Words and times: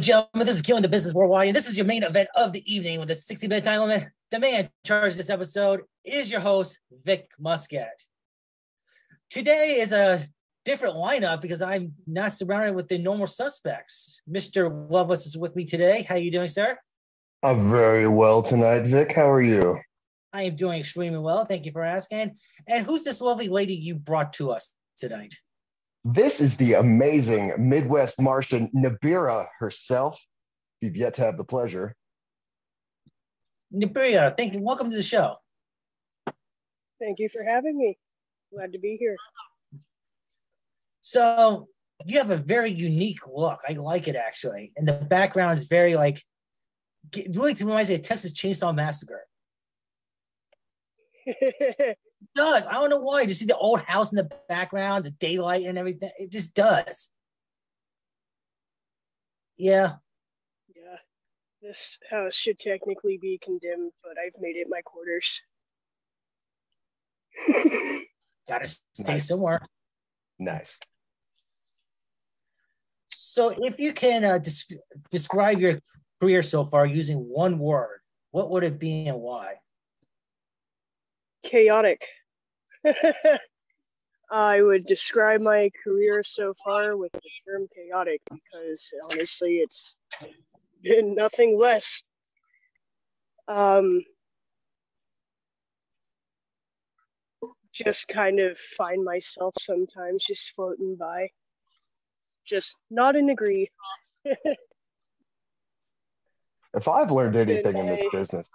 And 0.00 0.04
gentlemen, 0.06 0.46
this 0.46 0.56
is 0.56 0.62
Killing 0.62 0.80
the 0.80 0.88
Business 0.88 1.12
Worldwide, 1.12 1.48
and 1.48 1.54
this 1.54 1.68
is 1.68 1.76
your 1.76 1.84
main 1.84 2.04
event 2.04 2.30
of 2.34 2.54
the 2.54 2.64
evening 2.64 3.00
with 3.00 3.10
a 3.10 3.14
60 3.14 3.46
minute 3.48 3.64
time 3.64 3.80
limit. 3.80 4.08
The 4.30 4.40
man 4.40 4.60
in 4.60 4.70
charge 4.82 5.12
of 5.12 5.18
this 5.18 5.28
episode 5.28 5.82
is 6.06 6.30
your 6.30 6.40
host, 6.40 6.80
Vic 7.04 7.28
Muscat. 7.38 8.02
Today 9.28 9.76
is 9.78 9.92
a 9.92 10.26
different 10.64 10.94
lineup 10.94 11.42
because 11.42 11.60
I'm 11.60 11.92
not 12.06 12.32
surrounded 12.32 12.74
with 12.74 12.88
the 12.88 12.96
normal 12.96 13.26
suspects. 13.26 14.22
Mr. 14.26 14.90
Loveless 14.90 15.26
is 15.26 15.36
with 15.36 15.54
me 15.54 15.66
today. 15.66 16.00
How 16.08 16.14
are 16.14 16.18
you 16.18 16.30
doing, 16.30 16.48
sir? 16.48 16.78
I'm 17.42 17.68
very 17.68 18.08
well 18.08 18.40
tonight, 18.40 18.86
Vic. 18.86 19.12
How 19.12 19.30
are 19.30 19.42
you? 19.42 19.80
I 20.32 20.44
am 20.44 20.56
doing 20.56 20.80
extremely 20.80 21.18
well. 21.18 21.44
Thank 21.44 21.66
you 21.66 21.72
for 21.72 21.84
asking. 21.84 22.36
And 22.66 22.86
who's 22.86 23.04
this 23.04 23.20
lovely 23.20 23.50
lady 23.50 23.74
you 23.74 23.96
brought 23.96 24.32
to 24.34 24.50
us 24.50 24.72
tonight? 24.96 25.34
This 26.04 26.40
is 26.40 26.56
the 26.56 26.74
amazing 26.74 27.52
Midwest 27.58 28.20
Martian 28.20 28.70
Nabira 28.74 29.48
herself. 29.58 30.18
If 30.80 30.86
you've 30.86 30.96
yet 30.96 31.14
to 31.14 31.22
have 31.22 31.36
the 31.36 31.44
pleasure. 31.44 31.94
Nabira, 33.74 34.34
thank 34.34 34.54
you. 34.54 34.62
Welcome 34.62 34.90
to 34.90 34.96
the 34.96 35.02
show. 35.02 35.36
Thank 36.98 37.18
you 37.18 37.28
for 37.28 37.44
having 37.44 37.76
me. 37.76 37.98
Glad 38.52 38.72
to 38.72 38.78
be 38.78 38.96
here. 38.98 39.16
So 41.02 41.68
you 42.06 42.18
have 42.18 42.30
a 42.30 42.36
very 42.36 42.70
unique 42.70 43.26
look. 43.26 43.60
I 43.68 43.74
like 43.74 44.08
it 44.08 44.16
actually. 44.16 44.72
And 44.76 44.88
the 44.88 44.94
background 44.94 45.58
is 45.58 45.66
very 45.66 45.96
like 45.96 46.22
it 47.14 47.36
really 47.36 47.54
reminds 47.54 47.90
me 47.90 47.96
of 47.96 48.02
Texas 48.02 48.32
Chainsaw 48.32 48.74
Massacre. 48.74 49.26
does. 52.34 52.66
I 52.66 52.72
don't 52.72 52.90
know 52.90 52.98
why. 52.98 53.26
Just 53.26 53.40
see 53.40 53.46
the 53.46 53.56
old 53.56 53.80
house 53.82 54.12
in 54.12 54.16
the 54.16 54.30
background, 54.48 55.04
the 55.04 55.10
daylight 55.10 55.66
and 55.66 55.78
everything. 55.78 56.10
It 56.18 56.30
just 56.30 56.54
does. 56.54 57.10
Yeah. 59.56 59.94
Yeah. 60.74 60.96
This 61.62 61.96
house 62.10 62.34
should 62.34 62.58
technically 62.58 63.18
be 63.20 63.38
condemned, 63.42 63.92
but 64.02 64.14
I've 64.18 64.40
made 64.40 64.56
it 64.56 64.66
my 64.68 64.80
quarters. 64.82 65.38
Gotta 68.48 68.66
stay 68.66 69.12
nice. 69.12 69.28
somewhere. 69.28 69.60
Nice. 70.38 70.78
So, 73.14 73.54
if 73.56 73.78
you 73.78 73.92
can 73.92 74.24
uh, 74.24 74.38
des- 74.38 74.76
describe 75.10 75.60
your 75.60 75.78
career 76.20 76.42
so 76.42 76.64
far 76.64 76.84
using 76.84 77.18
one 77.18 77.58
word, 77.58 78.00
what 78.32 78.50
would 78.50 78.64
it 78.64 78.78
be 78.78 79.06
and 79.06 79.20
why? 79.20 79.54
Chaotic. 81.42 82.04
I 84.30 84.62
would 84.62 84.84
describe 84.84 85.40
my 85.40 85.70
career 85.82 86.22
so 86.22 86.54
far 86.64 86.96
with 86.96 87.10
the 87.12 87.20
term 87.46 87.66
chaotic 87.74 88.20
because 88.30 88.88
honestly, 89.10 89.56
it's 89.56 89.96
been 90.82 91.14
nothing 91.14 91.58
less. 91.58 92.00
Um, 93.48 94.02
just 97.72 98.06
kind 98.08 98.38
of 98.38 98.56
find 98.56 99.02
myself 99.04 99.54
sometimes 99.58 100.24
just 100.24 100.52
floating 100.54 100.94
by, 100.96 101.28
just 102.46 102.74
not 102.90 103.16
in 103.16 103.30
agree. 103.30 103.68
if 106.74 106.86
I've 106.88 107.10
learned 107.10 107.36
anything 107.36 107.76
in 107.76 107.86
this 107.86 108.04
business, 108.12 108.48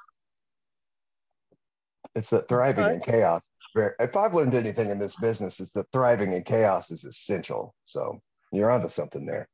it's 2.15 2.29
that 2.29 2.47
thriving 2.47 2.85
in 2.85 3.01
chaos. 3.01 3.49
If 3.75 4.15
I've 4.15 4.33
learned 4.33 4.55
anything 4.55 4.89
in 4.89 4.97
this 4.97 5.17
business, 5.17 5.59
is 5.59 5.73
that 5.73 5.91
thriving 5.91 6.31
in 6.31 6.43
chaos 6.43 6.91
is 6.91 7.03
essential. 7.03 7.75
So 7.83 8.21
you're 8.51 8.71
onto 8.71 8.87
something 8.87 9.25
there. 9.25 9.49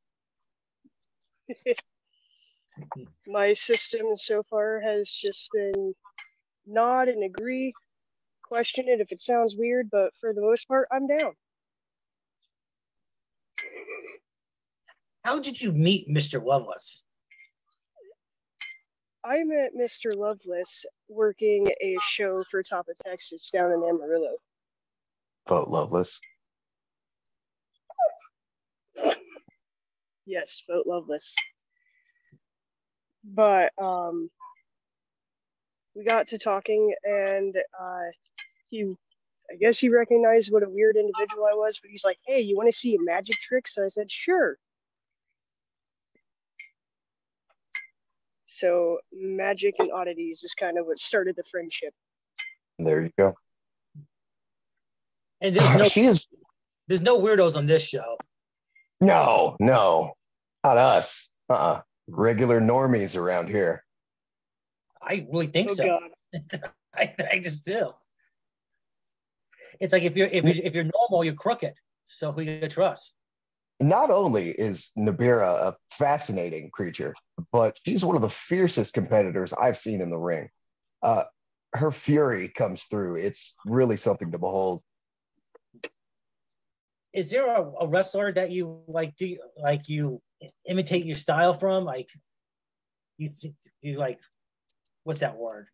My 3.26 3.52
system 3.52 4.14
so 4.14 4.42
far 4.48 4.80
has 4.80 5.10
just 5.10 5.48
been 5.52 5.94
nod 6.66 7.08
and 7.08 7.24
agree, 7.24 7.74
question 8.42 8.88
it 8.88 9.00
if 9.00 9.10
it 9.10 9.18
sounds 9.20 9.56
weird, 9.56 9.88
but 9.90 10.14
for 10.20 10.32
the 10.32 10.40
most 10.40 10.68
part, 10.68 10.86
I'm 10.92 11.06
down. 11.06 11.32
How 15.24 15.38
did 15.38 15.60
you 15.60 15.72
meet 15.72 16.08
Mr. 16.08 16.42
Loveless? 16.42 17.04
I 19.24 19.44
met 19.44 19.70
Mr. 19.78 20.16
Loveless 20.16 20.84
working 21.08 21.68
a 21.80 21.96
show 22.00 22.42
for 22.50 22.62
Top 22.62 22.88
of 22.88 22.96
Texas 23.06 23.48
down 23.52 23.70
in 23.72 23.82
Amarillo. 23.82 24.34
Vote 25.48 25.68
Loveless. 25.68 26.20
yes, 30.26 30.62
vote 30.68 30.86
Loveless. 30.86 31.34
But 33.24 33.72
um, 33.80 34.28
we 35.94 36.04
got 36.04 36.26
to 36.28 36.38
talking, 36.38 36.92
and 37.04 37.54
uh, 37.80 38.10
he, 38.70 38.96
I 39.50 39.54
guess 39.54 39.78
he 39.78 39.88
recognized 39.88 40.50
what 40.50 40.64
a 40.64 40.68
weird 40.68 40.96
individual 40.96 41.44
I 41.44 41.54
was. 41.54 41.78
But 41.80 41.90
he's 41.90 42.04
like, 42.04 42.18
"Hey, 42.26 42.40
you 42.40 42.56
want 42.56 42.68
to 42.68 42.76
see 42.76 42.96
a 42.96 43.00
magic 43.00 43.38
trick?" 43.38 43.68
So 43.68 43.84
I 43.84 43.86
said, 43.86 44.10
"Sure." 44.10 44.56
So 48.52 48.98
magic 49.12 49.76
and 49.78 49.90
oddities 49.92 50.42
is 50.42 50.52
kind 50.52 50.76
of 50.76 50.84
what 50.84 50.98
started 50.98 51.36
the 51.36 51.42
friendship. 51.42 51.94
There 52.78 53.00
you 53.00 53.10
go. 53.18 53.34
And 55.40 55.56
there's 55.56 55.66
ah, 55.66 55.76
no 55.78 55.84
she 55.84 56.04
is 56.04 56.26
there's 56.86 57.00
no 57.00 57.18
weirdos 57.18 57.56
on 57.56 57.64
this 57.64 57.88
show. 57.88 58.18
No, 59.00 59.56
no. 59.58 60.12
Not 60.62 60.76
us. 60.76 61.30
Uh-uh. 61.48 61.80
Regular 62.08 62.60
normies 62.60 63.16
around 63.16 63.48
here. 63.48 63.84
I 65.02 65.26
really 65.32 65.46
think 65.46 65.70
oh, 65.70 65.74
so. 65.74 66.00
I, 66.94 67.14
I 67.32 67.38
just 67.38 67.64
do. 67.64 67.92
It's 69.80 69.94
like 69.94 70.02
if 70.02 70.14
you're 70.14 70.28
if 70.28 70.44
you're 70.44 70.64
if 70.64 70.74
you're 70.74 70.90
normal, 71.00 71.24
you're 71.24 71.34
crooked. 71.34 71.72
So 72.04 72.32
who 72.32 72.44
do 72.44 72.50
you 72.50 72.68
trust? 72.68 73.14
Not 73.82 74.10
only 74.10 74.50
is 74.50 74.92
Nabira 74.96 75.60
a 75.60 75.76
fascinating 75.90 76.70
creature, 76.70 77.14
but 77.50 77.78
she's 77.84 78.04
one 78.04 78.14
of 78.14 78.22
the 78.22 78.28
fiercest 78.28 78.94
competitors 78.94 79.52
I've 79.52 79.76
seen 79.76 80.00
in 80.00 80.08
the 80.08 80.18
ring. 80.18 80.48
Uh, 81.02 81.24
her 81.74 81.90
fury 81.90 82.48
comes 82.48 82.84
through. 82.84 83.16
It's 83.16 83.56
really 83.66 83.96
something 83.96 84.30
to 84.30 84.38
behold. 84.38 84.82
Is 87.12 87.30
there 87.30 87.46
a, 87.46 87.70
a 87.80 87.88
wrestler 87.88 88.32
that 88.32 88.50
you 88.50 88.82
like? 88.86 89.16
Do 89.16 89.26
you, 89.26 89.40
like 89.56 89.88
you 89.88 90.22
imitate 90.66 91.04
your 91.04 91.16
style 91.16 91.52
from? 91.52 91.84
Like 91.84 92.08
you, 93.18 93.30
you 93.80 93.98
like 93.98 94.20
what's 95.02 95.20
that 95.20 95.36
word? 95.36 95.66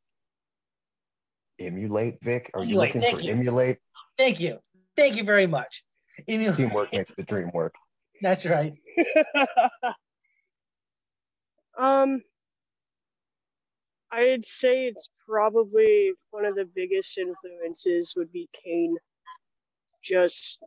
Emulate, 1.59 2.23
Vic. 2.23 2.51
Are 2.55 2.63
emulate. 2.63 2.71
you 2.71 2.79
looking 2.79 3.01
Thank 3.03 3.19
for 3.19 3.25
you. 3.25 3.33
emulate? 3.33 3.79
Thank 4.17 4.41
you. 4.41 4.61
Thank 4.97 5.17
you 5.17 5.25
very 5.25 5.47
much. 5.47 5.85
Emu- 6.29 6.55
Teamwork 6.55 6.93
makes 6.93 7.13
the 7.15 7.23
dream 7.23 7.51
work. 7.53 7.75
That's 8.21 8.47
right. 8.47 8.77
Um, 11.79 12.23
I'd 14.11 14.43
say 14.43 14.87
it's 14.87 15.09
probably 15.29 16.13
one 16.31 16.45
of 16.45 16.57
the 16.57 16.65
biggest 16.65 17.17
influences 17.17 18.15
would 18.17 18.33
be 18.33 18.49
Kane. 18.53 18.97
Just 20.03 20.59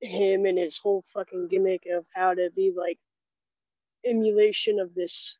him 0.00 0.46
and 0.46 0.56
his 0.58 0.78
whole 0.78 1.02
fucking 1.12 1.48
gimmick 1.48 1.82
of 1.92 2.06
how 2.14 2.32
to 2.32 2.48
be 2.56 2.72
like 2.74 2.98
emulation 4.06 4.78
of 4.78 4.94
this 4.94 5.36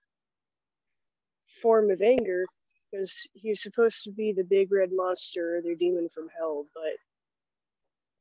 form 1.62 1.90
of 1.90 2.02
anger 2.02 2.44
because 2.90 3.22
he's 3.32 3.62
supposed 3.62 4.02
to 4.02 4.10
be 4.10 4.32
the 4.32 4.44
big 4.44 4.70
red 4.70 4.90
monster 4.92 5.56
or 5.56 5.62
the 5.62 5.76
demon 5.76 6.08
from 6.08 6.28
hell, 6.36 6.66
but 6.74 6.92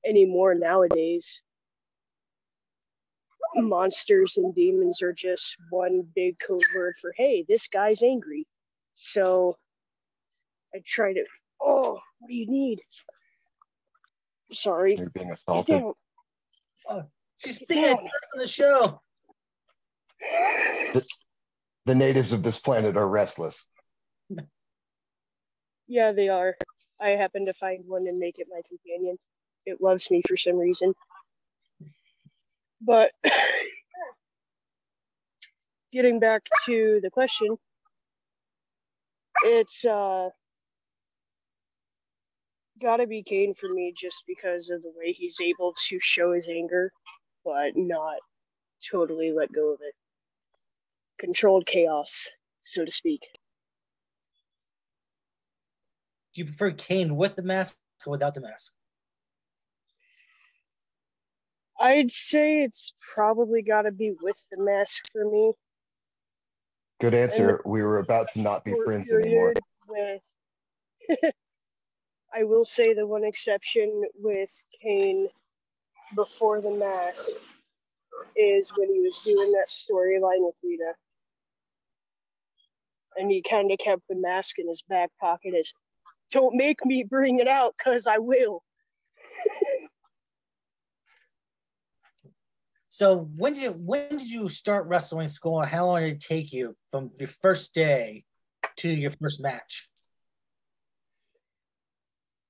anymore 0.10 0.54
nowadays 0.56 1.42
monsters 3.56 4.34
and 4.38 4.54
demons 4.54 5.02
are 5.02 5.14
just 5.14 5.56
one 5.70 6.04
big 6.16 6.36
code 6.46 6.62
word 6.76 6.96
for 7.02 7.14
hey 7.18 7.46
this 7.48 7.66
guy's 7.68 8.02
angry. 8.02 8.46
So 8.94 9.56
i 10.74 10.82
try 10.86 11.14
to 11.14 11.24
oh 11.62 12.00
what 12.20 12.28
do 12.28 12.34
you 12.34 12.48
need? 12.48 12.82
Sorry. 14.52 14.96
You're 14.96 15.10
being 15.10 15.32
assaulted. 15.32 15.84
oh, 16.90 17.04
she's 17.38 17.60
being 17.60 17.98
on 17.98 18.40
the 18.40 18.48
show. 18.48 19.02
The, 20.94 21.06
the 21.86 21.96
natives 21.96 22.34
of 22.34 22.44
this 22.44 22.58
planet 22.58 22.98
are 22.98 23.08
restless. 23.08 23.66
Yeah 25.88 26.12
they 26.12 26.30
are. 26.30 26.56
I 27.00 27.10
happen 27.10 27.46
to 27.46 27.54
find 27.54 27.84
one 27.86 28.08
and 28.08 28.18
make 28.18 28.40
it 28.40 28.48
my 28.50 28.62
companion. 28.68 29.18
It 29.66 29.82
loves 29.82 30.10
me 30.10 30.22
for 30.28 30.36
some 30.36 30.58
reason 30.58 30.94
but 32.81 33.12
getting 35.94 36.19
back 36.19 36.41
to 36.65 37.00
the 37.01 37.09
question, 37.09 37.57
it's 39.45 39.85
uh, 39.85 40.29
gotta 42.81 43.07
be 43.07 43.24
Kane 43.24 43.53
for 43.53 43.68
me 43.69 43.94
just 44.00 44.24
because 44.27 44.69
of 44.69 44.81
the 44.83 44.91
way 44.95 45.13
he's 45.13 45.38
able 45.41 45.74
to 45.89 46.00
show 46.00 46.33
his 46.33 46.47
anger, 46.47 46.91
but 47.45 47.71
not 47.75 48.18
totally 48.91 49.31
let 49.31 49.51
go 49.53 49.74
of 49.74 49.79
it. 49.81 49.94
controlled 51.19 51.68
chaos, 51.68 52.27
so 52.62 52.85
to 52.85 52.91
speak. 52.91 53.21
Do 56.33 56.41
you 56.41 56.45
prefer 56.45 56.71
Kane 56.71 57.15
with 57.15 57.35
the 57.35 57.44
mask 57.44 57.75
or 58.06 58.12
without 58.12 58.33
the 58.35 58.41
mask? 58.41 58.74
I'd 61.79 62.09
say 62.09 62.63
it's 62.63 62.91
probably 63.13 63.62
got 63.62 63.83
to 63.83 63.91
be 63.91 64.13
with 64.21 64.38
the 64.51 64.63
mask 64.63 65.01
for 65.12 65.29
me. 65.29 65.53
Good 67.00 67.13
answer. 67.13 67.62
We 67.65 67.83
were 67.83 68.00
about 68.00 68.31
to 68.33 68.41
not 68.41 68.63
be 68.63 68.74
friends 68.83 69.12
anymore. 69.12 69.53
With, 69.88 70.21
I 72.33 72.44
will 72.44 72.63
say 72.63 72.94
the 72.94 73.06
one 73.06 73.24
exception 73.24 74.03
with 74.15 74.50
Kane 74.81 75.27
before 76.15 76.62
the 76.62 76.71
mask 76.71 77.29
is 78.35 78.71
when 78.75 78.91
he 78.91 79.00
was 79.00 79.19
doing 79.19 79.51
that 79.51 79.68
storyline 79.68 80.45
with 80.45 80.57
Lita. 80.63 80.94
And 83.15 83.29
he 83.29 83.44
kind 83.47 83.71
of 83.71 83.77
kept 83.77 84.01
the 84.09 84.15
mask 84.15 84.57
in 84.57 84.68
his 84.68 84.81
back 84.89 85.12
pocket 85.19 85.53
as, 85.57 85.71
don't 86.31 86.56
make 86.56 86.83
me 86.85 87.03
bring 87.03 87.39
it 87.39 87.47
out 87.47 87.75
because 87.77 88.06
I 88.07 88.18
will. 88.18 88.63
So 92.98 93.30
when 93.36 93.54
did 93.54 93.76
when 93.86 94.10
did 94.10 94.24
you 94.24 94.50
start 94.50 94.88
wrestling 94.88 95.28
school? 95.28 95.62
How 95.62 95.86
long 95.86 96.02
did 96.02 96.14
it 96.14 96.20
take 96.20 96.52
you 96.52 96.76
from 96.90 97.12
your 97.20 97.28
first 97.28 97.76
day 97.76 98.24
to 98.78 98.90
your 98.90 99.12
first 99.12 99.40
match? 99.40 99.88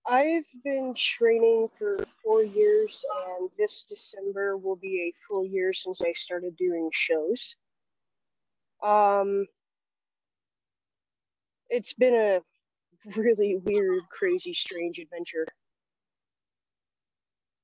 I've 0.08 0.46
been 0.64 0.94
training 0.96 1.68
for 1.78 1.98
four 2.24 2.44
years, 2.44 3.04
and 3.38 3.50
this 3.58 3.82
December 3.82 4.56
will 4.56 4.78
be 4.78 5.12
a 5.12 5.14
full 5.28 5.46
year 5.46 5.74
since 5.74 6.00
I 6.00 6.14
started 6.14 6.56
doing 6.56 6.90
shows. 6.94 7.54
Um, 8.82 9.48
it's 11.70 11.92
been 11.92 12.14
a 12.16 13.20
really 13.20 13.58
weird, 13.58 14.04
crazy, 14.10 14.54
strange 14.54 14.98
adventure. 14.98 15.46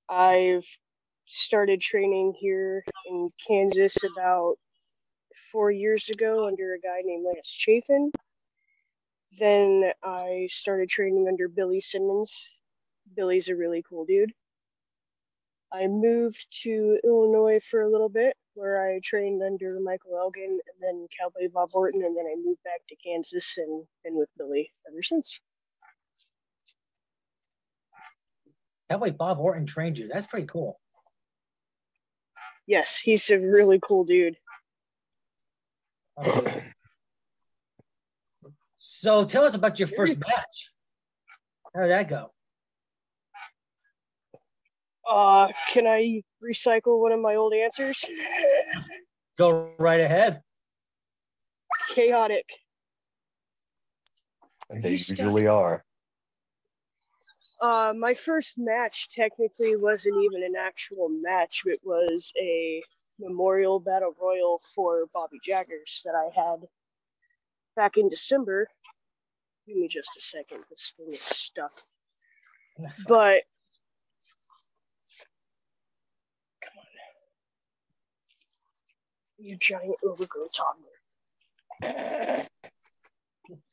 I've 0.10 0.68
started 1.25 1.80
training 1.80 2.34
here 2.38 2.84
in 3.10 3.30
Kansas 3.48 3.98
about 4.04 4.56
four 5.52 5.72
years 5.72 6.10
ago 6.10 6.48
under 6.48 6.74
a 6.74 6.80
guy 6.80 7.02
named 7.04 7.25
Lance 7.25 7.48
Chafin. 7.48 8.12
Then 9.40 9.92
I 10.04 10.48
started 10.50 10.90
training 10.90 11.28
under 11.28 11.48
Billy 11.48 11.80
Simmons. 11.80 12.44
Billy's 13.16 13.48
a 13.48 13.56
really 13.56 13.84
cool 13.88 14.06
dude. 14.06 14.31
I 15.72 15.88
moved 15.88 16.46
to 16.62 17.00
Illinois 17.04 17.60
for 17.60 17.81
a 17.81 17.90
little 17.90 18.10
bit 18.10 18.36
where 18.54 18.88
I 18.88 19.00
trained 19.04 19.42
under 19.42 19.80
Michael 19.80 20.18
Elgin 20.20 20.44
and 20.44 20.80
then 20.80 21.08
Cowboy 21.20 21.50
Bob 21.52 21.70
Orton, 21.74 22.04
and 22.04 22.16
then 22.16 22.25
I 22.25 22.36
moved 22.44 22.64
back 22.64 22.81
to 22.90 22.96
Kansas 23.04 23.56
and 23.58 23.84
been 24.04 24.16
with 24.16 24.30
Billy 24.38 24.72
ever 24.88 25.02
since. 25.02 25.40
Way 28.92 29.10
Bob 29.10 29.40
Orton 29.40 29.66
trained 29.66 29.98
you. 29.98 30.08
That's 30.08 30.28
pretty 30.28 30.46
cool. 30.46 30.80
Yes, 32.65 32.98
he's 32.98 33.30
a 33.30 33.38
really 33.38 33.80
cool 33.86 34.06
dude. 34.06 34.38
So 38.77 39.25
tell 39.25 39.44
us 39.44 39.56
about 39.56 39.80
your 39.80 39.88
first 39.88 40.18
match. 40.19 40.71
How 41.75 41.81
did 41.81 41.89
that 41.92 42.07
go? 42.07 42.31
Uh, 45.10 45.50
can 45.69 45.86
I 45.88 46.21
recycle 46.44 47.01
one 47.01 47.12
of 47.12 47.19
my 47.19 47.36
old 47.36 47.54
answers? 47.54 48.06
Go 49.38 49.71
right 49.77 50.00
ahead. 50.00 50.42
Chaotic. 51.89 52.45
They 54.69 54.92
usually 54.92 55.48
are. 55.48 55.83
Uh, 57.63 57.94
my 57.98 58.13
first 58.13 58.56
match 58.57 59.07
technically 59.07 59.77
wasn't 59.77 60.13
even 60.21 60.44
an 60.44 60.54
actual 60.60 61.07
match. 61.07 61.62
It 61.65 61.80
was 61.81 62.30
a 62.38 62.83
memorial 63.19 63.80
battle 63.80 64.13
royal 64.21 64.60
for 64.75 65.06
Bobby 65.13 65.38
Jaggers 65.48 66.01
that 66.04 66.13
I 66.13 66.27
had 66.36 66.57
back 67.77 67.95
in 67.95 68.10
December. 68.10 68.68
Give 69.65 69.77
me 69.77 69.88
just 69.88 70.10
a 70.18 70.19
second. 70.19 70.65
This 70.69 70.92
thing 70.98 71.06
is 71.07 71.21
stuck. 71.21 71.71
That's 72.80 73.04
fine. 73.04 73.07
But 73.07 73.44
come 76.65 76.74
on, 76.80 76.86
you 79.38 79.56
giant 79.56 79.95
overgrown 80.06 80.50
toddler. 80.50 82.45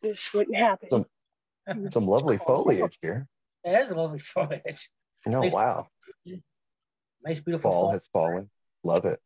This 0.00 0.32
wouldn't 0.32 0.56
happen. 0.56 0.88
So- 0.90 1.06
Some 1.90 2.06
lovely 2.06 2.38
foliage 2.38 2.96
here. 3.02 3.26
That 3.65 3.83
is 3.83 3.91
lovely 3.93 4.19
footage. 4.35 4.89
No, 5.27 5.41
Nice. 5.43 5.53
wow. 5.53 5.87
Nice, 7.23 7.41
beautiful 7.41 7.71
Fall 7.71 7.83
fall. 7.83 7.91
has 7.93 8.09
fallen. 8.12 8.51
Love 8.83 9.05
it. 9.05 9.21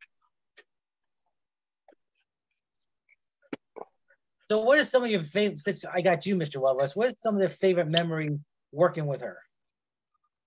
So, 4.50 4.60
what 4.60 4.78
are 4.78 4.84
some 4.84 5.04
of 5.04 5.10
your 5.10 5.22
favorite? 5.22 5.60
Since 5.60 5.84
I 5.84 6.00
got 6.00 6.26
you, 6.26 6.36
Mr. 6.36 6.60
Loveless, 6.60 6.94
what 6.96 7.10
are 7.10 7.14
some 7.16 7.34
of 7.34 7.40
the 7.40 7.48
favorite 7.48 7.90
memories 7.92 8.44
working 8.72 9.06
with 9.06 9.20
her? 9.20 9.38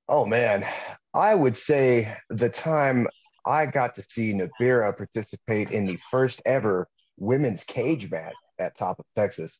Oh 0.10 0.26
man, 0.26 0.66
I 1.14 1.36
would 1.36 1.58
say 1.58 2.16
the 2.30 2.50
time 2.50 3.08
I 3.46 3.66
got 3.66 3.96
to 3.96 4.04
see 4.08 4.34
Nabira 4.34 4.96
participate 4.96 5.72
in 5.72 5.86
the 5.86 5.98
first 6.12 6.42
ever 6.46 6.88
women's 7.18 7.64
cage 7.64 8.10
match 8.12 8.36
at 8.60 8.78
Top 8.78 9.00
of 9.00 9.06
Texas, 9.16 9.60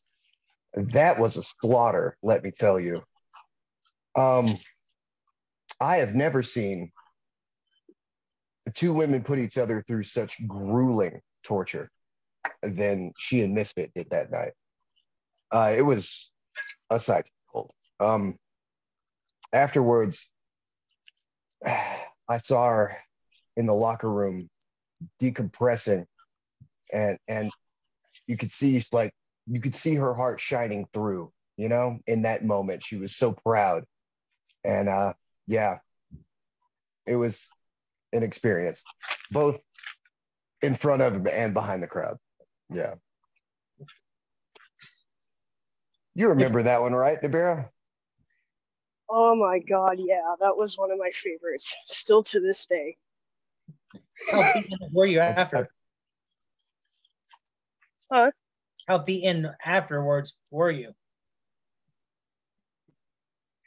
that 0.74 1.18
was 1.18 1.36
a 1.36 1.42
slaughter, 1.42 2.16
let 2.22 2.42
me 2.42 2.50
tell 2.50 2.78
you. 2.78 3.02
Um, 4.16 4.46
I 5.80 5.98
have 5.98 6.14
never 6.14 6.42
seen 6.42 6.90
two 8.74 8.92
women 8.92 9.22
put 9.22 9.38
each 9.38 9.58
other 9.58 9.82
through 9.86 10.02
such 10.02 10.46
grueling 10.46 11.20
torture 11.42 11.88
than 12.62 13.12
she 13.16 13.42
and 13.42 13.54
Misfit 13.54 13.92
did 13.94 14.10
that 14.10 14.30
night. 14.30 14.52
Uh, 15.50 15.74
it 15.76 15.82
was 15.82 16.30
a 16.90 17.00
sight 17.00 17.26
to 17.26 17.30
behold. 17.48 17.72
Um, 18.00 18.36
afterwards, 19.52 20.30
I 21.66 22.36
saw 22.36 22.68
her 22.68 22.96
in 23.56 23.66
the 23.66 23.74
locker 23.74 24.10
room 24.10 24.48
decompressing 25.20 26.04
and 26.92 27.18
and 27.28 27.50
you 28.26 28.36
could 28.36 28.50
see 28.50 28.82
like 28.92 29.12
you 29.46 29.60
could 29.60 29.74
see 29.74 29.94
her 29.94 30.14
heart 30.14 30.40
shining 30.40 30.86
through, 30.92 31.32
you 31.56 31.68
know, 31.68 31.98
in 32.06 32.22
that 32.22 32.44
moment. 32.44 32.82
She 32.82 32.96
was 32.96 33.16
so 33.16 33.32
proud. 33.32 33.84
And 34.64 34.88
uh 34.88 35.14
yeah, 35.46 35.78
it 37.06 37.16
was 37.16 37.48
an 38.12 38.22
experience, 38.22 38.82
both 39.30 39.60
in 40.62 40.74
front 40.74 41.02
of 41.02 41.26
and 41.26 41.54
behind 41.54 41.82
the 41.82 41.86
crowd. 41.86 42.18
Yeah. 42.70 42.94
You 46.14 46.28
remember 46.28 46.62
that 46.64 46.82
one, 46.82 46.94
right, 46.94 47.20
Nabira? 47.22 47.68
Oh 49.08 49.34
my 49.34 49.58
god, 49.60 49.98
yeah, 49.98 50.34
that 50.40 50.56
was 50.56 50.76
one 50.76 50.90
of 50.90 50.98
my 50.98 51.10
favorites. 51.10 51.72
Still 51.84 52.22
to 52.24 52.40
this 52.40 52.64
day. 52.64 52.96
How 54.30 54.52
beaten 54.52 54.78
were 54.92 55.06
you 55.06 55.20
after? 55.20 55.68
Huh? 58.10 58.30
How 58.86 58.98
beaten 58.98 59.50
afterwards 59.64 60.36
were 60.50 60.70
you? 60.70 60.94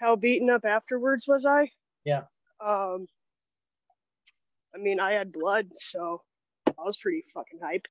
How 0.01 0.15
beaten 0.15 0.49
up 0.49 0.65
afterwards 0.65 1.25
was 1.27 1.45
I? 1.45 1.69
Yeah. 2.03 2.23
Um 2.59 3.05
I 4.73 4.79
mean 4.79 4.99
I 4.99 5.11
had 5.11 5.31
blood, 5.31 5.67
so 5.73 6.23
I 6.67 6.83
was 6.83 6.97
pretty 6.97 7.23
fucking 7.33 7.59
hype. 7.61 7.87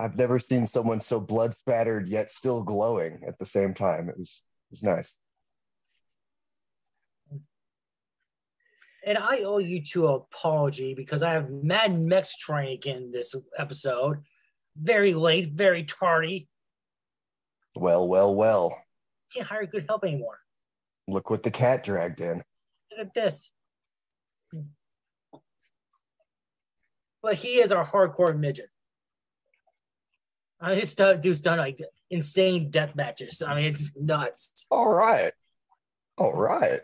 I've 0.00 0.16
never 0.16 0.40
seen 0.40 0.66
someone 0.66 0.98
so 0.98 1.20
blood 1.20 1.54
spattered 1.54 2.08
yet 2.08 2.30
still 2.30 2.64
glowing 2.64 3.22
at 3.26 3.38
the 3.38 3.46
same 3.46 3.74
time. 3.74 4.08
It 4.08 4.18
was 4.18 4.42
it 4.70 4.72
was 4.72 4.82
nice. 4.82 5.16
And 9.06 9.16
I 9.16 9.44
owe 9.44 9.58
you 9.58 9.82
two 9.82 10.08
an 10.08 10.14
apology 10.14 10.94
because 10.94 11.22
I 11.22 11.32
have 11.32 11.48
Mad 11.48 11.98
Mex 11.98 12.36
trying 12.36 12.72
again 12.72 13.12
this 13.12 13.34
episode. 13.56 14.18
Very 14.76 15.14
late, 15.14 15.52
very 15.52 15.84
tardy. 15.84 16.48
Well, 17.76 18.08
well, 18.08 18.34
well. 18.34 18.76
Can't 19.32 19.46
hire 19.46 19.64
good 19.64 19.86
help 19.88 20.04
anymore. 20.04 20.39
Look 21.10 21.28
what 21.28 21.42
the 21.42 21.50
cat 21.50 21.82
dragged 21.82 22.20
in. 22.20 22.42
Look 22.90 23.06
at 23.06 23.14
this. 23.14 23.52
But 27.22 27.34
he 27.34 27.60
is 27.60 27.72
our 27.72 27.84
hardcore 27.84 28.38
midget. 28.38 28.68
I 30.60 30.70
mean, 30.70 30.78
this 30.78 30.90
stu- 30.90 31.18
dude's 31.20 31.40
done 31.40 31.58
like 31.58 31.80
insane 32.10 32.70
death 32.70 32.94
matches. 32.94 33.42
I 33.42 33.54
mean, 33.54 33.64
it's 33.64 33.96
nuts. 33.96 34.66
All 34.70 34.88
right. 34.88 35.32
All 36.16 36.32
right. 36.32 36.80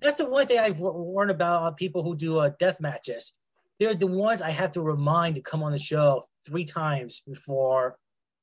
That's 0.00 0.18
the 0.18 0.28
one 0.28 0.46
thing 0.46 0.58
I've 0.58 0.80
learned 0.80 1.30
about 1.30 1.76
people 1.76 2.02
who 2.02 2.14
do 2.16 2.38
uh, 2.38 2.50
death 2.58 2.80
matches. 2.80 3.34
they're 3.80 3.94
the 3.94 4.06
ones 4.06 4.42
I 4.42 4.50
have 4.50 4.70
to 4.72 4.82
remind 4.82 5.34
to 5.34 5.40
come 5.40 5.62
on 5.62 5.72
the 5.72 5.78
show 5.78 6.22
three 6.46 6.64
times 6.64 7.22
before 7.26 7.96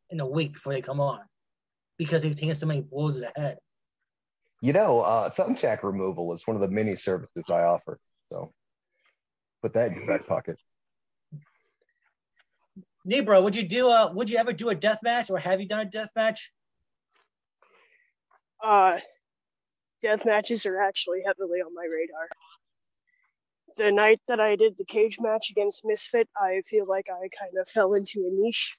in 0.10 0.20
a 0.20 0.28
week 0.28 0.54
before 0.54 0.74
they 0.74 0.82
come 0.82 1.00
on 1.00 1.22
because 1.98 2.24
they've 2.24 2.36
taken 2.36 2.56
so 2.56 2.66
many 2.66 2.82
blows 2.82 3.16
to 3.16 3.22
the 3.22 3.32
head. 3.36 3.58
You 4.62 4.74
know, 4.74 5.02
uh, 5.02 5.30
thumbtack 5.30 5.84
removal 5.84 6.32
is 6.34 6.46
one 6.46 6.56
of 6.56 6.62
the 6.62 6.68
many 6.68 6.96
services 6.96 7.50
I 7.50 7.64
offer. 7.64 8.00
So 8.32 8.54
put 9.62 9.74
that 9.74 9.90
in 9.90 9.96
your 9.96 10.08
back 10.08 10.28
pocket. 10.28 10.60
Nebro, 13.08 13.42
would 13.42 13.56
you 13.56 13.64
do 13.64 13.88
a 13.88 14.12
would 14.14 14.30
you 14.30 14.38
ever 14.38 14.54
do 14.54 14.70
a 14.70 14.76
death 14.76 15.00
match 15.02 15.32
or 15.32 15.40
have 15.40 15.60
you 15.60 15.68
done 15.68 15.80
a 15.80 15.86
death 15.86 16.12
match? 16.16 16.52
Uh, 18.64 19.00
death 20.02 20.24
matches 20.26 20.66
are 20.68 20.80
actually 20.80 21.22
heavily 21.26 21.62
on 21.62 21.74
my 21.74 21.84
radar. 21.84 22.28
The 23.78 23.92
night 23.92 24.20
that 24.28 24.40
I 24.40 24.56
did 24.56 24.78
the 24.78 24.86
cage 24.86 25.18
match 25.20 25.50
against 25.50 25.82
Misfit, 25.84 26.30
I 26.40 26.62
feel 26.70 26.86
like 26.88 27.08
I 27.10 27.30
kind 27.40 27.58
of 27.60 27.68
fell 27.68 27.94
into 27.94 28.28
a 28.28 28.30
niche, 28.32 28.76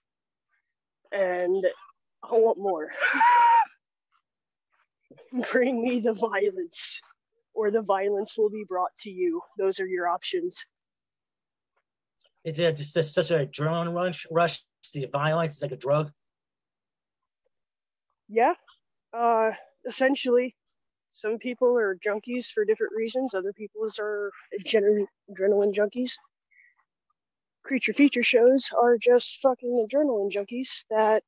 and 1.10 1.66
I 2.24 2.34
want 2.34 2.58
more. 2.58 2.90
Bring 5.50 5.82
me 5.82 6.00
the 6.00 6.12
violence, 6.12 7.00
or 7.54 7.70
the 7.70 7.82
violence 7.82 8.36
will 8.36 8.50
be 8.50 8.64
brought 8.68 8.94
to 8.98 9.10
you. 9.10 9.40
Those 9.58 9.80
are 9.80 9.86
your 9.86 10.08
options. 10.08 10.62
It's 12.44 12.58
a, 12.58 12.72
just 12.72 12.96
a, 12.96 13.02
such 13.02 13.30
a 13.30 13.46
adrenaline 13.46 13.94
rush. 13.94 14.26
Rush. 14.30 14.62
The 14.92 15.06
violence 15.06 15.56
is 15.56 15.62
like 15.62 15.72
a 15.72 15.76
drug. 15.76 16.10
Yeah, 18.28 18.54
uh, 19.12 19.52
essentially, 19.86 20.54
some 21.10 21.38
people 21.38 21.76
are 21.76 21.96
junkies 22.04 22.46
for 22.46 22.64
different 22.64 22.92
reasons. 22.96 23.34
Other 23.34 23.52
people's 23.52 23.98
are 23.98 24.32
adren- 24.58 25.06
adrenaline 25.30 25.74
junkies. 25.74 26.12
Creature 27.62 27.92
feature 27.92 28.22
shows 28.22 28.68
are 28.76 28.96
just 28.96 29.38
fucking 29.40 29.86
adrenaline 29.86 30.30
junkies 30.30 30.82
that 30.90 31.22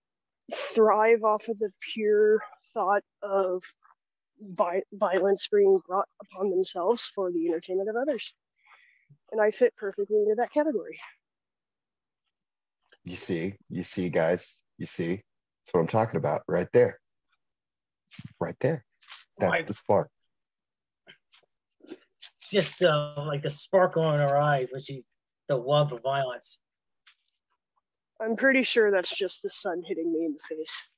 thrive 0.53 1.23
off 1.25 1.49
of 1.49 1.59
the 1.59 1.71
pure 1.93 2.41
thought 2.73 3.03
of 3.23 3.63
vi- 4.41 4.83
violence 4.93 5.47
being 5.53 5.81
brought 5.87 6.09
upon 6.23 6.51
themselves 6.51 7.09
for 7.15 7.31
the 7.33 7.49
entertainment 7.49 7.89
of 7.89 7.97
others. 7.97 8.33
And 9.33 9.41
I 9.41 9.51
fit 9.51 9.75
perfectly 9.77 10.19
into 10.19 10.35
that 10.37 10.53
category. 10.53 10.99
You 13.05 13.17
see, 13.17 13.55
you 13.69 13.83
see, 13.83 14.09
guys, 14.09 14.61
you 14.79 14.87
see, 14.87 15.17
that's 15.17 15.73
what 15.73 15.81
I'm 15.81 15.87
talking 15.87 16.17
about 16.17 16.43
right 16.49 16.69
there. 16.73 17.01
Right 18.41 18.57
there. 18.61 18.85
That's 19.39 19.51
Right. 19.51 19.67
the 19.67 19.75
spark. 19.75 20.11
Just 22.51 22.83
uh, 22.83 23.15
like 23.27 23.45
a 23.45 23.51
sparkle 23.51 24.13
in 24.13 24.21
her 24.21 24.37
eye 24.37 24.67
when 24.71 24.81
she 24.81 25.05
the 25.49 25.57
love 25.57 25.93
of 25.93 26.03
violence. 26.03 26.61
I'm 28.25 28.37
pretty 28.37 28.63
sure 28.63 28.91
that's 28.91 29.17
just 29.17 29.43
the 29.43 29.49
sun 29.49 29.83
hitting 29.87 30.13
me 30.13 30.25
in 30.25 30.33
the 30.33 30.57
face. 30.57 30.97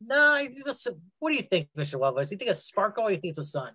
No, 0.00 0.36
it's 0.38 0.62
just, 0.64 0.88
what 1.18 1.30
do 1.30 1.36
you 1.36 1.42
think, 1.42 1.68
Mr. 1.76 1.98
Loveless? 1.98 2.30
You 2.30 2.36
think 2.36 2.50
a 2.50 2.54
sparkle 2.54 3.04
or 3.04 3.10
you 3.10 3.16
think 3.16 3.32
it's 3.32 3.38
a 3.38 3.44
sun? 3.44 3.72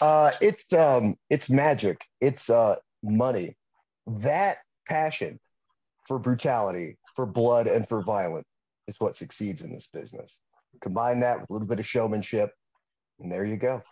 Uh, 0.00 0.30
it's 0.40 0.72
um, 0.72 1.16
it's 1.28 1.50
magic. 1.50 2.04
It's 2.20 2.50
uh, 2.50 2.76
money. 3.02 3.56
That 4.06 4.58
passion 4.86 5.40
for 6.06 6.18
brutality, 6.18 6.96
for 7.16 7.26
blood, 7.26 7.66
and 7.66 7.88
for 7.88 8.02
violence 8.02 8.46
is 8.86 9.00
what 9.00 9.16
succeeds 9.16 9.62
in 9.62 9.72
this 9.72 9.88
business. 9.88 10.40
Combine 10.80 11.20
that 11.20 11.40
with 11.40 11.50
a 11.50 11.52
little 11.52 11.66
bit 11.66 11.80
of 11.80 11.86
showmanship, 11.86 12.52
and 13.18 13.32
there 13.32 13.44
you 13.44 13.56
go. 13.56 13.82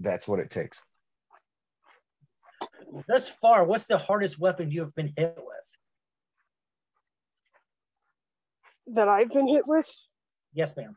That's 0.00 0.28
what 0.28 0.38
it 0.38 0.50
takes. 0.50 0.82
Thus 3.08 3.28
far, 3.28 3.64
what's 3.64 3.86
the 3.86 3.98
hardest 3.98 4.38
weapon 4.38 4.70
you 4.70 4.80
have 4.80 4.94
been 4.94 5.12
hit 5.16 5.36
with? 5.36 5.76
That 8.94 9.08
I've 9.08 9.30
been 9.30 9.48
hit 9.48 9.66
with, 9.66 9.88
Yes, 10.52 10.76
ma'am. 10.76 10.96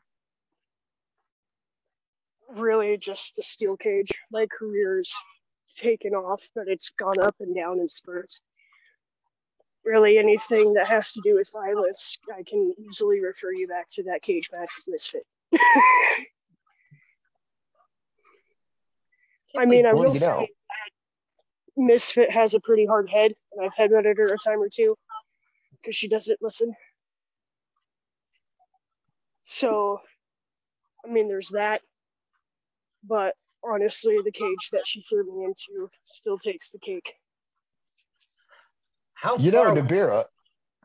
really 2.49 2.97
just 2.97 3.35
the 3.35 3.41
steel 3.41 3.75
cage. 3.75 4.09
My 4.31 4.47
career's 4.47 5.13
taken 5.75 6.13
off, 6.13 6.47
but 6.55 6.67
it's 6.67 6.89
gone 6.97 7.19
up 7.19 7.35
and 7.39 7.55
down 7.55 7.79
in 7.79 7.87
spurts. 7.87 8.39
Really, 9.83 10.17
anything 10.17 10.73
that 10.75 10.87
has 10.87 11.13
to 11.13 11.21
do 11.23 11.35
with 11.35 11.49
violence, 11.51 12.15
I 12.35 12.43
can 12.43 12.73
easily 12.77 13.21
refer 13.21 13.51
you 13.53 13.67
back 13.67 13.87
to 13.91 14.03
that 14.03 14.21
cage 14.21 14.49
match 14.51 14.69
with 14.77 14.87
Misfit. 14.87 15.25
I 19.57 19.65
mean, 19.65 19.87
I 19.87 19.93
will 19.93 20.13
say 20.13 20.49
Misfit 21.79 22.29
has 22.29 22.53
a 22.53 22.59
pretty 22.59 22.85
hard 22.85 23.09
head, 23.09 23.33
and 23.51 23.65
I've 23.65 23.73
headbutted 23.73 24.17
her 24.17 24.33
a 24.33 24.37
time 24.37 24.61
or 24.61 24.69
two 24.69 24.95
because 25.81 25.95
she 25.95 26.07
doesn't 26.07 26.37
listen. 26.41 26.75
So, 29.43 30.01
I 31.05 31.09
mean, 31.09 31.27
there's 31.27 31.49
that. 31.49 31.81
But 33.07 33.35
honestly, 33.63 34.17
the 34.23 34.31
cage 34.31 34.69
that 34.73 34.85
she 34.85 35.01
threw 35.01 35.23
me 35.23 35.45
into 35.45 35.89
still 36.03 36.37
takes 36.37 36.71
the 36.71 36.79
cake. 36.79 37.13
How 39.13 39.37
You 39.37 39.51
know, 39.51 39.63
far? 39.63 39.75
Nabira, 39.75 40.25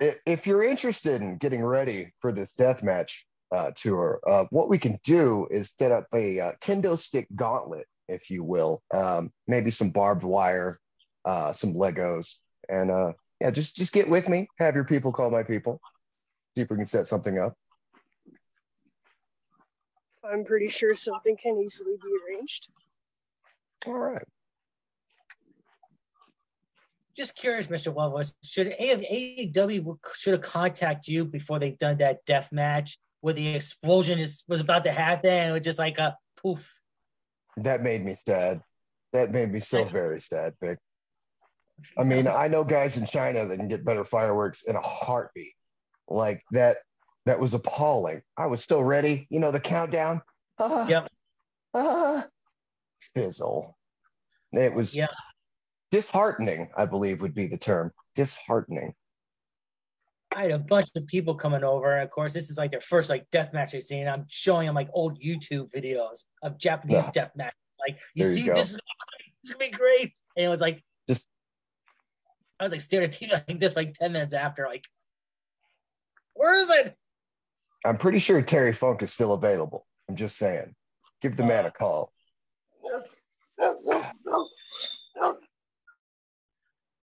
i- 0.01 0.17
if 0.27 0.47
you're 0.47 0.63
interested 0.63 1.21
in 1.21 1.39
getting 1.39 1.65
ready 1.65 2.13
for 2.21 2.33
this 2.33 2.53
death 2.53 2.83
match 2.83 3.27
uh, 3.51 3.71
tour, 3.77 4.21
uh, 4.27 4.45
what 4.51 4.69
we 4.69 4.79
can 4.79 4.99
do 5.05 5.47
is 5.51 5.75
set 5.79 5.93
up 5.93 6.07
a 6.15 6.41
uh, 6.41 6.53
kendo 6.61 6.99
stick 6.99 7.27
gauntlet, 7.37 7.87
if 8.09 8.31
you 8.31 8.43
will. 8.43 8.83
Um, 8.93 9.33
maybe 9.47 9.71
some 9.71 9.91
barbed 9.91 10.25
wire, 10.25 10.81
uh, 11.25 11.52
some 11.52 11.75
Legos, 11.75 12.38
and 12.69 12.90
uh, 12.90 13.12
yeah, 13.40 13.50
just 13.50 13.76
just 13.76 13.93
get 13.93 14.09
with 14.09 14.28
me. 14.28 14.49
Have 14.59 14.75
your 14.75 14.85
people 14.85 15.12
call 15.12 15.31
my 15.31 15.43
people. 15.43 15.81
See 16.57 16.62
if 16.62 16.71
we 16.71 16.76
can 16.76 16.87
set 16.87 17.07
something 17.07 17.38
up. 17.38 17.54
I'm 20.25 20.45
pretty 20.45 20.69
sure 20.69 20.95
something 20.95 21.37
can 21.37 21.61
easily 21.62 21.97
be 22.02 22.09
arranged. 22.26 22.69
All 23.87 23.95
right. 23.95 24.25
just 27.16 27.35
curious, 27.37 27.66
Mr. 27.69 27.95
Loveless, 27.95 28.35
should 28.43 28.69
A- 28.78 29.49
AEW 29.52 29.99
should 30.14 30.33
have 30.33 30.43
contacted 30.43 31.12
you 31.12 31.25
before 31.25 31.59
they 31.59 31.73
done 31.73 31.99
that 31.99 32.25
death 32.26 32.50
match 32.52 32.99
where 33.21 33.35
the 33.35 33.54
explosion 33.54 34.19
is 34.19 34.45
was 34.49 34.61
about 34.61 34.85
to 34.85 34.90
happen 34.90 35.31
and 35.31 35.50
it 35.50 35.52
was 35.52 35.62
just 35.62 35.78
like 35.78 35.99
a 35.99 36.16
poof. 36.37 36.81
That 37.59 37.83
made 37.83 38.04
me 38.04 38.16
sad. 38.26 38.62
That 39.12 39.33
made 39.33 39.52
me 39.52 39.61
so 39.61 39.85
very 39.85 40.21
sad, 40.21 40.54
Vic. 40.61 40.78
I 41.99 42.04
mean, 42.04 42.26
I 42.28 42.49
know 42.49 42.64
guys 42.64 42.97
in 42.97 43.07
China 43.07 43.47
that 43.47 43.57
can 43.57 43.69
get 43.69 43.85
better 43.85 44.04
fireworks 44.04 44.62
in 44.62 44.76
a 44.76 44.81
heartbeat. 44.81 45.54
Like 46.09 46.43
that, 46.52 46.78
that 47.26 47.38
was 47.38 47.54
appalling. 47.54 48.23
I 48.37 48.47
was 48.47 48.62
still 48.62 48.85
ready. 48.85 49.26
You 49.31 49.40
know, 49.40 49.50
the 49.50 49.61
countdown. 49.61 50.21
Ah, 50.59 50.87
Yep. 50.87 51.09
ah, 51.75 52.26
fizzle. 53.14 53.76
It 54.52 54.73
was 54.73 54.95
Yeah. 54.95 55.07
disheartening, 55.90 56.71
I 56.76 56.87
believe 56.87 57.23
would 57.23 57.35
be 57.35 57.47
the 57.47 57.59
term. 57.59 57.93
Disheartening. 58.14 58.95
I 60.37 60.43
had 60.43 60.50
a 60.50 60.59
bunch 60.59 60.88
of 60.97 61.07
people 61.07 61.35
coming 61.37 61.62
over, 61.62 61.93
and 61.95 62.02
of 62.02 62.11
course, 62.11 62.33
this 62.33 62.50
is 62.50 62.59
like 62.59 62.71
their 62.71 62.81
first 62.81 63.09
like 63.09 63.28
death 63.31 63.52
match 63.52 63.73
they've 63.73 63.83
seen. 63.83 64.09
I'm 64.09 64.26
showing 64.28 64.66
them 64.66 64.75
like 64.75 64.88
old 64.93 65.21
YouTube 65.21 65.71
videos 65.73 66.25
of 66.43 66.59
Japanese 66.59 67.07
Yeah. 67.07 67.12
death 67.12 67.33
match. 67.37 67.54
Like, 67.78 68.00
you 68.14 68.25
There 68.25 68.35
see, 68.35 68.47
go. 68.47 68.54
this 68.54 68.71
is, 68.71 68.78
is 69.45 69.50
gonna 69.52 69.59
be 69.59 69.71
great. 69.71 70.14
And 70.37 70.47
it 70.47 70.49
was 70.49 70.61
like, 70.61 70.83
I 72.61 72.65
was 72.65 72.73
like 72.73 72.81
staring 72.81 73.09
at 73.09 73.13
TV 73.13 73.33
like 73.33 73.59
this 73.59 73.77
like 73.77 73.95
10 73.95 74.13
minutes 74.13 74.33
after, 74.33 74.67
like, 74.67 74.87
where 76.35 76.61
is 76.61 76.71
it? 76.71 76.97
I'm 77.85 77.99
pretty 77.99 78.19
sure 78.19 78.41
Terry 78.43 78.73
Funk 78.73 79.03
is 79.03 79.13
still 79.13 79.33
available. 79.33 79.87
I'm 80.09 80.17
just 80.17 80.37
saying. 80.37 80.75
Give 81.21 81.37
the 81.37 81.45
uh, 81.45 81.49
man 81.49 81.67
a 81.67 81.71
call. 81.71 82.13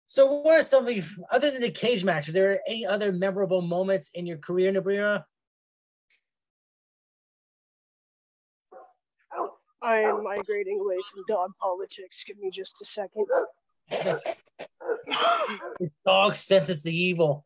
So, 0.06 0.26
what 0.26 0.60
are 0.60 0.62
some 0.62 0.86
of 0.86 0.88
the 0.88 1.02
other 1.30 1.50
than 1.50 1.62
the 1.62 1.70
cage 1.70 2.04
match? 2.04 2.28
Are 2.28 2.32
there 2.32 2.60
any 2.66 2.84
other 2.84 3.12
memorable 3.12 3.62
moments 3.62 4.10
in 4.14 4.26
your 4.26 4.38
career, 4.38 4.72
Nabira? 4.72 5.24
I 9.82 10.00
am 10.00 10.22
migrating 10.22 10.78
away 10.80 10.96
from 11.10 11.24
dog 11.26 11.52
politics. 11.60 12.22
Give 12.26 12.38
me 12.38 12.50
just 12.50 12.78
a 12.80 12.84
second. 12.84 13.26
The 15.06 15.90
dog 16.06 16.34
senses 16.34 16.82
the 16.82 16.94
evil. 16.94 17.44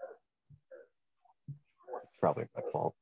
It's 2.02 2.18
probably 2.18 2.44
my 2.54 2.62
fault. 2.72 2.94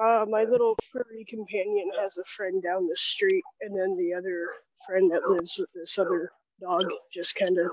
Uh, 0.00 0.24
my 0.28 0.44
little 0.44 0.74
furry 0.90 1.24
companion 1.28 1.90
has 2.00 2.16
a 2.16 2.24
friend 2.24 2.62
down 2.62 2.88
the 2.88 2.96
street, 2.96 3.44
and 3.60 3.78
then 3.78 3.96
the 3.96 4.12
other 4.14 4.48
friend 4.86 5.10
that 5.12 5.28
lives 5.28 5.56
with 5.58 5.68
this 5.74 5.98
other 5.98 6.32
dog 6.60 6.82
just 7.12 7.34
kind 7.34 7.58
of 7.58 7.70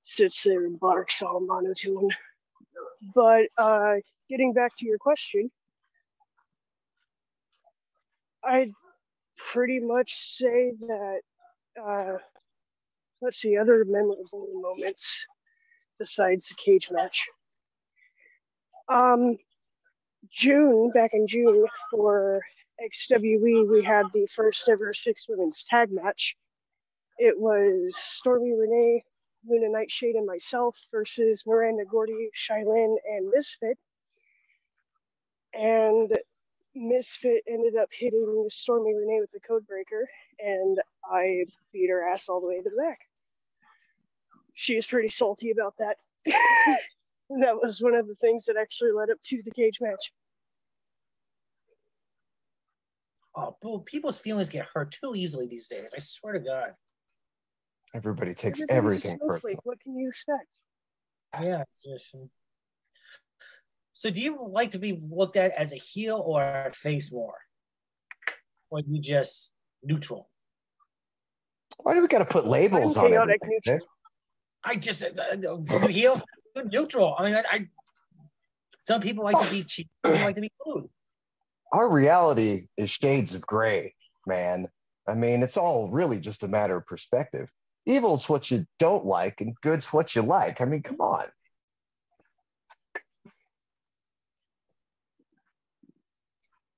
sits 0.00 0.42
there 0.42 0.66
and 0.66 0.78
barks 0.80 1.22
all 1.22 1.40
monotone. 1.40 2.08
But 3.14 3.46
uh, 3.56 3.94
getting 4.28 4.52
back 4.52 4.72
to 4.78 4.86
your 4.86 4.98
question, 4.98 5.50
I 8.44 8.72
pretty 9.36 9.80
much 9.80 10.12
say 10.12 10.72
that 10.80 11.20
uh, 11.82 12.18
let's 13.22 13.40
see 13.40 13.56
other 13.56 13.84
memorable 13.86 14.48
moments 14.54 15.24
besides 15.98 16.48
the 16.48 16.56
cage 16.56 16.88
match. 16.90 17.24
Um, 18.88 19.38
June 20.30 20.90
back 20.92 21.14
in 21.14 21.26
June 21.26 21.66
for 21.90 22.42
XWE, 22.82 23.70
we 23.70 23.82
had 23.82 24.06
the 24.12 24.26
first 24.26 24.68
ever 24.68 24.92
six 24.92 25.26
women's 25.28 25.62
tag 25.62 25.90
match. 25.92 26.34
It 27.18 27.38
was 27.38 27.96
Stormy 27.96 28.52
Renee, 28.52 29.04
Luna 29.48 29.68
Nightshade, 29.70 30.16
and 30.16 30.26
myself 30.26 30.76
versus 30.90 31.42
Miranda 31.46 31.84
Gordy, 31.84 32.30
Shylin, 32.34 32.96
and 33.08 33.30
Misfit. 33.30 33.78
And 35.54 36.12
Misfit 36.74 37.42
ended 37.48 37.76
up 37.76 37.90
hitting 37.92 38.46
Stormy 38.48 38.94
Renee 38.94 39.20
with 39.20 39.30
the 39.32 39.40
code 39.40 39.66
breaker, 39.66 40.08
and 40.40 40.78
I 41.04 41.44
beat 41.72 41.90
her 41.90 42.08
ass 42.08 42.28
all 42.28 42.40
the 42.40 42.48
way 42.48 42.56
to 42.56 42.70
the 42.70 42.82
back. 42.82 42.98
She 44.54 44.74
was 44.74 44.84
pretty 44.84 45.08
salty 45.08 45.50
about 45.50 45.74
that. 45.78 45.96
that 46.26 47.56
was 47.56 47.80
one 47.80 47.94
of 47.94 48.06
the 48.06 48.14
things 48.14 48.44
that 48.44 48.56
actually 48.56 48.92
led 48.92 49.10
up 49.10 49.20
to 49.22 49.42
the 49.44 49.50
cage 49.50 49.78
match. 49.80 50.12
Oh, 53.34 53.56
bro, 53.62 53.78
people's 53.78 54.18
feelings 54.18 54.50
get 54.50 54.68
hurt 54.74 54.92
too 54.92 55.14
easily 55.16 55.46
these 55.46 55.66
days. 55.66 55.94
I 55.96 56.00
swear 56.00 56.34
to 56.34 56.40
God. 56.40 56.74
Everybody 57.94 58.34
takes 58.34 58.60
Everybody's 58.60 59.04
everything 59.04 59.18
snowflake. 59.18 59.42
personal. 59.42 59.60
What 59.64 59.80
can 59.80 59.96
you 59.96 60.08
expect? 60.08 60.46
Yeah. 61.40 61.62
It's 61.62 61.82
just, 61.82 62.14
um, 62.14 62.28
so, 64.02 64.10
do 64.10 64.20
you 64.20 64.36
like 64.50 64.72
to 64.72 64.80
be 64.80 64.98
looked 65.10 65.36
at 65.36 65.52
as 65.52 65.72
a 65.72 65.76
heel 65.76 66.20
or 66.26 66.42
a 66.42 66.72
face 66.72 67.12
more, 67.12 67.36
or 68.68 68.80
you 68.80 69.00
just 69.00 69.52
neutral? 69.84 70.28
Why 71.78 71.94
do 71.94 72.00
we 72.00 72.08
got 72.08 72.18
to 72.18 72.24
put 72.24 72.44
labels 72.44 72.96
I'm 72.96 73.04
on 73.04 73.10
chaotic 73.10 73.40
everything? 73.44 73.80
I 74.64 74.76
just 74.76 75.02
uh, 75.04 75.48
uh, 75.48 75.88
heel 75.88 76.20
neutral. 76.70 77.14
I 77.18 77.24
mean, 77.24 77.34
I, 77.34 77.44
I 77.50 77.66
some 78.80 79.00
people 79.00 79.24
like 79.24 79.40
to 79.40 79.50
be 79.50 79.62
cheap. 79.62 79.88
People 80.02 80.20
like 80.20 80.34
to 80.34 80.40
be 80.40 80.52
rude. 80.66 80.88
Our 81.72 81.88
reality 81.88 82.66
is 82.76 82.90
shades 82.90 83.34
of 83.34 83.46
gray, 83.46 83.94
man. 84.26 84.68
I 85.08 85.14
mean, 85.14 85.42
it's 85.42 85.56
all 85.56 85.88
really 85.88 86.20
just 86.20 86.42
a 86.42 86.48
matter 86.48 86.76
of 86.76 86.86
perspective. 86.86 87.50
Evil's 87.86 88.28
what 88.28 88.50
you 88.50 88.66
don't 88.78 89.04
like, 89.04 89.40
and 89.40 89.54
good's 89.62 89.86
what 89.92 90.14
you 90.14 90.22
like. 90.22 90.60
I 90.60 90.64
mean, 90.64 90.82
come 90.82 91.00
on. 91.00 91.26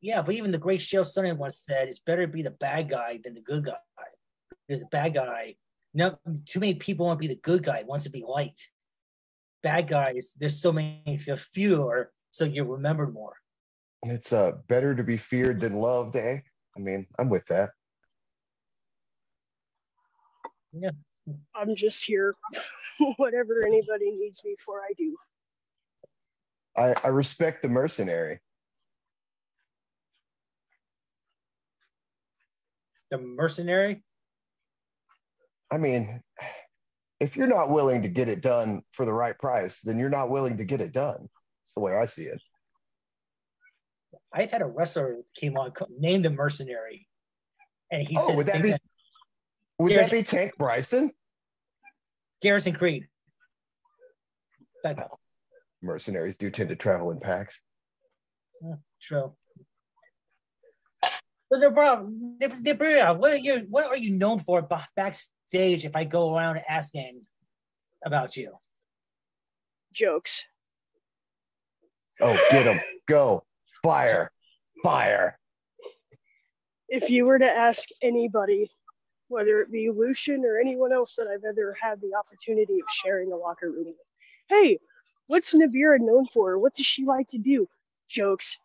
Yeah, 0.01 0.21
but 0.23 0.35
even 0.35 0.51
the 0.51 0.59
great 0.59 0.81
Chael 0.81 1.03
Sonnen 1.03 1.39
once 1.39 1.59
said, 1.59 1.89
"It's 1.89 1.99
better 1.99 2.27
to 2.27 2.33
be 2.33 2.43
the 2.43 2.51
bad 2.51 2.89
guy 2.89 3.21
than 3.23 3.35
the 3.35 3.41
good 3.41 3.65
guy." 3.65 3.77
Because 4.67 4.81
the 4.81 4.89
bad 4.89 5.15
guy, 5.15 5.57
no, 5.95 6.19
too 6.45 6.61
many 6.61 6.75
people 6.75 7.07
want 7.07 7.19
to 7.19 7.29
be 7.29 7.33
the 7.33 7.41
good 7.41 7.63
guy. 7.63 7.85
Wants 7.87 8.05
to 8.05 8.11
be 8.11 8.25
liked. 8.27 8.69
Bad 9.63 9.89
guys, 9.89 10.35
there's 10.39 10.61
so 10.61 10.73
many, 10.73 11.19
there's 11.25 11.41
fewer, 11.41 12.13
so 12.33 12.45
you're 12.45 12.67
remembered 12.67 13.15
more. 13.15 13.35
It's 14.03 14.33
uh, 14.33 14.53
better 14.69 14.95
to 14.95 15.03
be 15.03 15.17
feared 15.17 15.61
than 15.61 15.75
loved, 15.75 16.17
eh? 16.17 16.41
I 16.77 16.81
mean, 16.81 17.07
I'm 17.19 17.31
with 17.31 17.47
that. 17.47 17.71
Yeah. 20.73 20.91
I'm 21.55 21.75
just 21.75 22.05
here. 22.05 22.35
Whatever 23.17 23.65
anybody 23.67 24.11
needs 24.11 24.43
me 24.45 24.55
for, 24.63 24.81
I 24.81 24.93
do. 24.99 25.17
I, 26.77 26.95
I 27.05 27.09
respect 27.09 27.63
the 27.63 27.69
mercenary. 27.69 28.41
The 33.11 33.19
mercenary. 33.19 34.03
I 35.75 35.77
mean, 35.77 36.21
if 37.19 37.37
you're 37.37 37.49
not 37.49 37.69
willing 37.69 38.03
to 38.03 38.09
get 38.09 38.29
it 38.29 38.41
done 38.41 38.83
for 38.93 39.05
the 39.05 39.13
right 39.13 39.37
price, 39.37 39.81
then 39.81 39.99
you're 39.99 40.09
not 40.09 40.31
willing 40.31 40.59
to 40.59 40.65
get 40.65 40.81
it 40.81 40.93
done. 40.93 41.29
That's 41.63 41.75
the 41.75 41.81
way 41.81 41.97
I 41.97 42.07
see 42.07 42.23
it. 42.27 42.41
I've 44.33 44.53
had 44.53 44.63
a 44.63 44.67
wrestler 44.67 45.17
came 45.35 45.57
on 45.57 45.73
named 45.99 46.25
the 46.25 46.31
mercenary, 46.31 47.09
and 47.91 48.07
he 48.07 48.17
Oh, 48.17 48.29
said 48.29 48.37
would 48.37 48.47
that 48.47 48.63
be- 48.63 48.71
thing. 48.71 48.79
Would 49.81 49.91
Here's- 49.91 50.07
that 50.11 50.13
be 50.15 50.23
Tank 50.23 50.53
Bryson? 50.57 51.11
Garrison 52.41 52.73
Creed. 52.75 53.09
That's 54.85 55.05
Mercenaries 55.83 56.37
do 56.37 56.51
tend 56.53 56.69
to 56.69 56.77
travel 56.77 57.11
in 57.11 57.19
packs. 57.19 57.61
true. 59.03 59.37
But 61.55 61.61
the 61.61 61.71
problem, 61.71 62.37
Debria, 62.41 63.17
what 63.17 63.31
are 63.31 63.37
you 63.37 63.65
what 63.71 63.87
are 63.87 63.97
you 63.97 64.19
known 64.19 64.41
for 64.41 64.61
ba- 64.61 64.89
backstage? 64.97 65.85
If 65.85 65.95
I 65.95 66.03
go 66.03 66.37
around 66.37 66.61
asking 66.69 67.21
about 68.05 68.37
you, 68.37 68.57
Jokes. 69.93 70.43
Oh, 72.21 72.37
get 72.51 72.67
him. 72.67 72.81
Go. 73.07 73.45
Fire. 73.85 74.33
Fire. 74.83 75.39
If 76.89 77.09
you 77.09 77.25
were 77.25 77.39
to 77.39 77.49
ask 77.49 77.87
anybody, 78.03 78.69
whether 79.29 79.61
it 79.61 79.71
be 79.71 79.91
Lucian 79.91 80.45
or 80.45 80.59
anyone 80.59 80.93
else 80.93 81.15
that 81.15 81.29
I've 81.29 81.45
ever 81.45 81.77
had 81.81 82.01
the 82.01 82.15
opportunity 82.19 82.81
of 82.81 82.89
sharing 82.91 83.31
a 83.31 83.37
locker 83.37 83.71
room 83.71 83.87
with, 83.87 83.97
hey, 84.49 84.81
what's 85.29 85.53
Nabira 85.53 86.01
known 86.01 86.27
for? 86.27 86.59
What 86.59 86.75
does 86.75 86.87
she 86.87 87.05
like 87.05 87.29
to 87.29 87.39
do? 87.39 87.69
Jokes. 88.09 88.57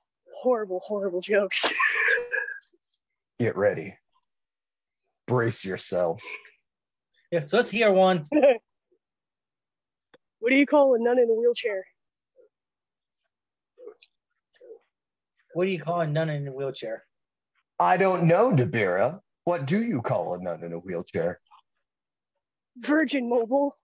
Horrible, 0.41 0.79
horrible 0.79 1.21
jokes. 1.21 1.69
Get 3.39 3.55
ready. 3.55 3.95
Brace 5.27 5.63
yourselves. 5.63 6.23
yes, 7.31 7.53
let's 7.53 7.69
hear 7.69 7.91
one. 7.91 8.25
what 8.31 8.59
do 10.49 10.55
you 10.55 10.65
call 10.65 10.95
a 10.95 10.99
nun 10.99 11.19
in 11.19 11.29
a 11.29 11.33
wheelchair? 11.33 11.85
What 15.53 15.65
do 15.65 15.71
you 15.71 15.79
call 15.79 16.01
a 16.01 16.07
nun 16.07 16.29
in 16.29 16.47
a 16.47 16.51
wheelchair? 16.51 17.03
I 17.79 17.97
don't 17.97 18.23
know, 18.23 18.51
Dabira. 18.51 19.19
What 19.45 19.65
do 19.65 19.81
you 19.81 20.01
call 20.01 20.33
a 20.33 20.41
nun 20.41 20.63
in 20.63 20.73
a 20.73 20.77
wheelchair? 20.77 21.39
Virgin 22.77 23.27
Mobile. 23.27 23.75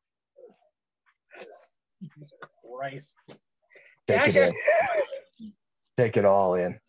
Jesus 2.02 2.34
Christ! 2.62 3.18
Take 4.08 4.20
Gosh, 4.20 4.36
it 4.36 4.54
in. 5.40 5.54
Take 5.98 6.18
it 6.18 6.26
all 6.26 6.56
in. 6.56 6.80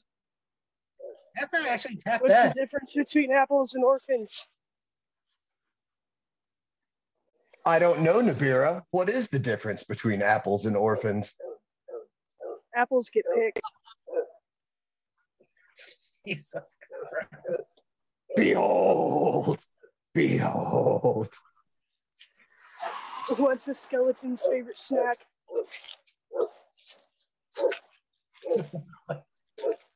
That's 1.37 1.53
not 1.53 1.66
actually 1.66 2.01
half 2.07 2.22
What's 2.22 2.35
bad. 2.35 2.55
the 2.55 2.61
difference 2.61 2.92
between 2.92 3.31
apples 3.31 3.75
and 3.75 3.85
orphans? 3.85 4.44
I 7.64 7.79
don't 7.79 8.03
know, 8.03 8.20
Nabira. 8.22 8.83
What 8.92 9.11
is 9.11 9.29
the 9.29 9.38
difference 9.38 9.85
between 9.85 10.22
apples 10.22 10.66
and 10.66 10.77
orphans? 10.77 11.37
Apples 12.75 13.09
get 13.12 13.25
picked. 13.35 13.61
Jesus 16.27 16.77
Christ! 17.11 17.81
Behold. 18.35 19.59
Behold. 20.14 21.29
What's 23.37 23.64
the 23.64 23.75
skeleton's 23.75 24.42
favorite 24.42 24.77
snack? 24.77 25.16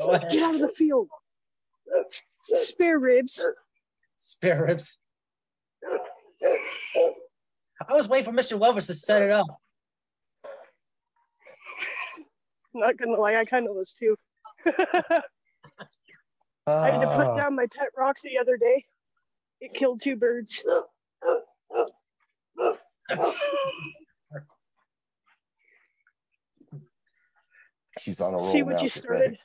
Go 0.00 0.10
ahead. 0.12 0.30
Get 0.30 0.42
out 0.42 0.54
of 0.54 0.60
the 0.60 0.68
field. 0.68 1.08
Spare 2.52 2.98
ribs. 2.98 3.42
Spare 4.18 4.64
ribs. 4.66 4.98
I 7.88 7.94
was 7.94 8.08
waiting 8.08 8.24
for 8.32 8.38
Mr. 8.38 8.58
Lovers 8.58 8.86
to 8.86 8.94
set 8.94 9.22
it 9.22 9.30
up. 9.30 9.46
Not 12.72 12.96
gonna 12.96 13.20
lie, 13.20 13.36
I 13.36 13.44
kind 13.44 13.68
of 13.68 13.74
was 13.74 13.92
too. 13.92 14.16
I 14.66 14.70
had 16.90 17.00
to 17.00 17.06
put 17.06 17.26
Ah, 17.26 17.36
down 17.36 17.56
my 17.56 17.66
pet 17.76 17.88
rock 17.96 18.16
the 18.22 18.38
other 18.40 18.56
day. 18.56 18.84
It 19.60 19.74
killed 19.74 20.00
two 20.02 20.16
birds. 20.16 20.62
she's 27.98 28.20
on 28.20 28.34
a 28.34 28.36
roll 28.36 28.46
See 28.46 28.62
what 28.62 28.74
now. 28.76 28.82
you 28.82 28.88
Get 28.88 29.38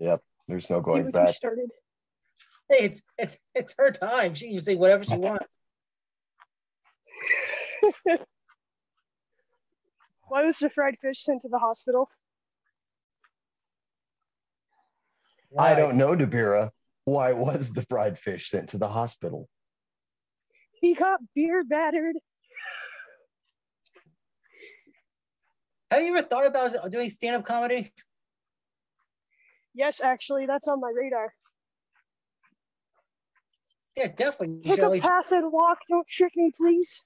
ready. 0.00 0.08
started. 0.08 0.22
There's 0.48 0.70
no 0.70 0.80
going 0.80 1.10
back. 1.10 1.28
started. 1.28 1.70
Hey, 2.70 2.84
it's 2.84 3.02
it's 3.18 3.38
it's 3.54 3.74
her 3.78 3.90
time. 3.90 4.34
She 4.34 4.50
can 4.50 4.60
say 4.60 4.74
whatever 4.74 5.04
she 5.04 5.16
wants. 5.16 5.58
Why 10.28 10.42
was 10.42 10.58
the 10.58 10.70
fried 10.70 10.96
fish 11.00 11.22
sent 11.22 11.40
to 11.42 11.48
the 11.48 11.58
hospital? 11.58 12.08
I 15.58 15.74
don't 15.74 15.96
know, 15.96 16.14
Dabira. 16.14 16.70
Why 17.04 17.32
was 17.32 17.72
the 17.72 17.82
fried 17.82 18.18
fish 18.18 18.50
sent 18.50 18.70
to 18.70 18.78
the 18.78 18.88
hospital? 18.88 19.48
He 20.80 20.94
got 20.94 21.20
beer 21.34 21.62
battered. 21.64 22.16
Have 25.90 26.02
you 26.02 26.16
ever 26.16 26.26
thought 26.26 26.46
about 26.46 26.90
doing 26.90 27.08
stand-up 27.08 27.44
comedy? 27.44 27.92
Yes, 29.76 30.00
actually, 30.02 30.46
that's 30.46 30.66
on 30.66 30.80
my 30.80 30.90
radar. 30.90 31.34
Yeah, 33.94 34.08
definitely. 34.08 34.60
You 34.64 34.74
Pick 34.74 34.82
a 34.84 34.88
least- 34.88 35.04
path 35.06 35.30
and 35.32 35.52
walk. 35.52 35.78
Don't 35.88 36.06
trick 36.08 36.32
me, 36.34 36.50
please. 36.56 36.98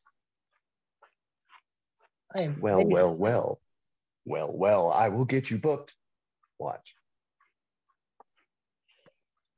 I 2.34 2.42
am- 2.42 2.60
Well, 2.60 2.78
maybe- 2.78 2.92
well, 2.94 3.14
well. 3.14 3.60
Well, 4.24 4.52
well, 4.52 4.90
I 4.92 5.08
will 5.08 5.24
get 5.24 5.50
you 5.50 5.58
booked. 5.58 5.96
Watch. 6.58 6.94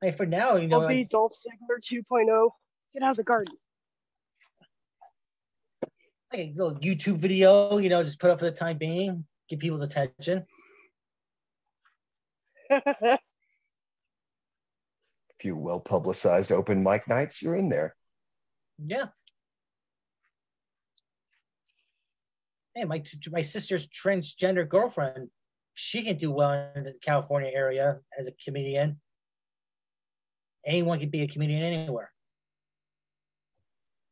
Hey, 0.01 0.11
for 0.11 0.25
now, 0.25 0.55
you 0.55 0.67
know, 0.67 0.81
I'll 0.81 0.87
be 0.87 0.99
like, 0.99 1.09
Dolph 1.09 1.33
Ziggler 1.33 1.79
2.0. 1.79 2.49
Get 2.93 3.03
out 3.03 3.11
of 3.11 3.17
the 3.17 3.23
garden. 3.23 3.55
like 6.31 6.39
a 6.39 6.53
little 6.55 6.79
YouTube 6.79 7.17
video, 7.17 7.77
you 7.77 7.89
know, 7.89 8.01
just 8.01 8.19
put 8.19 8.31
up 8.31 8.39
for 8.39 8.45
the 8.45 8.51
time 8.51 8.75
being, 8.79 9.23
get 9.49 9.59
people's 9.59 9.83
attention. 9.83 10.43
A 13.03 13.19
few 15.39 15.55
well 15.55 15.79
publicized 15.79 16.51
open 16.51 16.83
mic 16.83 17.07
nights, 17.07 17.41
you're 17.41 17.55
in 17.55 17.69
there. 17.69 17.95
Yeah. 18.83 19.05
Hey, 22.75 22.85
my 22.85 23.03
my 23.31 23.41
sister's 23.41 23.87
transgender 23.87 24.67
girlfriend, 24.67 25.29
she 25.75 26.03
can 26.03 26.17
do 26.17 26.31
well 26.31 26.71
in 26.75 26.83
the 26.83 26.93
California 27.01 27.51
area 27.53 27.99
as 28.17 28.27
a 28.27 28.31
comedian. 28.43 28.99
Anyone 30.65 30.99
can 30.99 31.09
be 31.09 31.21
a 31.21 31.27
comedian 31.27 31.61
anywhere. 31.61 32.11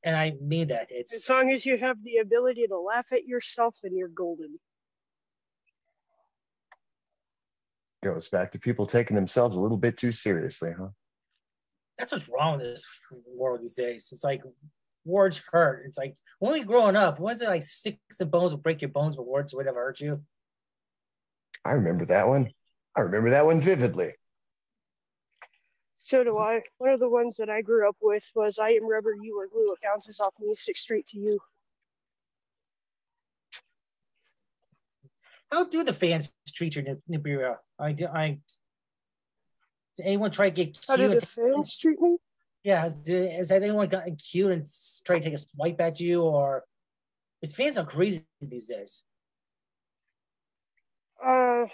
And 0.04 0.15
I 0.15 0.34
mean 0.41 0.69
that. 0.69 0.88
It's 0.89 1.13
as 1.13 1.30
long 1.30 1.52
as 1.52 1.65
you 1.65 1.78
have 1.78 2.04
the 2.04 2.17
ability 2.17 2.67
to 2.67 2.78
laugh 2.78 3.08
at 3.12 3.26
yourself, 3.26 3.78
and 3.84 3.95
you're 3.95 4.08
golden. 4.08 4.60
Goes 8.04 8.30
back 8.30 8.52
to 8.52 8.60
people 8.60 8.88
taking 8.88 9.16
themselves 9.16 9.56
a 9.56 9.60
little 9.60 9.78
bit 9.78 9.98
too 9.98 10.12
seriously, 10.12 10.74
huh? 10.78 10.90
that's 12.02 12.12
what's 12.12 12.30
wrong 12.30 12.54
with 12.54 12.62
this 12.62 12.84
world 13.38 13.62
these 13.62 13.76
days. 13.76 14.10
It's 14.12 14.24
like 14.24 14.42
words 15.06 15.42
hurt. 15.52 15.84
It's 15.86 16.00
like 16.00 16.16
when 16.40 16.54
we 16.54 16.64
growing 16.64 16.96
up, 16.96 17.20
was 17.20 17.44
it 17.44 17.48
like 17.48 17.62
sticks 17.62 18.20
and 18.20 18.32
bones 18.32 18.52
will 18.52 18.60
break 18.60 18.82
your 18.82 18.90
bones, 18.90 19.16
but 19.16 19.28
words 19.28 19.54
would 19.54 19.68
never 19.68 19.80
hurt 19.80 20.00
you? 20.00 20.20
I 21.64 21.74
remember 21.74 22.06
that 22.06 22.28
one. 22.28 22.50
I 22.96 23.02
remember 23.02 23.30
that 23.30 23.46
one 23.46 23.60
vividly. 23.60 24.14
So 25.94 26.24
do 26.24 26.40
I. 26.40 26.64
One 26.80 26.90
of 26.90 27.00
the 27.00 27.10
ones 27.10 27.38
that 27.38 27.52
I 27.52 27.62
grew 27.62 27.88
up 27.88 27.98
with 28.02 28.28
was 28.34 28.58
I 28.58 28.70
am 28.70 28.90
rubber, 28.90 29.14
you 29.22 29.40
are 29.40 29.48
glue. 29.48 29.74
It 29.74 29.80
bounces 29.84 30.20
off 30.20 30.34
me, 30.40 30.52
sticks 30.54 30.80
straight 30.80 31.06
to 31.08 31.20
you. 31.20 31.40
How 35.52 35.66
do 35.66 35.84
the 35.84 35.94
fans 35.94 36.34
treat 36.48 36.76
your 36.76 36.84
Nib- 36.86 37.02
Nibiru? 37.10 37.58
I 37.78 37.92
do. 37.92 38.08
I. 38.08 38.40
Did 39.98 40.06
anyone 40.06 40.32
try 40.32 40.50
to 40.50 40.56
get 40.56 40.74
cute? 40.74 40.86
How 40.88 40.96
do 40.96 41.10
the 41.10 41.26
fans 41.26 41.76
treat 41.76 42.00
me? 42.00 42.18
Yeah, 42.64 42.84
has, 42.84 43.08
has 43.08 43.52
anyone 43.52 43.90
gotten 43.90 44.16
cute 44.16 44.52
and 44.52 44.68
tried 45.06 45.18
to 45.18 45.24
take 45.24 45.34
a 45.34 45.38
swipe 45.38 45.82
at 45.82 46.00
you, 46.00 46.22
or 46.22 46.64
his 47.42 47.54
fans 47.54 47.78
are 47.78 47.86
crazy 47.86 48.26
these 48.40 48.68
days? 48.68 49.04
Uh, 51.24 51.66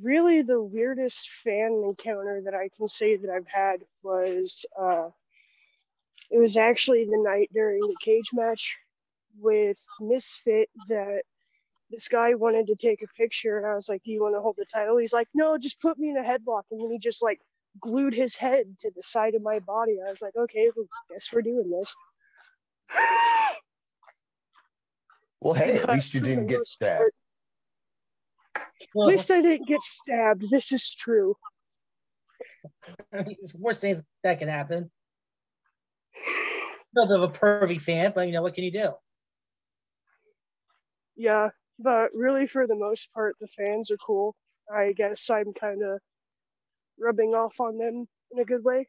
really, 0.00 0.42
the 0.42 0.60
weirdest 0.60 1.28
fan 1.42 1.82
encounter 1.84 2.42
that 2.44 2.54
I 2.54 2.68
can 2.76 2.86
say 2.86 3.16
that 3.16 3.30
I've 3.30 3.48
had 3.48 3.80
was 4.02 4.64
uh, 4.80 5.08
it 6.30 6.38
was 6.38 6.56
actually 6.56 7.04
the 7.04 7.18
night 7.18 7.50
during 7.52 7.80
the 7.80 7.96
cage 8.02 8.28
match 8.32 8.76
with 9.38 9.84
Misfit 10.00 10.70
that 10.88 11.22
this 11.94 12.08
guy 12.08 12.34
wanted 12.34 12.66
to 12.66 12.74
take 12.74 13.02
a 13.02 13.06
picture, 13.16 13.56
and 13.56 13.66
I 13.66 13.74
was 13.74 13.88
like, 13.88 14.02
"Do 14.02 14.10
you 14.10 14.22
want 14.22 14.34
to 14.34 14.40
hold 14.40 14.56
the 14.56 14.66
title?" 14.66 14.96
He's 14.96 15.12
like, 15.12 15.28
"No, 15.34 15.56
just 15.56 15.80
put 15.80 15.98
me 15.98 16.10
in 16.10 16.16
a 16.16 16.22
headlock," 16.22 16.64
and 16.70 16.80
then 16.80 16.90
he 16.90 16.98
just 16.98 17.22
like 17.22 17.40
glued 17.80 18.14
his 18.14 18.34
head 18.34 18.76
to 18.78 18.90
the 18.94 19.00
side 19.00 19.34
of 19.34 19.42
my 19.42 19.60
body. 19.60 19.98
I 20.04 20.08
was 20.08 20.20
like, 20.20 20.34
"Okay, 20.36 20.70
well, 20.76 20.86
guess 21.10 21.26
we're 21.32 21.42
doing 21.42 21.70
this." 21.70 21.92
Well, 25.40 25.54
hey, 25.54 25.78
at 25.78 25.88
least 25.88 26.14
you 26.14 26.20
didn't 26.20 26.46
get 26.46 26.64
stabbed. 26.66 27.10
Well, 28.94 29.08
At 29.08 29.16
least 29.16 29.30
I 29.30 29.40
didn't 29.40 29.68
get 29.68 29.80
stabbed. 29.80 30.44
This 30.50 30.72
is 30.72 30.90
true. 30.90 31.36
it's 33.12 33.54
worst 33.54 33.80
things 33.80 34.02
that 34.22 34.38
can 34.38 34.48
happen. 34.48 34.90
A 36.16 37.00
little 37.00 37.18
bit 37.18 37.24
of 37.24 37.30
a 37.30 37.38
pervy 37.38 37.80
fan, 37.80 38.12
but 38.14 38.26
you 38.26 38.32
know 38.32 38.42
what 38.42 38.54
can 38.54 38.64
you 38.64 38.72
do? 38.72 38.92
Yeah, 41.16 41.50
but 41.78 42.10
really, 42.14 42.46
for 42.46 42.66
the 42.66 42.76
most 42.76 43.12
part, 43.12 43.36
the 43.40 43.48
fans 43.48 43.90
are 43.90 43.96
cool. 43.96 44.34
I 44.74 44.92
guess 44.92 45.28
I'm 45.30 45.52
kind 45.52 45.82
of 45.82 46.00
rubbing 46.98 47.34
off 47.34 47.60
on 47.60 47.76
them 47.76 48.06
in 48.32 48.38
a 48.38 48.44
good 48.44 48.64
way. 48.64 48.86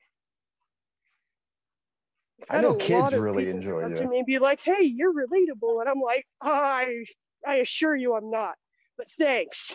I 2.49 2.61
know 2.61 2.75
kids 2.75 3.13
really 3.13 3.49
enjoy 3.49 3.81
come 3.81 3.91
up 3.91 3.97
you. 3.97 4.03
to 4.03 4.07
me 4.09 4.17
and 4.19 4.25
be 4.25 4.39
like, 4.39 4.59
"Hey, 4.61 4.83
you're 4.83 5.13
relatable," 5.13 5.81
and 5.81 5.89
I'm 5.89 6.01
like, 6.01 6.25
"I, 6.41 7.05
I 7.45 7.55
assure 7.55 7.95
you, 7.95 8.13
I'm 8.15 8.29
not." 8.29 8.55
But 8.97 9.07
thanks. 9.17 9.73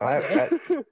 I, 0.00 0.16
I, 0.16 0.50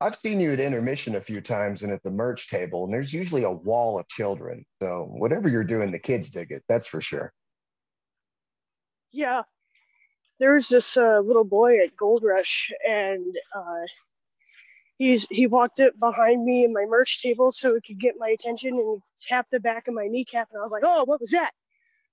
I've 0.00 0.16
seen 0.16 0.40
you 0.40 0.52
at 0.52 0.60
intermission 0.60 1.16
a 1.16 1.20
few 1.20 1.40
times 1.40 1.82
and 1.82 1.92
at 1.92 2.02
the 2.02 2.10
merch 2.10 2.48
table, 2.48 2.84
and 2.84 2.92
there's 2.92 3.12
usually 3.12 3.44
a 3.44 3.50
wall 3.50 3.98
of 3.98 4.06
children. 4.08 4.64
So 4.80 5.08
whatever 5.10 5.48
you're 5.48 5.64
doing, 5.64 5.90
the 5.90 5.98
kids 5.98 6.30
dig 6.30 6.52
it. 6.52 6.62
That's 6.68 6.86
for 6.86 7.00
sure. 7.00 7.32
Yeah, 9.16 9.44
there 10.38 10.52
was 10.52 10.68
this 10.68 10.94
uh, 10.94 11.20
little 11.20 11.44
boy 11.44 11.82
at 11.82 11.96
Gold 11.96 12.22
Rush, 12.22 12.70
and 12.86 13.34
uh, 13.54 13.86
he's 14.98 15.26
he 15.30 15.46
walked 15.46 15.80
up 15.80 15.94
behind 15.98 16.44
me 16.44 16.64
in 16.64 16.74
my 16.74 16.84
merch 16.86 17.22
table 17.22 17.50
so 17.50 17.74
he 17.74 17.80
could 17.80 17.98
get 17.98 18.16
my 18.18 18.28
attention, 18.28 18.74
and 18.74 19.00
he 19.00 19.26
tapped 19.26 19.52
the 19.52 19.58
back 19.58 19.88
of 19.88 19.94
my 19.94 20.06
kneecap, 20.06 20.48
and 20.50 20.58
I 20.58 20.60
was 20.60 20.70
like, 20.70 20.82
"Oh, 20.84 21.04
what 21.04 21.18
was 21.18 21.30
that?" 21.30 21.52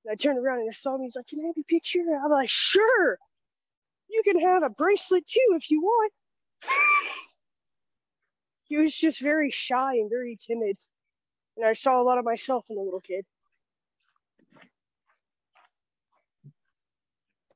And 0.05 0.13
I 0.13 0.15
turned 0.15 0.39
around 0.39 0.59
and 0.59 0.69
I 0.69 0.71
saw 0.71 0.95
him. 0.95 1.01
He's 1.01 1.13
like, 1.13 1.27
"Can 1.27 1.41
I 1.41 1.47
have 1.47 1.57
a 1.57 1.63
picture?" 1.63 1.99
I'm 2.23 2.31
like, 2.31 2.47
"Sure, 2.47 3.17
you 4.09 4.21
can 4.23 4.39
have 4.39 4.63
a 4.63 4.69
bracelet 4.69 5.25
too 5.25 5.57
if 5.57 5.69
you 5.69 5.81
want." 5.81 6.13
he 8.63 8.77
was 8.77 8.95
just 8.95 9.19
very 9.19 9.51
shy 9.51 9.95
and 9.95 10.09
very 10.09 10.37
timid, 10.37 10.77
and 11.57 11.65
I 11.65 11.73
saw 11.73 12.01
a 12.01 12.03
lot 12.03 12.17
of 12.17 12.23
myself 12.23 12.63
in 12.69 12.77
the 12.77 12.81
little 12.81 13.01
kid. 13.01 13.25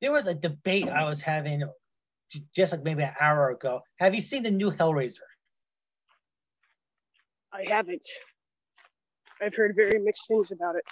There 0.02 0.12
was 0.12 0.28
a 0.28 0.34
debate 0.34 0.88
I 0.88 1.04
was 1.06 1.22
having 1.22 1.64
just 2.56 2.72
like 2.72 2.84
maybe 2.84 3.04
an 3.04 3.14
hour 3.20 3.50
ago. 3.50 3.82
Have 4.00 4.14
you 4.14 4.22
seen 4.22 4.44
the 4.44 4.52
new 4.52 4.72
Hellraiser? 4.72 5.20
I 7.52 7.64
haven't. 7.68 8.06
I've 9.42 9.56
heard 9.56 9.76
very 9.76 10.00
mixed 10.00 10.28
things 10.28 10.52
about 10.52 10.76
it. 10.76 10.84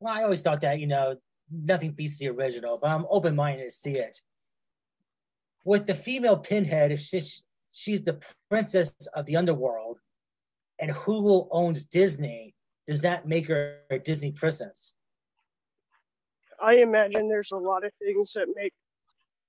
Well, 0.00 0.14
I 0.14 0.22
always 0.22 0.42
thought 0.42 0.60
that, 0.62 0.80
you 0.80 0.86
know, 0.86 1.16
nothing 1.50 1.92
beats 1.92 2.18
the 2.18 2.28
original, 2.28 2.78
but 2.80 2.90
I'm 2.90 3.06
open 3.10 3.36
minded 3.36 3.66
to 3.66 3.70
see 3.70 3.98
it. 3.98 4.20
With 5.64 5.86
the 5.86 5.94
female 5.94 6.36
pinhead, 6.36 6.92
if 6.92 7.00
she's, 7.00 7.44
she's 7.72 8.02
the 8.02 8.20
princess 8.50 8.94
of 9.14 9.26
the 9.26 9.36
underworld, 9.36 9.98
and 10.78 10.90
Hulu 10.90 11.48
owns 11.50 11.84
Disney, 11.84 12.54
does 12.86 13.02
that 13.02 13.28
make 13.28 13.46
her 13.48 13.78
a 13.90 13.98
Disney 13.98 14.32
princess? 14.32 14.96
I 16.62 16.76
imagine 16.76 17.28
there's 17.28 17.50
a 17.50 17.56
lot 17.56 17.84
of 17.84 17.92
things 17.94 18.32
that 18.34 18.46
make 18.54 18.72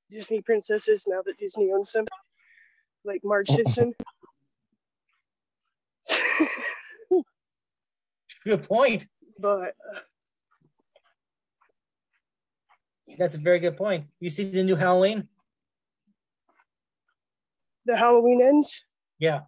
Disney 0.10 0.41
princesses 0.41 1.06
now 1.08 1.21
that 1.26 1.38
Disney 1.38 1.71
owns 1.71 1.91
them, 1.91 2.06
like 3.06 3.21
Marge 3.23 3.47
Simpson. 3.47 3.93
Good 8.43 8.63
point. 8.67 9.08
but 9.39 9.76
uh, 9.95 9.99
That's 13.17 13.36
a 13.36 13.39
very 13.39 13.60
good 13.60 13.78
point. 13.78 14.06
You 14.19 14.30
see 14.30 14.43
the 14.49 14.63
new 14.63 14.76
Halloween? 14.76 15.30
the 17.86 17.95
Halloween 17.95 18.41
ends. 18.41 18.82
Yeah. 19.19 19.41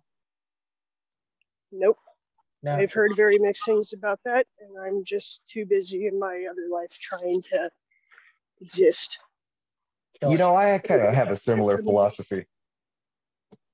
Nope. 1.72 1.98
No. 2.66 2.76
I've 2.76 2.92
heard 2.92 3.12
very 3.16 3.38
mixed 3.38 3.64
things 3.64 3.94
about 3.94 4.20
that, 4.26 4.48
and 4.60 4.76
I'm 4.84 5.04
just 5.04 5.40
too 5.46 5.68
busy 5.68 6.08
in 6.08 6.18
my 6.18 6.46
other 6.50 6.68
life 6.72 6.98
trying 7.00 7.44
to 7.52 7.70
exist. 8.60 9.20
You 10.28 10.40
know, 10.40 10.56
I 10.56 10.80
kind 10.80 11.04
of 11.04 11.14
have 11.14 11.30
a 11.30 11.36
similar 11.36 11.78
philosophy. 11.78 12.48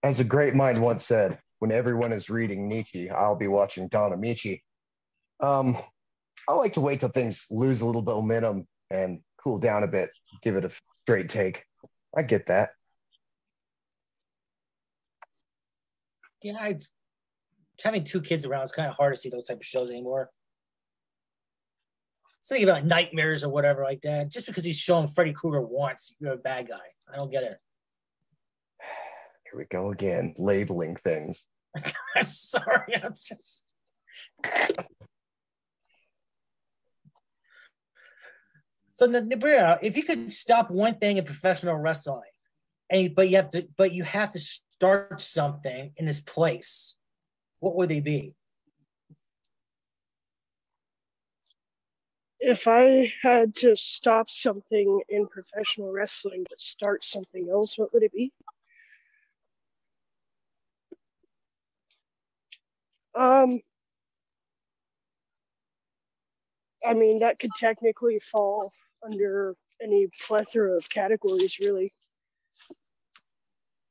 As 0.03 0.19
a 0.19 0.25
great 0.25 0.55
mind 0.55 0.81
once 0.81 1.05
said, 1.05 1.39
when 1.59 1.71
everyone 1.71 2.11
is 2.11 2.29
reading 2.29 2.67
Nietzsche, 2.67 3.09
I'll 3.09 3.37
be 3.37 3.47
watching 3.47 3.87
Don 3.87 4.11
Amici. 4.11 4.61
Um, 5.39 5.77
I 6.49 6.53
like 6.55 6.73
to 6.73 6.81
wait 6.81 6.99
till 6.99 7.09
things 7.09 7.45
lose 7.49 7.79
a 7.79 7.85
little 7.85 8.01
bit 8.01 8.15
of 8.15 8.23
momentum 8.25 8.67
and 8.89 9.21
cool 9.41 9.57
down 9.57 9.83
a 9.83 9.87
bit, 9.87 10.09
give 10.41 10.57
it 10.57 10.65
a 10.65 10.71
straight 11.05 11.29
take. 11.29 11.63
I 12.17 12.23
get 12.23 12.47
that. 12.47 12.71
yeah, 16.43 16.57
I, 16.59 16.79
having 17.81 18.03
two 18.03 18.21
kids 18.21 18.45
around, 18.45 18.63
it's 18.63 18.71
kind 18.71 18.89
of 18.89 18.95
hard 18.95 19.13
to 19.13 19.19
see 19.19 19.29
those 19.29 19.45
type 19.45 19.57
of 19.57 19.65
shows 19.65 19.89
anymore. 19.89 20.29
Something 22.41 22.67
about 22.67 22.85
nightmares 22.85 23.43
or 23.43 23.49
whatever 23.49 23.83
like 23.83 24.01
that. 24.01 24.29
Just 24.29 24.47
because 24.47 24.63
he's 24.63 24.77
showing 24.77 25.07
Freddy 25.07 25.33
Krueger 25.33 25.61
once, 25.61 26.11
you're 26.19 26.33
a 26.33 26.37
bad 26.37 26.67
guy. 26.67 26.79
I 27.11 27.15
don't 27.15 27.31
get 27.31 27.43
it. 27.43 27.57
Here 29.51 29.59
we 29.59 29.65
go 29.65 29.91
again, 29.91 30.33
labeling 30.37 30.95
things. 30.95 31.45
I'm 32.15 32.25
sorry. 32.25 32.95
I'm 33.01 33.13
just. 33.13 33.63
So 38.95 39.07
Nabira, 39.07 39.79
if 39.81 39.97
you 39.97 40.03
could 40.03 40.31
stop 40.31 40.69
one 40.69 40.93
thing 40.93 41.17
in 41.17 41.25
professional 41.25 41.75
wrestling, 41.75 42.21
and 42.91 43.15
but 43.15 43.29
you 43.29 43.37
have 43.37 43.49
to, 43.49 43.67
but 43.75 43.93
you 43.93 44.03
have 44.03 44.29
to 44.31 44.39
start 44.39 45.19
something 45.23 45.93
in 45.97 46.05
this 46.05 46.19
place, 46.19 46.97
what 47.61 47.75
would 47.77 47.89
they 47.89 48.01
be? 48.01 48.35
If 52.39 52.67
I 52.67 53.13
had 53.21 53.53
to 53.55 53.75
stop 53.75 54.27
something 54.27 55.01
in 55.09 55.27
professional 55.27 55.91
wrestling 55.91 56.43
to 56.49 56.57
start 56.57 57.03
something 57.03 57.49
else, 57.49 57.77
what 57.77 57.93
would 57.93 58.03
it 58.03 58.11
be? 58.11 58.31
Um, 63.13 63.61
I 66.85 66.95
mean, 66.95 67.19
that 67.19 67.37
could 67.39 67.51
technically 67.53 68.17
fall 68.19 68.73
under 69.03 69.55
any 69.81 70.07
plethora 70.25 70.75
of 70.75 70.89
categories, 70.89 71.57
really. 71.61 71.93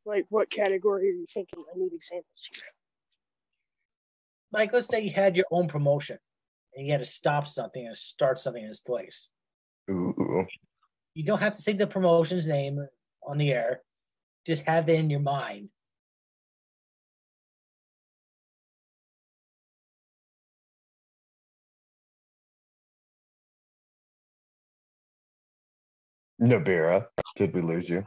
Like, 0.05 0.27
what 0.29 0.51
category 0.51 1.09
are 1.09 1.13
you 1.13 1.27
thinking? 1.33 1.63
I 1.73 1.79
need 1.79 1.93
examples 1.93 2.49
here. 2.53 2.65
Like, 4.53 4.73
let's 4.73 4.89
say 4.89 5.03
you 5.03 5.11
had 5.11 5.37
your 5.37 5.47
own 5.51 5.69
promotion 5.69 6.19
and 6.75 6.87
you 6.87 6.93
had 6.93 7.01
to 7.01 7.07
stop 7.07 7.47
something 7.47 7.87
and 7.87 7.97
start 7.97 8.39
something 8.39 8.63
in 8.63 8.69
this 8.69 8.81
place. 8.81 9.31
Ooh. 9.91 10.47
You 11.15 11.25
don't 11.25 11.41
have 11.41 11.55
to 11.55 11.63
say 11.63 11.73
the 11.73 11.87
promotion's 11.87 12.47
name 12.47 12.85
on 13.23 13.39
the 13.39 13.53
air, 13.53 13.83
just 14.47 14.67
have 14.67 14.89
it 14.89 14.99
in 14.99 15.11
your 15.11 15.21
mind. 15.21 15.69
Nabira, 26.41 27.07
did 27.37 27.55
we 27.55 27.61
lose 27.61 27.89
you? 27.89 28.03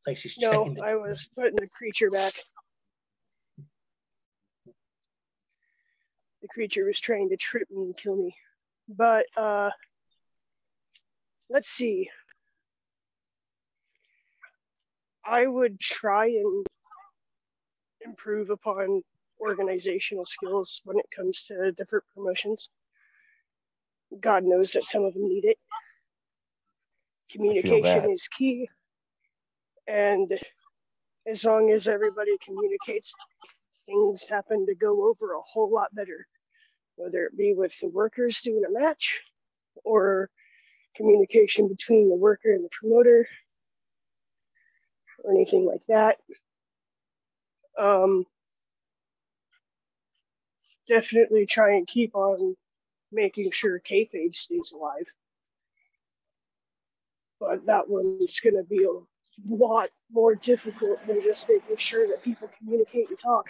It's 0.00 0.06
like 0.06 0.16
she's 0.16 0.38
No, 0.38 0.52
checking 0.52 0.74
the 0.74 0.82
I 0.82 0.94
was 0.94 1.26
putting 1.34 1.56
the 1.56 1.68
creature 1.68 2.08
back. 2.10 2.32
The 6.40 6.48
creature 6.48 6.86
was 6.86 6.98
trying 6.98 7.28
to 7.28 7.36
trip 7.36 7.70
me 7.70 7.82
and 7.82 7.96
kill 7.96 8.16
me. 8.16 8.34
But 8.88 9.26
uh 9.36 9.70
let's 11.50 11.66
see. 11.66 12.08
I 15.22 15.46
would 15.46 15.78
try 15.78 16.28
and 16.28 16.66
improve 18.00 18.48
upon 18.48 19.02
organizational 19.38 20.24
skills 20.24 20.80
when 20.84 20.98
it 20.98 21.06
comes 21.14 21.42
to 21.42 21.72
different 21.72 22.04
promotions. 22.14 22.70
God 24.18 24.44
knows 24.44 24.72
that 24.72 24.82
some 24.82 25.04
of 25.04 25.12
them 25.12 25.28
need 25.28 25.44
it. 25.44 25.58
Communication 27.30 28.10
is 28.10 28.26
key. 28.36 28.66
And 29.90 30.38
as 31.26 31.44
long 31.44 31.72
as 31.72 31.88
everybody 31.88 32.36
communicates, 32.44 33.12
things 33.86 34.22
happen 34.22 34.64
to 34.66 34.74
go 34.76 35.08
over 35.08 35.32
a 35.32 35.40
whole 35.40 35.68
lot 35.68 35.92
better, 35.92 36.28
whether 36.94 37.24
it 37.24 37.36
be 37.36 37.54
with 37.54 37.76
the 37.80 37.88
workers 37.88 38.38
doing 38.38 38.62
a 38.64 38.70
match 38.70 39.18
or 39.84 40.30
communication 40.94 41.66
between 41.66 42.08
the 42.08 42.14
worker 42.14 42.52
and 42.52 42.62
the 42.62 42.70
promoter 42.80 43.26
or 45.24 45.32
anything 45.32 45.66
like 45.66 45.84
that. 45.88 46.18
Um, 47.76 48.24
definitely 50.86 51.46
try 51.46 51.74
and 51.74 51.86
keep 51.88 52.14
on 52.14 52.54
making 53.10 53.50
sure 53.50 53.80
kayfabe 53.80 54.34
stays 54.36 54.70
alive. 54.72 55.06
But 57.40 57.66
that 57.66 57.88
one's 57.88 58.38
going 58.38 58.54
to 58.54 58.62
be 58.62 58.84
a 58.84 59.09
lot 59.48 59.90
more 60.10 60.34
difficult 60.34 61.04
than 61.06 61.22
just 61.22 61.48
making 61.48 61.76
sure 61.76 62.06
that 62.08 62.22
people 62.22 62.48
communicate 62.58 63.08
and 63.08 63.18
talk. 63.18 63.46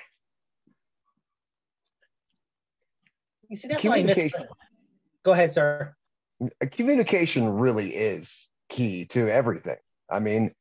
You 3.49 3.57
see, 3.57 3.69
that's 3.69 3.85
why 3.85 3.95
I. 3.95 4.01
Communication. 4.01 4.47
Go 5.25 5.33
ahead, 5.33 5.51
sir. 5.51 5.95
communication 6.71 7.49
really 7.51 7.95
is 7.95 8.49
key 8.69 9.05
to 9.07 9.29
everything. 9.29 9.77
I 10.11 10.21
mean, 10.21 10.55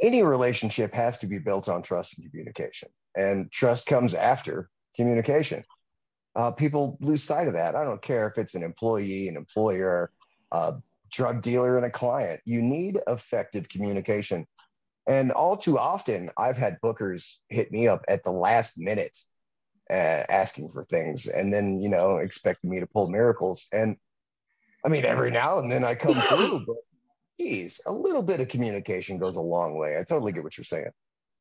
any 0.00 0.22
relationship 0.22 0.94
has 0.94 1.18
to 1.18 1.26
be 1.26 1.38
built 1.38 1.68
on 1.68 1.82
trust 1.82 2.16
and 2.16 2.30
communication, 2.30 2.88
and 3.16 3.50
trust 3.50 3.86
comes 3.86 4.14
after 4.14 4.70
communication. 4.96 5.64
Uh, 6.36 6.52
people 6.52 6.96
lose 7.00 7.22
sight 7.24 7.48
of 7.48 7.54
that. 7.54 7.74
I 7.74 7.84
don't 7.84 8.00
care 8.00 8.28
if 8.28 8.38
it's 8.38 8.54
an 8.54 8.62
employee, 8.62 9.28
an 9.28 9.36
employer, 9.36 10.12
a 10.52 10.74
drug 11.10 11.42
dealer, 11.42 11.76
and 11.76 11.86
a 11.86 11.90
client. 11.90 12.40
You 12.44 12.62
need 12.62 13.00
effective 13.08 13.68
communication. 13.68 14.46
And 15.08 15.32
all 15.32 15.56
too 15.56 15.78
often, 15.78 16.30
I've 16.36 16.58
had 16.58 16.78
bookers 16.82 17.38
hit 17.48 17.72
me 17.72 17.88
up 17.88 18.04
at 18.08 18.22
the 18.22 18.30
last 18.30 18.78
minute 18.78 19.16
uh, 19.90 20.22
asking 20.28 20.68
for 20.68 20.84
things 20.84 21.26
and 21.26 21.52
then, 21.52 21.78
you 21.78 21.88
know, 21.88 22.18
expecting 22.18 22.68
me 22.68 22.80
to 22.80 22.86
pull 22.86 23.08
miracles. 23.08 23.68
And 23.72 23.96
I 24.84 24.88
mean, 24.88 25.06
every 25.06 25.30
now 25.30 25.58
and 25.58 25.72
then 25.72 25.82
I 25.82 25.94
come 25.94 26.14
through, 26.28 26.66
but 26.66 26.76
geez, 27.40 27.80
a 27.86 27.92
little 27.92 28.22
bit 28.22 28.42
of 28.42 28.48
communication 28.48 29.18
goes 29.18 29.36
a 29.36 29.40
long 29.40 29.78
way. 29.78 29.96
I 29.98 30.04
totally 30.04 30.32
get 30.32 30.44
what 30.44 30.58
you're 30.58 30.64
saying. 30.64 30.90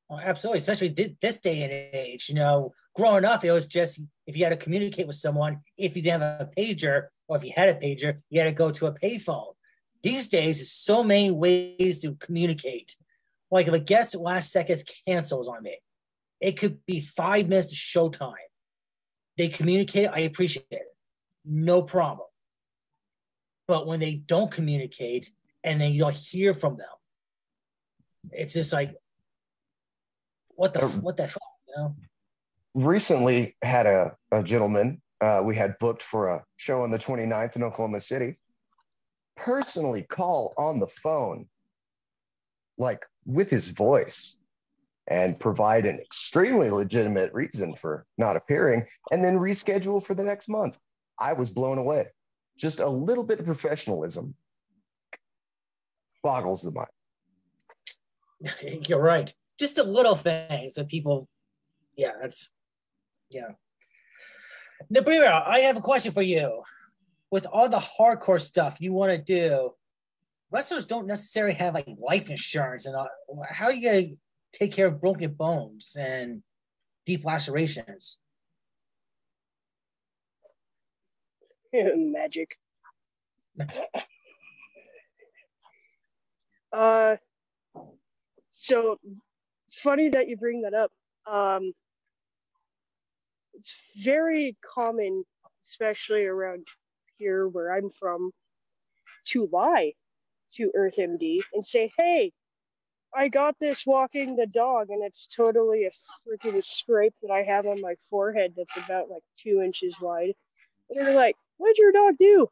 Oh, 0.10 0.18
absolutely, 0.18 0.60
especially 0.60 1.16
this 1.22 1.38
day 1.40 1.64
and 1.64 1.72
age. 1.94 2.30
You 2.30 2.36
know, 2.36 2.74
growing 2.96 3.26
up, 3.26 3.44
it 3.44 3.52
was 3.52 3.68
just 3.68 4.00
if 4.26 4.38
you 4.38 4.46
had 4.46 4.52
to 4.52 4.58
communicate 4.58 5.08
with 5.08 5.18
someone, 5.18 5.60
if 5.78 5.98
you 5.98 6.02
didn't 6.02 6.22
have 6.22 6.42
a 6.42 6.50
pager, 6.58 7.08
or 7.28 7.36
if 7.36 7.44
you 7.44 7.52
had 7.54 7.68
a 7.68 7.74
pager, 7.74 8.20
you 8.30 8.40
had 8.40 8.46
to 8.46 8.54
go 8.54 8.72
to 8.72 8.86
a 8.86 8.94
payphone. 8.94 9.54
These 10.04 10.30
days, 10.30 10.60
there's 10.60 10.72
so 10.72 11.04
many 11.04 11.32
ways 11.32 12.02
to 12.04 12.16
communicate. 12.16 12.96
Like 13.50 13.68
if 13.68 13.74
a 13.74 13.80
guest 13.80 14.16
last 14.16 14.52
seconds 14.52 14.84
cancels 15.08 15.48
on 15.48 15.64
me, 15.64 15.78
it 16.42 16.58
could 16.58 16.86
be 16.86 17.02
five 17.02 17.48
minutes 17.48 17.70
to 17.70 17.76
showtime. 17.76 18.34
They 19.38 19.48
communicate, 19.48 20.10
I 20.12 20.20
appreciate 20.20 20.66
it, 20.72 20.88
no 21.46 21.82
problem. 21.82 22.28
But 23.68 23.88
when 23.88 24.00
they 24.00 24.16
don't 24.16 24.52
communicate 24.52 25.32
and 25.64 25.80
then 25.80 25.92
you 25.92 26.00
don't 26.00 26.14
hear 26.14 26.54
from 26.54 26.78
them, 26.78 26.88
it's 28.32 28.54
just 28.54 28.74
like, 28.74 28.96
what 30.50 30.74
the 30.74 30.86
Uh, 30.86 30.90
what 30.90 31.18
the 31.18 31.28
fuck, 31.28 31.42
you 31.68 31.74
know? 31.78 31.96
recently 32.74 33.56
had 33.62 33.86
a, 33.86 34.16
a 34.32 34.44
gentleman 34.44 35.02
uh, 35.22 35.42
we 35.44 35.56
had 35.56 35.78
booked 35.80 36.04
for 36.04 36.30
a 36.30 36.44
show 36.58 36.82
on 36.84 36.92
the 36.92 36.98
29th 36.98 37.56
in 37.56 37.64
Oklahoma 37.64 38.00
City 38.00 38.38
personally 39.38 40.04
call 40.04 40.54
on 40.58 40.80
the 40.80 40.88
phone, 40.88 41.48
like 42.78 43.06
with 43.28 43.50
his 43.52 43.68
voice, 43.68 44.36
and 45.08 45.40
provide 45.40 45.86
an 45.86 46.00
extremely 46.00 46.70
legitimate 46.70 47.32
reason 47.34 47.76
for 47.76 48.06
not 48.18 48.36
appearing, 48.36 48.86
and 49.12 49.24
then 49.24 49.38
reschedule 49.38 50.04
for 50.04 50.16
the 50.16 50.24
next 50.24 50.50
month. 50.50 50.78
I 51.20 51.34
was 51.34 51.50
blown 51.50 51.78
away. 51.78 52.08
Just 52.58 52.80
a 52.80 52.90
little 52.90 53.24
bit 53.24 53.40
of 53.40 53.46
professionalism 53.46 54.34
boggles 56.24 56.62
the 56.62 56.72
mind. 56.72 56.88
You're 58.88 59.02
right. 59.02 59.34
Just 59.60 59.76
the 59.76 59.84
little 59.84 60.16
things 60.16 60.76
that 60.76 60.88
people, 60.88 61.28
yeah, 61.96 62.12
that's, 62.22 62.50
yeah. 63.30 63.52
Nabira, 64.94 65.48
I 65.48 65.60
have 65.62 65.78
a 65.78 65.82
question 65.82 66.12
for 66.12 66.22
you. 66.22 66.64
With 67.32 67.46
all 67.46 67.68
the 67.68 67.80
hardcore 67.80 68.40
stuff 68.40 68.78
you 68.80 68.94
want 68.94 69.12
to 69.12 69.18
do, 69.18 69.72
wrestlers 70.52 70.86
don't 70.86 71.08
necessarily 71.08 71.56
have 71.56 71.74
like 71.74 71.88
life 72.00 72.30
insurance, 72.30 72.86
and 72.86 72.96
how 73.50 73.66
are 73.66 73.74
you 73.74 73.90
gonna 73.90 74.16
take 74.54 74.72
care 74.74 74.88
of 74.88 75.02
broken 75.02 75.34
bones 75.34 75.96
and 76.00 76.42
deep 77.06 77.26
lacerations? 77.26 78.20
Magic. 81.74 82.58
Uh, 86.72 87.16
so 88.52 88.98
it's 89.66 89.76
funny 89.80 90.10
that 90.10 90.28
you 90.28 90.38
bring 90.38 90.62
that 90.62 90.74
up. 90.74 90.92
Um, 91.26 91.74
it's 93.54 93.74
very 93.98 94.56
common, 94.64 95.24
especially 95.64 96.26
around 96.26 96.68
here 97.18 97.48
where 97.48 97.74
I'm 97.74 97.90
from, 97.90 98.32
to 99.28 99.50
lie 99.52 99.94
to 100.52 100.72
EarthMD 100.76 101.42
and 101.54 101.64
say, 101.64 101.92
"Hey, 101.98 102.34
I 103.14 103.28
got 103.28 103.58
this 103.60 103.86
walking 103.86 104.36
the 104.36 104.48
dog, 104.48 104.90
and 104.90 105.04
it's 105.04 105.26
totally 105.26 105.86
a 105.86 105.92
freaking 106.28 106.62
scrape 106.62 107.14
that 107.22 107.32
I 107.32 107.44
have 107.44 107.66
on 107.66 107.82
my 107.82 107.96
forehead 108.10 108.54
that's 108.56 108.76
about 108.78 109.10
like 109.10 109.24
two 109.36 109.62
inches 109.62 109.96
wide." 110.02 110.34
And 110.90 111.06
they're 111.06 111.16
like, 111.16 111.36
"What'd 111.58 111.78
your 111.78 111.92
dog 111.92 112.18
do?" 112.18 112.50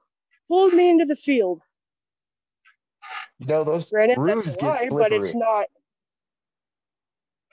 Pulled 0.48 0.74
me 0.74 0.90
into 0.90 1.06
the 1.06 1.16
field. 1.16 1.62
You 3.40 3.48
know 3.48 3.64
those 3.64 3.90
Granted, 3.90 4.18
roofs 4.18 4.44
that's 4.46 4.58
get 4.58 4.78
slippery. 4.90 4.98
but 5.04 5.12
it's 5.14 5.34
not. 5.34 5.66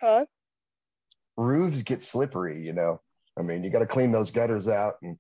Huh? 0.00 0.26
roofs 1.36 1.82
get 1.82 2.02
slippery. 2.02 2.64
You 2.64 2.72
know, 2.72 3.00
I 3.38 3.42
mean, 3.42 3.64
you 3.64 3.70
got 3.70 3.80
to 3.80 3.86
clean 3.86 4.12
those 4.12 4.30
gutters 4.30 4.68
out, 4.68 4.94
and, 5.02 5.18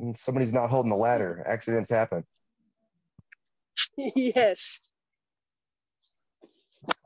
and 0.00 0.16
somebody's 0.16 0.52
not 0.52 0.70
holding 0.70 0.90
the 0.90 0.96
ladder. 0.96 1.42
Accidents 1.46 1.90
happen. 1.90 2.24
yes. 4.16 4.78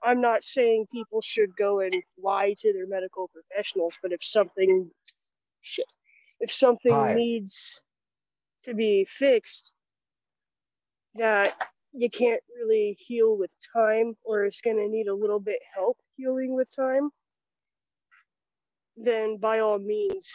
I'm 0.02 0.20
not 0.20 0.42
saying 0.42 0.86
people 0.92 1.20
should 1.20 1.56
go 1.56 1.80
and 1.80 1.92
lie 2.22 2.54
to 2.60 2.72
their 2.72 2.86
medical 2.86 3.28
professionals, 3.28 3.94
but 4.02 4.12
if 4.12 4.22
something, 4.22 4.90
if 6.40 6.50
something 6.50 6.92
Hi. 6.92 7.14
needs 7.14 7.78
to 8.64 8.74
be 8.74 9.04
fixed 9.04 9.72
that 11.14 11.54
you 11.92 12.08
can't 12.08 12.42
really 12.56 12.96
heal 12.98 13.36
with 13.36 13.50
time, 13.74 14.14
or 14.24 14.44
is 14.44 14.60
going 14.62 14.76
to 14.76 14.88
need 14.88 15.08
a 15.08 15.14
little 15.14 15.40
bit 15.40 15.58
help 15.74 15.98
healing 16.16 16.54
with 16.54 16.74
time, 16.74 17.10
then 18.96 19.36
by 19.38 19.58
all 19.58 19.78
means, 19.78 20.30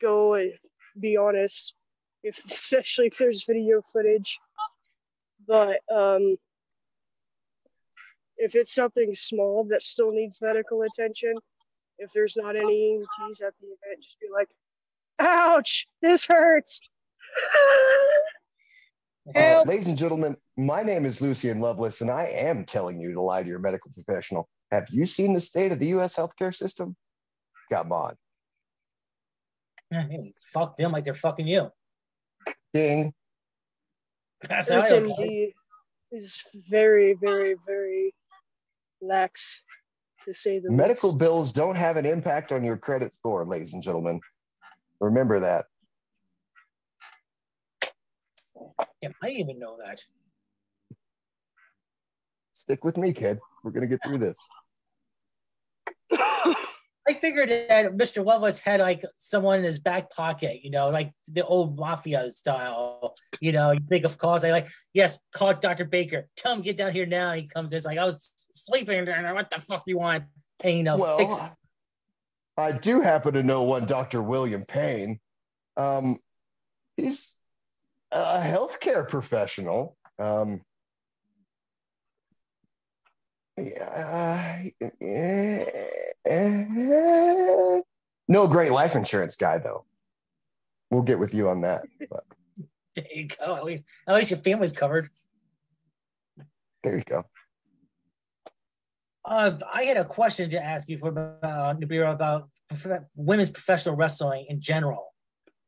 go 0.00 0.34
and 0.34 0.52
be 0.98 1.16
honest. 1.16 1.74
If 2.22 2.44
especially 2.44 3.06
if 3.06 3.18
there's 3.18 3.44
video 3.44 3.80
footage, 3.92 4.38
but 5.46 5.80
um, 5.92 6.36
if 8.36 8.54
it's 8.54 8.74
something 8.74 9.12
small 9.12 9.64
that 9.64 9.82
still 9.82 10.12
needs 10.12 10.38
medical 10.40 10.82
attention, 10.82 11.34
if 11.98 12.10
there's 12.12 12.36
not 12.36 12.56
any 12.56 12.98
EMTs 12.98 13.42
at 13.42 13.54
the 13.60 13.66
event, 13.66 14.02
just 14.02 14.18
be 14.20 14.28
like, 14.32 14.48
"Ouch, 15.20 15.86
this 16.02 16.24
hurts." 16.24 16.80
Uh, 19.36 19.62
ladies 19.64 19.86
and 19.86 19.96
gentlemen, 19.96 20.36
my 20.56 20.82
name 20.82 21.04
is 21.04 21.20
Lucian 21.20 21.60
Loveless, 21.60 22.00
and 22.00 22.10
I 22.10 22.24
am 22.24 22.64
telling 22.64 22.98
you 22.98 23.12
to 23.12 23.20
lie 23.20 23.42
to 23.42 23.48
your 23.48 23.60
medical 23.60 23.92
professional. 23.92 24.48
Have 24.72 24.88
you 24.90 25.06
seen 25.06 25.34
the 25.34 25.40
state 25.40 25.70
of 25.70 25.78
the 25.78 25.88
U.S. 25.88 26.16
healthcare 26.16 26.52
system? 26.52 26.96
Come 27.70 27.92
on, 27.92 28.16
Hey, 29.90 30.34
fuck 30.52 30.76
them 30.76 30.92
like 30.92 31.04
they're 31.04 31.14
fucking 31.14 31.46
you. 31.46 31.70
ding. 32.72 33.12
That's 34.48 34.70
how 34.70 34.80
I 34.80 34.98
look 34.98 35.18
at 35.18 35.24
it. 35.24 35.30
FMD 35.30 35.54
is 36.12 36.42
very, 36.68 37.14
very, 37.20 37.56
very 37.66 38.14
lax, 39.00 39.58
to 40.24 40.32
say 40.32 40.58
the 40.58 40.70
Medical 40.70 41.10
least. 41.10 41.18
bills 41.18 41.52
don't 41.52 41.76
have 41.76 41.96
an 41.96 42.06
impact 42.06 42.52
on 42.52 42.64
your 42.64 42.76
credit 42.76 43.12
score, 43.12 43.44
ladies 43.46 43.74
and 43.74 43.82
gentlemen. 43.82 44.20
Remember 45.00 45.40
that. 45.40 45.66
Yeah, 49.02 49.10
I 49.22 49.30
even 49.30 49.58
know 49.58 49.76
that. 49.84 50.00
Stick 52.52 52.84
with 52.84 52.98
me, 52.98 53.12
kid. 53.12 53.38
We're 53.64 53.70
gonna 53.70 53.86
get 53.86 54.00
through 54.04 54.18
this. 54.18 54.36
I 57.10 57.14
figured 57.14 57.48
that 57.48 57.96
Mr. 57.96 58.24
Loveless 58.24 58.60
had 58.60 58.78
like 58.78 59.04
someone 59.16 59.58
in 59.58 59.64
his 59.64 59.80
back 59.80 60.10
pocket, 60.10 60.60
you 60.62 60.70
know, 60.70 60.90
like 60.90 61.10
the 61.26 61.44
old 61.44 61.76
mafia 61.76 62.30
style. 62.30 63.16
You 63.40 63.50
know, 63.50 63.72
you 63.72 63.80
think 63.88 64.04
of 64.04 64.16
calls, 64.16 64.44
I 64.44 64.52
like, 64.52 64.68
yes, 64.94 65.18
call 65.32 65.52
Dr. 65.54 65.86
Baker. 65.86 66.28
Tell 66.36 66.54
him 66.54 66.62
get 66.62 66.76
down 66.76 66.92
here 66.92 67.06
now. 67.06 67.32
And 67.32 67.40
he 67.40 67.48
comes 67.48 67.72
in, 67.72 67.78
it's 67.78 67.86
like, 67.86 67.98
I 67.98 68.04
was 68.04 68.46
sleeping 68.52 69.04
there. 69.04 69.34
What 69.34 69.50
the 69.50 69.60
fuck 69.60 69.84
do 69.84 69.90
you 69.90 69.98
want? 69.98 70.22
And 70.60 70.76
you 70.76 70.84
know, 70.84 71.16
fix 71.16 71.34
Well, 71.34 71.56
I 72.56 72.70
do 72.70 73.00
happen 73.00 73.34
to 73.34 73.42
know 73.42 73.64
one 73.64 73.86
Dr. 73.86 74.22
William 74.22 74.64
Payne. 74.64 75.18
Um, 75.76 76.20
he's 76.96 77.34
a 78.12 78.38
healthcare 78.38 79.08
professional. 79.08 79.96
Um, 80.20 80.60
yeah, 83.56 84.62
eh, 85.02 85.64
eh, 86.26 86.64
no 88.28 88.46
great 88.46 88.72
life 88.72 88.94
insurance 88.94 89.36
guy 89.36 89.58
though. 89.58 89.84
We'll 90.90 91.02
get 91.02 91.18
with 91.18 91.34
you 91.34 91.48
on 91.48 91.60
that. 91.62 91.82
But 92.10 92.24
there 92.94 93.06
you 93.12 93.28
go. 93.28 93.56
At 93.56 93.64
least 93.64 93.84
at 94.08 94.14
least 94.14 94.30
your 94.30 94.40
family's 94.40 94.72
covered. 94.72 95.08
there 96.82 96.96
you 96.96 97.04
go. 97.04 97.24
Uh, 99.24 99.52
I 99.72 99.82
had 99.84 99.96
a 99.96 100.04
question 100.04 100.48
to 100.50 100.64
ask 100.64 100.88
you 100.88 100.98
for 100.98 101.38
uh, 101.42 101.74
Nibira 101.74 102.12
about 102.12 102.48
prof- 102.68 103.02
women's 103.16 103.50
professional 103.50 103.94
wrestling 103.94 104.46
in 104.48 104.60
general. 104.60 105.14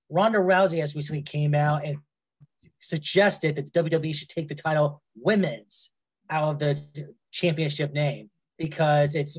Ronda 0.08 0.38
Rousey 0.38 0.80
has 0.80 0.96
recently 0.96 1.22
came 1.22 1.54
out 1.54 1.84
and 1.84 1.98
suggested 2.80 3.54
that 3.56 3.72
the 3.72 3.82
WWE 3.82 4.14
should 4.14 4.28
take 4.28 4.48
the 4.48 4.54
title 4.54 5.02
women's 5.14 5.90
out 6.30 6.50
of 6.50 6.58
the 6.58 7.06
championship 7.30 7.92
name 7.92 8.30
because 8.58 9.14
it's 9.14 9.38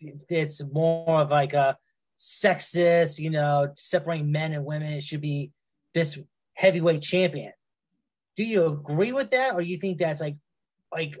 it's 0.00 0.62
more 0.72 1.20
of 1.20 1.30
like 1.30 1.54
a 1.54 1.76
sexist, 2.18 3.18
you 3.18 3.30
know, 3.30 3.72
separating 3.76 4.30
men 4.30 4.52
and 4.52 4.64
women. 4.64 4.92
It 4.92 5.02
should 5.02 5.20
be 5.20 5.52
this 5.94 6.18
heavyweight 6.54 7.02
champion. 7.02 7.52
Do 8.36 8.44
you 8.44 8.66
agree 8.66 9.12
with 9.12 9.30
that, 9.30 9.54
or 9.54 9.60
you 9.60 9.76
think 9.78 9.98
that's 9.98 10.20
like 10.20 10.36
like 10.92 11.18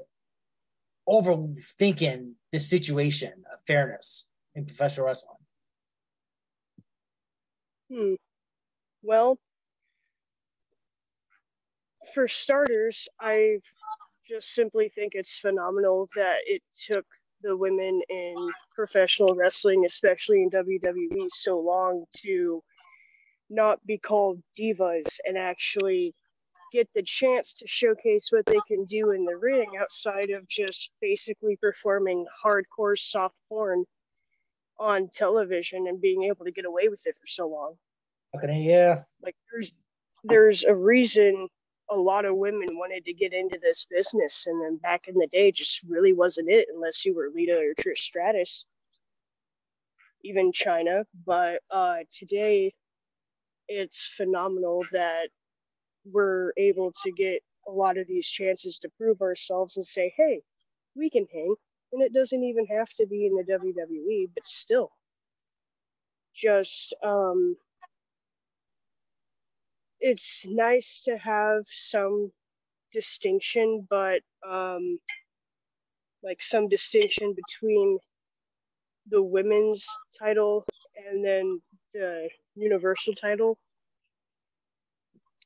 overthinking 1.08 2.32
the 2.52 2.60
situation 2.60 3.32
of 3.52 3.60
fairness 3.66 4.26
in 4.54 4.66
professional 4.66 5.06
wrestling? 5.06 5.36
Hmm. 7.90 8.14
Well, 9.02 9.38
for 12.14 12.26
starters, 12.26 13.06
I 13.20 13.58
just 14.28 14.52
simply 14.52 14.88
think 14.88 15.12
it's 15.14 15.38
phenomenal 15.38 16.08
that 16.14 16.38
it 16.46 16.62
took 16.90 17.06
the 17.42 17.56
women 17.56 18.00
in 18.08 18.50
professional 18.74 19.34
wrestling, 19.34 19.84
especially 19.84 20.42
in 20.42 20.50
WWE, 20.50 21.28
so 21.28 21.58
long 21.58 22.04
to 22.22 22.62
not 23.50 23.84
be 23.86 23.98
called 23.98 24.42
divas 24.58 25.06
and 25.26 25.38
actually 25.38 26.14
get 26.72 26.88
the 26.94 27.02
chance 27.02 27.52
to 27.52 27.66
showcase 27.66 28.28
what 28.30 28.44
they 28.46 28.58
can 28.66 28.84
do 28.84 29.12
in 29.12 29.24
the 29.24 29.36
ring 29.36 29.72
outside 29.80 30.30
of 30.30 30.46
just 30.46 30.90
basically 31.00 31.56
performing 31.62 32.26
hardcore 32.44 32.96
soft 32.96 33.34
porn 33.48 33.84
on 34.78 35.08
television 35.12 35.86
and 35.88 36.00
being 36.00 36.24
able 36.24 36.44
to 36.44 36.52
get 36.52 36.66
away 36.66 36.88
with 36.88 37.02
it 37.06 37.14
for 37.14 37.26
so 37.26 37.48
long. 37.48 37.74
Okay, 38.36 38.60
yeah, 38.60 39.02
like 39.22 39.34
there's 39.50 39.72
there's 40.24 40.62
a 40.62 40.74
reason 40.74 41.48
a 41.90 41.96
lot 41.96 42.24
of 42.24 42.36
women 42.36 42.76
wanted 42.76 43.04
to 43.04 43.14
get 43.14 43.32
into 43.32 43.58
this 43.62 43.84
business 43.90 44.44
and 44.46 44.62
then 44.62 44.76
back 44.76 45.08
in 45.08 45.14
the 45.14 45.28
day 45.28 45.50
just 45.50 45.80
really 45.88 46.12
wasn't 46.12 46.48
it 46.48 46.68
unless 46.74 47.04
you 47.04 47.14
were 47.14 47.30
Lita 47.34 47.56
or 47.56 47.74
Trish 47.82 47.98
Stratus 47.98 48.64
even 50.24 50.50
Chyna. 50.52 51.04
But 51.26 51.60
uh 51.70 51.98
today 52.10 52.72
it's 53.68 54.06
phenomenal 54.16 54.84
that 54.92 55.28
we're 56.04 56.52
able 56.56 56.92
to 57.04 57.12
get 57.12 57.42
a 57.66 57.70
lot 57.70 57.98
of 57.98 58.06
these 58.06 58.26
chances 58.26 58.78
to 58.78 58.88
prove 58.96 59.20
ourselves 59.20 59.76
and 59.76 59.84
say 59.84 60.12
hey 60.16 60.40
we 60.96 61.10
can 61.10 61.26
hang 61.32 61.54
and 61.92 62.02
it 62.02 62.12
doesn't 62.14 62.42
even 62.42 62.66
have 62.66 62.88
to 62.88 63.06
be 63.06 63.26
in 63.26 63.34
the 63.34 63.44
WWE 63.44 64.28
but 64.34 64.44
still. 64.44 64.90
Just 66.34 66.94
um 67.02 67.56
it's 70.00 70.42
nice 70.46 71.02
to 71.04 71.16
have 71.18 71.62
some 71.66 72.30
distinction, 72.92 73.86
but 73.90 74.20
um, 74.46 74.98
like 76.22 76.40
some 76.40 76.68
distinction 76.68 77.34
between 77.34 77.98
the 79.10 79.22
women's 79.22 79.86
title 80.18 80.64
and 81.08 81.24
then 81.24 81.60
the 81.94 82.28
universal 82.54 83.14
title. 83.14 83.58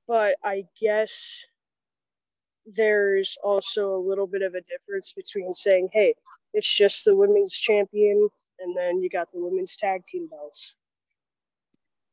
But 0.09 0.36
I 0.44 0.64
guess 0.80 1.38
there's 2.66 3.36
also 3.42 3.94
a 3.94 4.05
little 4.09 4.26
bit 4.26 4.42
of 4.42 4.55
a 4.55 4.61
difference 4.62 5.12
between 5.12 5.53
saying, 5.53 5.88
hey, 5.92 6.14
it's 6.55 6.76
just 6.76 7.05
the 7.05 7.14
women's 7.14 7.55
champion, 7.55 8.28
and 8.61 8.76
then 8.76 9.00
you 9.00 9.09
got 9.09 9.32
the 9.32 9.40
women's 9.40 9.74
tag 9.74 10.03
team 10.07 10.28
belts 10.28 10.74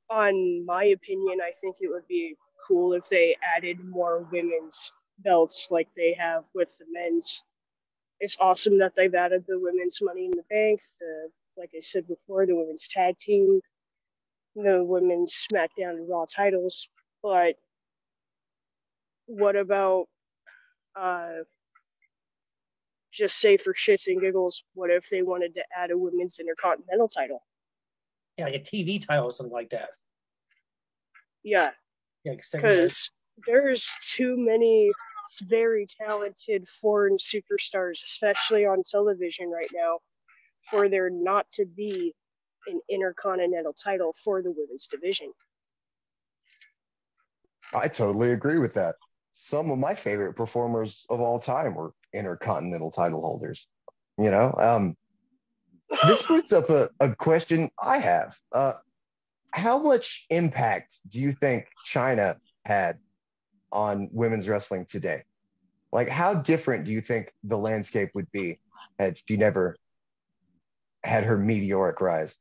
on 0.10 0.66
my 0.66 0.86
opinion, 0.86 1.40
I 1.42 1.52
think 1.62 1.78
it 1.80 1.90
would 1.90 2.08
be 2.08 2.36
cool 2.68 2.94
if 2.94 3.08
they 3.10 3.36
added 3.56 3.78
more 3.84 4.28
women's 4.32 4.92
belts 5.20 5.68
like 5.72 5.88
they 5.96 6.14
have 6.14 6.46
with 6.54 6.78
the 6.78 6.86
men's. 6.92 7.42
It's 8.20 8.36
awesome 8.40 8.78
that 8.80 8.96
they've 8.96 9.14
added 9.14 9.46
the 9.48 9.60
women's 9.60 10.00
Money 10.02 10.26
in 10.26 10.32
the 10.32 10.44
Bank, 10.50 10.82
the 11.00 11.30
like 11.58 11.72
I 11.76 11.80
said 11.80 12.08
before, 12.08 12.46
the 12.46 12.56
women's 12.56 12.86
tag 12.86 13.18
team, 13.18 13.60
the 14.56 14.84
women's 14.84 15.46
SmackDown 15.52 15.98
and 15.98 16.10
Raw 16.10 16.26
titles. 16.34 16.88
But 17.22 17.56
what 19.26 19.56
about 19.56 20.08
uh, 20.96 21.44
just 23.12 23.40
say 23.40 23.58
for 23.58 23.74
shits 23.74 24.08
and 24.08 24.22
giggles, 24.22 24.64
what 24.74 24.90
if 24.90 25.10
they 25.10 25.22
wanted 25.22 25.54
to 25.56 25.64
add 25.76 25.92
a 25.92 25.98
women's 25.98 26.40
intercontinental 26.40 27.10
title? 27.10 27.42
yeah, 28.40 28.46
like 28.46 28.56
a 28.56 28.60
TV 28.60 29.06
title 29.06 29.26
or 29.26 29.32
something 29.32 29.54
like 29.54 29.70
that. 29.72 29.90
Yeah, 31.44 31.72
Yeah, 32.24 32.34
because 32.54 33.10
there's 33.48 33.94
too 34.16 34.36
many 34.38 34.92
very 35.44 35.86
talented 36.00 36.68
foreign 36.68 37.16
superstars, 37.16 38.02
especially 38.02 38.66
on 38.66 38.82
television 38.84 39.50
right 39.50 39.70
now, 39.74 40.00
for 40.70 40.90
there 40.90 41.10
not 41.10 41.50
to 41.52 41.66
be 41.66 42.14
an 42.68 42.80
intercontinental 42.90 43.74
title 43.74 44.14
for 44.24 44.42
the 44.42 44.52
women's 44.52 44.86
division. 44.86 45.32
I 47.74 47.88
totally 47.88 48.32
agree 48.32 48.58
with 48.58 48.74
that. 48.74 48.96
Some 49.32 49.72
of 49.72 49.78
my 49.78 49.94
favorite 49.94 50.34
performers 50.34 51.06
of 51.10 51.22
all 51.22 51.40
time 51.40 51.76
were 51.76 51.94
intercontinental 52.14 52.92
title 52.92 53.22
holders. 53.22 53.68
You 54.18 54.32
know, 54.32 54.54
um, 54.58 54.98
this 56.08 56.22
brings 56.28 56.52
up 56.52 56.70
a, 56.70 56.90
a 57.00 57.16
question 57.16 57.70
I 57.82 58.00
have. 58.00 58.36
Uh, 58.52 58.74
how 59.52 59.80
much 59.80 60.26
impact 60.30 60.98
do 61.08 61.20
you 61.20 61.32
think 61.32 61.68
Chyna 61.86 62.38
had 62.66 63.00
on 63.72 64.10
women's 64.12 64.48
wrestling 64.48 64.86
today? 64.86 65.24
Like, 65.92 66.10
how 66.10 66.36
different 66.36 66.86
do 66.86 66.92
you 66.92 67.02
think 67.02 67.34
the 67.44 67.58
landscape 67.58 68.12
would 68.14 68.32
be 68.32 68.60
had 69.00 69.20
she 69.28 69.38
never 69.38 69.76
had 71.04 71.24
her 71.24 71.38
meteoric 71.38 72.00
rise? 72.02 72.36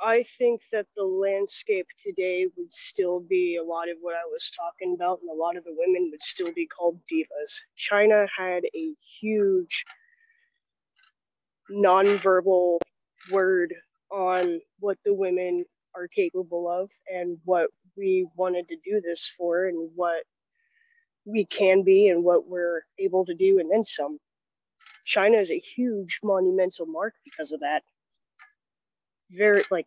I 0.00 0.22
think 0.22 0.60
that 0.70 0.86
the 0.96 1.04
landscape 1.04 1.88
today 2.00 2.46
would 2.56 2.72
still 2.72 3.18
be 3.18 3.56
a 3.56 3.64
lot 3.64 3.88
of 3.88 3.96
what 4.00 4.14
I 4.14 4.24
was 4.30 4.48
talking 4.48 4.94
about, 4.94 5.20
and 5.20 5.30
a 5.30 5.34
lot 5.34 5.56
of 5.56 5.64
the 5.64 5.74
women 5.76 6.08
would 6.10 6.20
still 6.20 6.52
be 6.52 6.66
called 6.66 7.00
divas. 7.10 7.58
Chyna 7.76 8.28
had 8.36 8.64
a 8.76 8.94
huge 9.20 9.84
nonverbal 11.70 12.78
word 13.32 13.74
on 14.10 14.60
what 14.80 14.98
the 15.04 15.14
women 15.14 15.64
are 15.94 16.08
capable 16.08 16.68
of 16.70 16.90
and 17.12 17.38
what 17.44 17.70
we 17.96 18.26
wanted 18.36 18.68
to 18.68 18.76
do 18.84 19.00
this 19.00 19.30
for 19.36 19.66
and 19.66 19.90
what 19.94 20.22
we 21.24 21.44
can 21.44 21.82
be 21.82 22.08
and 22.08 22.24
what 22.24 22.48
we're 22.48 22.82
able 22.98 23.24
to 23.24 23.34
do 23.34 23.58
and 23.58 23.70
then 23.70 23.82
some. 23.82 24.16
Chyna 25.06 25.40
is 25.40 25.50
a 25.50 25.58
huge 25.58 26.18
monumental 26.22 26.86
mark 26.86 27.14
because 27.24 27.50
of 27.52 27.60
that 27.60 27.82
very 29.30 29.62
like 29.70 29.86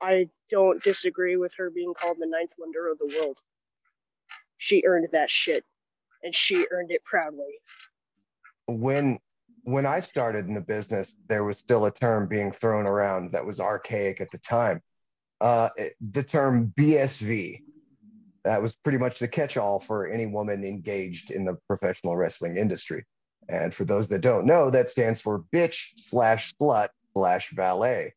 I 0.00 0.28
don't 0.50 0.82
disagree 0.82 1.36
with 1.36 1.52
her 1.56 1.70
being 1.70 1.92
called 1.94 2.18
the 2.18 2.26
ninth 2.26 2.52
wonder 2.58 2.90
of 2.90 2.98
the 2.98 3.18
world. 3.18 3.38
She 4.56 4.82
earned 4.86 5.08
that 5.12 5.30
shit, 5.30 5.64
and 6.22 6.32
she 6.32 6.66
earned 6.70 6.90
it 6.90 7.04
proudly. 7.04 7.58
When 8.66 9.18
when 9.68 9.84
I 9.84 10.00
started 10.00 10.46
in 10.46 10.54
the 10.54 10.62
business, 10.62 11.14
there 11.28 11.44
was 11.44 11.58
still 11.58 11.84
a 11.84 11.92
term 11.92 12.26
being 12.26 12.50
thrown 12.50 12.86
around 12.86 13.32
that 13.32 13.44
was 13.44 13.60
archaic 13.60 14.18
at 14.18 14.30
the 14.30 14.38
time. 14.38 14.80
Uh, 15.42 15.68
the 16.00 16.22
term 16.22 16.72
BSV. 16.74 17.60
That 18.44 18.62
was 18.62 18.74
pretty 18.76 18.96
much 18.96 19.18
the 19.18 19.28
catch-all 19.28 19.78
for 19.78 20.10
any 20.10 20.24
woman 20.24 20.64
engaged 20.64 21.30
in 21.30 21.44
the 21.44 21.58
professional 21.66 22.16
wrestling 22.16 22.56
industry. 22.56 23.04
And 23.50 23.74
for 23.74 23.84
those 23.84 24.08
that 24.08 24.22
don't 24.22 24.46
know, 24.46 24.70
that 24.70 24.88
stands 24.88 25.20
for 25.20 25.44
bitch 25.52 25.88
slash 25.96 26.54
slut 26.54 26.88
slash 27.12 27.50
valet. 27.50 28.14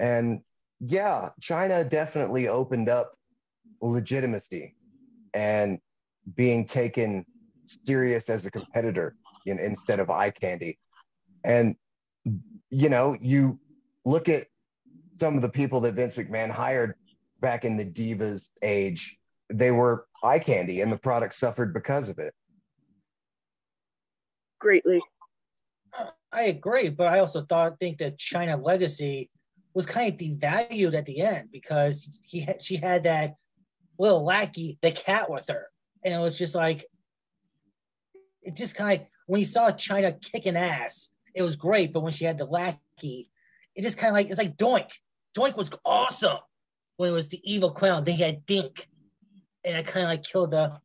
And 0.00 0.42
yeah, 0.80 1.30
Chyna 1.40 1.88
definitely 1.88 2.48
opened 2.48 2.90
up 2.90 3.14
legitimacy 3.80 4.74
and 5.32 5.78
being 6.34 6.66
taken 6.66 7.24
serious 7.86 8.28
as 8.28 8.44
a 8.44 8.50
competitor 8.50 9.16
in, 9.46 9.58
instead 9.58 10.00
of 10.00 10.10
eye 10.10 10.30
candy. 10.30 10.78
And, 11.44 11.76
you 12.70 12.88
know, 12.88 13.16
you 13.20 13.58
look 14.04 14.28
at 14.28 14.46
some 15.20 15.36
of 15.36 15.42
the 15.42 15.48
people 15.48 15.80
that 15.80 15.94
Vince 15.94 16.14
McMahon 16.14 16.50
hired 16.50 16.94
back 17.40 17.64
in 17.64 17.76
the 17.76 17.84
Divas 17.84 18.48
age, 18.62 19.18
they 19.50 19.70
were 19.70 20.06
eye 20.22 20.38
candy 20.38 20.80
and 20.80 20.90
the 20.90 20.96
product 20.96 21.34
suffered 21.34 21.74
because 21.74 22.08
of 22.08 22.18
it. 22.18 22.34
Greatly. 24.58 25.02
I 26.32 26.44
agree, 26.44 26.88
but 26.88 27.08
I 27.08 27.18
also 27.18 27.42
thought 27.42 27.78
think 27.78 27.98
that 27.98 28.18
Chyna 28.18 28.62
Legacy 28.62 29.30
was 29.74 29.84
kind 29.84 30.12
of 30.12 30.18
devalued 30.18 30.94
at 30.94 31.04
the 31.04 31.20
end 31.20 31.48
because 31.52 32.08
he 32.22 32.40
had, 32.40 32.62
she 32.62 32.76
had 32.76 33.04
that 33.04 33.34
little 33.98 34.24
lackey, 34.24 34.78
the 34.80 34.92
cat, 34.92 35.30
with 35.30 35.48
her, 35.48 35.68
and 36.04 36.14
it 36.14 36.18
was 36.18 36.38
just 36.38 36.54
like 36.54 36.86
it 38.42 38.56
just 38.56 38.74
kind 38.74 39.00
of 39.00 39.06
when 39.32 39.38
you 39.38 39.46
saw 39.46 39.70
Chyna 39.70 40.20
kicking 40.20 40.58
ass, 40.58 41.08
it 41.34 41.40
was 41.40 41.56
great, 41.56 41.90
but 41.94 42.02
when 42.02 42.12
she 42.12 42.26
had 42.26 42.36
the 42.36 42.44
lackey, 42.44 43.30
it 43.74 43.80
just 43.80 43.96
kind 43.96 44.10
of 44.10 44.12
like 44.12 44.28
it's 44.28 44.36
like 44.36 44.58
Doink. 44.58 44.90
Doink 45.34 45.56
was 45.56 45.70
awesome 45.86 46.36
when 46.98 47.08
it 47.08 47.12
was 47.14 47.30
the 47.30 47.40
evil 47.42 47.70
clown. 47.70 48.04
Then 48.04 48.16
he 48.16 48.22
had 48.22 48.44
Dink, 48.44 48.90
and 49.64 49.74
it 49.74 49.86
kind 49.86 50.04
of 50.04 50.10
like 50.10 50.22
killed 50.22 50.50
the. 50.50 50.78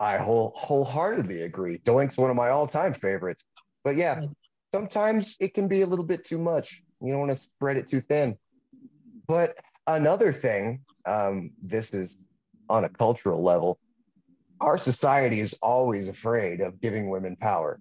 I 0.00 0.16
whole 0.16 0.52
wholeheartedly 0.56 1.42
agree. 1.42 1.78
Doink's 1.78 2.16
one 2.16 2.28
of 2.28 2.34
my 2.34 2.48
all-time 2.48 2.92
favorites, 2.92 3.44
but 3.84 3.96
yeah, 3.96 4.20
sometimes 4.74 5.36
it 5.38 5.54
can 5.54 5.68
be 5.68 5.82
a 5.82 5.86
little 5.86 6.04
bit 6.04 6.24
too 6.24 6.38
much. 6.38 6.82
You 7.00 7.12
don't 7.12 7.20
want 7.20 7.30
to 7.30 7.36
spread 7.36 7.76
it 7.76 7.88
too 7.88 8.00
thin. 8.00 8.36
But 9.28 9.54
another 9.86 10.32
thing, 10.32 10.80
um, 11.06 11.52
this 11.62 11.94
is 11.94 12.16
on 12.68 12.82
a 12.82 12.88
cultural 12.88 13.44
level, 13.44 13.78
our 14.60 14.78
society 14.78 15.40
is 15.40 15.54
always 15.62 16.08
afraid 16.08 16.60
of 16.60 16.80
giving 16.80 17.08
women 17.08 17.36
power. 17.36 17.80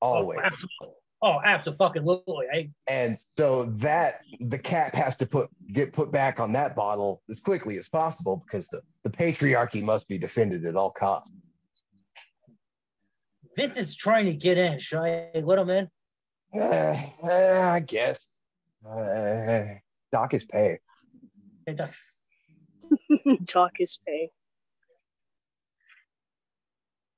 Always. 0.00 0.40
Oh, 0.40 0.44
absolutely. 0.44 0.96
Oh, 1.24 1.38
absolutely. 1.44 2.46
I... 2.52 2.70
And 2.88 3.16
so 3.36 3.66
that 3.76 4.20
the 4.40 4.58
cap 4.58 4.94
has 4.94 5.16
to 5.18 5.26
put 5.26 5.48
get 5.72 5.92
put 5.92 6.10
back 6.10 6.40
on 6.40 6.52
that 6.52 6.74
bottle 6.74 7.22
as 7.30 7.38
quickly 7.38 7.78
as 7.78 7.88
possible 7.88 8.42
because 8.44 8.66
the, 8.68 8.82
the 9.04 9.10
patriarchy 9.10 9.82
must 9.82 10.08
be 10.08 10.18
defended 10.18 10.66
at 10.66 10.74
all 10.74 10.90
costs. 10.90 11.32
Vince 13.56 13.76
is 13.76 13.94
trying 13.94 14.26
to 14.26 14.34
get 14.34 14.58
in. 14.58 14.78
Should 14.78 14.98
I 14.98 15.30
let 15.34 15.58
him 15.58 15.70
in? 15.70 15.88
Uh, 16.54 16.96
uh, 17.22 17.70
I 17.72 17.80
guess. 17.80 18.26
Uh, 18.88 19.64
Doc 20.10 20.34
is 20.34 20.44
pay. 20.44 20.78
Hey, 21.66 21.74
Doc. 21.74 21.90
Doc 23.44 23.70
is 23.78 23.98
pay. 24.06 24.30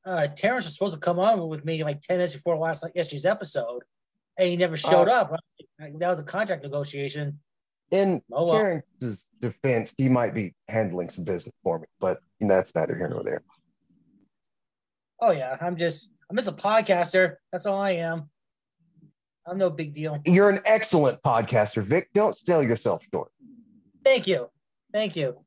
Uh, 0.06 0.26
Terrence 0.28 0.66
was 0.66 0.74
supposed 0.74 0.94
to 0.94 1.00
come 1.00 1.18
on 1.18 1.48
with 1.48 1.64
me 1.64 1.82
like 1.82 2.00
10 2.02 2.18
minutes 2.18 2.34
before 2.34 2.56
last 2.56 2.84
yesterday's 2.94 3.24
episode, 3.24 3.82
and 4.38 4.48
he 4.48 4.56
never 4.56 4.76
showed 4.76 5.08
uh, 5.08 5.20
up. 5.20 5.36
That 5.78 6.08
was 6.08 6.18
a 6.18 6.24
contract 6.24 6.62
negotiation. 6.62 7.38
In 7.90 8.20
oh, 8.32 8.44
well. 8.50 8.58
Terrence's 8.58 9.26
defense, 9.40 9.94
he 9.96 10.08
might 10.08 10.34
be 10.34 10.54
handling 10.68 11.08
some 11.08 11.24
business 11.24 11.54
for 11.62 11.78
me, 11.78 11.86
but 12.00 12.18
that's 12.40 12.74
neither 12.74 12.96
here 12.96 13.08
nor 13.08 13.22
there. 13.22 13.42
Oh 15.20 15.30
yeah, 15.30 15.56
I'm 15.60 15.76
just 15.76 16.10
I'm 16.28 16.36
just 16.36 16.48
a 16.48 16.52
podcaster. 16.52 17.36
That's 17.52 17.66
all 17.66 17.80
I 17.80 17.92
am. 17.92 18.28
I'm 19.46 19.58
no 19.58 19.70
big 19.70 19.92
deal. 19.92 20.18
You're 20.26 20.50
an 20.50 20.60
excellent 20.64 21.22
podcaster, 21.22 21.82
Vic. 21.82 22.08
Don't 22.14 22.34
sell 22.34 22.62
yourself 22.62 23.06
short. 23.12 23.30
Thank 24.04 24.26
you. 24.26 24.50
Thank 24.92 25.16
you. 25.16 25.43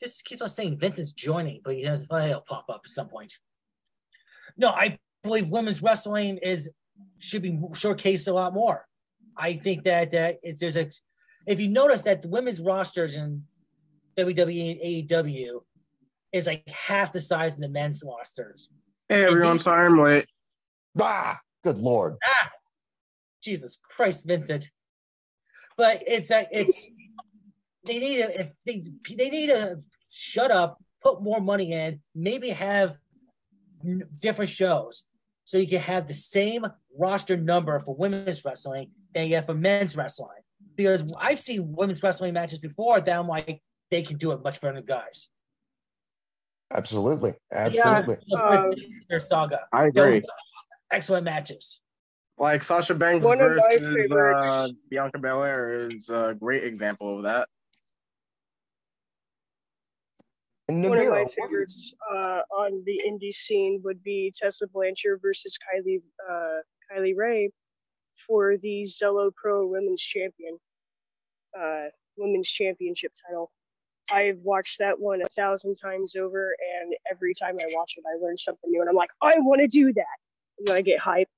Just 0.00 0.24
keeps 0.24 0.42
on 0.42 0.48
saying 0.48 0.78
Vincent's 0.78 1.12
joining, 1.12 1.60
but 1.64 1.74
he 1.74 1.82
does 1.82 2.06
well, 2.08 2.26
he'll 2.26 2.40
pop 2.40 2.66
up 2.68 2.82
at 2.84 2.90
some 2.90 3.08
point. 3.08 3.36
No, 4.56 4.70
I 4.70 4.98
believe 5.22 5.48
women's 5.48 5.82
wrestling 5.82 6.38
is 6.38 6.70
should 7.18 7.42
be 7.42 7.52
showcased 7.52 8.28
a 8.28 8.32
lot 8.32 8.54
more. 8.54 8.86
I 9.36 9.54
think 9.54 9.84
that 9.84 10.14
uh, 10.14 10.32
it's 10.42 10.60
there's 10.60 10.76
a 10.76 10.88
if 11.46 11.60
you 11.60 11.68
notice 11.68 12.02
that 12.02 12.22
the 12.22 12.28
women's 12.28 12.60
rosters 12.60 13.14
in 13.14 13.42
WWE 14.16 14.72
and 14.72 15.08
AEW 15.08 15.60
is 16.32 16.46
like 16.46 16.66
half 16.68 17.12
the 17.12 17.20
size 17.20 17.54
of 17.54 17.60
the 17.60 17.68
men's 17.68 18.02
rosters. 18.06 18.68
Hey 19.08 19.24
everyone, 19.24 19.58
sorry 19.58 19.86
I'm 19.86 19.98
late. 19.98 20.26
Bah! 20.94 21.36
Good 21.64 21.78
lord. 21.78 22.16
Ah, 22.26 22.50
Jesus 23.42 23.78
Christ, 23.82 24.26
Vincent. 24.26 24.70
But 25.76 26.02
it's 26.06 26.30
a, 26.30 26.46
it's 26.50 26.88
they 27.88 27.98
need 27.98 28.16
to 28.18 28.40
if 28.40 28.48
they, 28.64 28.82
they 29.16 29.30
need 29.30 29.48
to 29.48 29.78
shut 30.08 30.50
up, 30.50 30.82
put 31.02 31.22
more 31.22 31.40
money 31.40 31.72
in, 31.72 32.00
maybe 32.14 32.50
have 32.50 32.96
different 34.20 34.50
shows 34.50 35.04
so 35.44 35.58
you 35.58 35.66
can 35.66 35.80
have 35.80 36.06
the 36.06 36.14
same 36.14 36.66
roster 36.98 37.36
number 37.36 37.78
for 37.80 37.94
women's 37.94 38.44
wrestling 38.44 38.90
than 39.14 39.28
you 39.28 39.36
have 39.36 39.46
for 39.46 39.54
men's 39.54 39.96
wrestling. 39.96 40.28
Because 40.76 41.12
I've 41.18 41.40
seen 41.40 41.74
women's 41.74 42.02
wrestling 42.02 42.34
matches 42.34 42.58
before 42.58 43.00
that 43.00 43.18
I'm 43.18 43.26
like, 43.26 43.62
they 43.90 44.02
can 44.02 44.16
do 44.18 44.32
it 44.32 44.42
much 44.42 44.60
better 44.60 44.74
than 44.74 44.84
guys. 44.84 45.28
Absolutely. 46.72 47.34
Absolutely. 47.50 48.16
Yeah, 48.26 48.40
um, 48.40 48.70
their 49.08 49.20
saga. 49.20 49.60
I 49.72 49.86
agree 49.86 50.22
excellent 50.90 51.24
matches. 51.24 51.80
Like 52.38 52.62
Sasha 52.62 52.94
Banks 52.94 53.24
One 53.24 53.38
versus 53.38 54.12
uh, 54.12 54.68
Bianca 54.90 55.18
Belair 55.18 55.90
is 55.90 56.08
a 56.08 56.36
great 56.38 56.64
example 56.64 57.16
of 57.16 57.24
that. 57.24 57.48
One 60.68 60.98
of 60.98 61.08
my 61.08 61.24
favorites 61.24 61.94
uh, 62.12 62.40
on 62.58 62.82
the 62.84 63.00
indie 63.08 63.32
scene 63.32 63.80
would 63.84 64.02
be 64.02 64.30
Tessa 64.38 64.66
Blanchard 64.66 65.18
versus 65.22 65.56
Kylie 65.56 66.02
uh, 66.30 66.58
Kylie 66.92 67.16
Rae 67.16 67.48
for 68.26 68.58
the 68.58 68.82
Zelo 68.82 69.30
Pro 69.34 69.66
Women's 69.66 70.02
Champion 70.02 70.58
uh, 71.58 71.86
Women's 72.18 72.50
Championship 72.50 73.12
title. 73.26 73.50
I've 74.12 74.40
watched 74.42 74.78
that 74.78 75.00
one 75.00 75.22
a 75.22 75.28
thousand 75.28 75.76
times 75.76 76.12
over, 76.18 76.54
and 76.80 76.94
every 77.10 77.32
time 77.40 77.56
I 77.58 77.64
watch 77.72 77.94
it, 77.96 78.04
I 78.06 78.22
learn 78.22 78.36
something 78.36 78.70
new, 78.70 78.82
and 78.82 78.90
I'm 78.90 78.96
like, 78.96 79.10
I 79.22 79.36
want 79.38 79.62
to 79.62 79.68
do 79.68 79.90
that. 79.94 80.16
And 80.58 80.68
then 80.68 80.76
I 80.76 80.82
get 80.82 80.98
hype. 80.98 81.28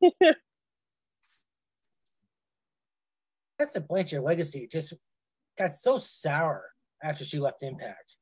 Tessa 3.58 3.80
Blanchard 3.82 4.22
legacy 4.22 4.68
just 4.70 4.94
got 5.58 5.70
so 5.70 5.98
sour 5.98 6.73
after 7.04 7.24
she 7.24 7.38
left 7.38 7.62
Impact. 7.62 8.16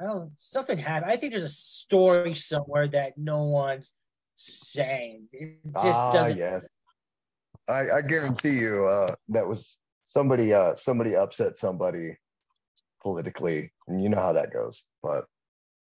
I 0.00 0.04
don't 0.04 0.32
something 0.36 0.76
happened. 0.76 1.12
I 1.12 1.16
think 1.16 1.32
there's 1.32 1.44
a 1.44 1.48
story 1.48 2.34
somewhere 2.34 2.88
that 2.88 3.16
no 3.16 3.44
one's 3.44 3.94
saying. 4.34 5.28
It 5.32 5.58
just 5.80 6.00
ah, 6.00 6.10
doesn't. 6.10 6.36
yes. 6.36 6.66
I, 7.68 7.90
I 7.90 8.02
guarantee 8.02 8.58
you, 8.58 8.86
uh, 8.86 9.14
that 9.28 9.46
was 9.46 9.78
somebody. 10.02 10.52
Uh, 10.52 10.74
somebody 10.74 11.14
upset 11.14 11.56
somebody 11.56 12.18
politically, 13.02 13.72
and 13.86 14.02
you 14.02 14.08
know 14.08 14.18
how 14.18 14.32
that 14.32 14.52
goes. 14.52 14.84
But 15.02 15.26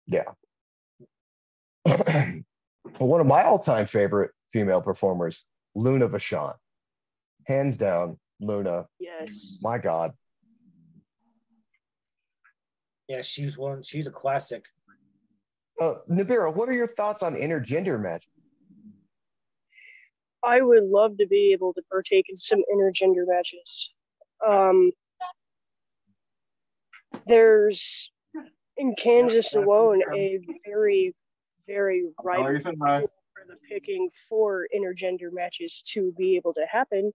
yeah, 0.08 0.32
one 2.98 3.22
of 3.22 3.28
my 3.28 3.44
all-time 3.44 3.86
favorite 3.86 4.32
female 4.52 4.82
performers, 4.82 5.46
Luna 5.76 6.10
Vachon, 6.10 6.56
hands 7.46 7.78
down, 7.78 8.18
Luna. 8.40 8.88
Yes. 9.00 9.60
My 9.62 9.78
God, 9.78 10.12
Yeah, 13.12 13.22
she's 13.22 13.58
one. 13.58 13.84
She's 13.84 14.08
a 14.08 14.12
classic. 14.12 14.64
uh, 15.82 15.96
Nibira, 16.10 16.56
what 16.56 16.70
are 16.70 16.74
your 16.74 16.88
thoughts 16.88 17.24
on 17.24 17.36
intergender 17.36 18.02
match? 18.02 18.26
I 20.42 20.62
would 20.62 20.86
love 20.86 21.18
to 21.18 21.28
be 21.28 21.52
able 21.52 21.74
to 21.74 21.82
partake 21.92 22.28
in 22.30 22.38
some 22.38 22.64
intergender 22.74 23.26
matches. 23.28 23.90
Um, 24.48 24.92
there's 27.28 28.10
in 28.78 28.96
Kansas 28.96 29.54
alone 29.54 30.02
a 30.14 30.40
very, 30.66 31.14
very 31.68 32.06
right 32.24 32.40
Oh, 32.40 32.50
you 32.50 32.62
said 32.62 32.76
hi. 32.82 33.02
for 33.02 33.46
the 33.46 33.58
picking 33.70 34.10
for 34.30 34.68
intergender 34.74 35.34
matches 35.34 35.82
to 35.94 36.14
be 36.18 36.38
able 36.38 36.54
to 36.54 36.66
happen. 36.72 37.12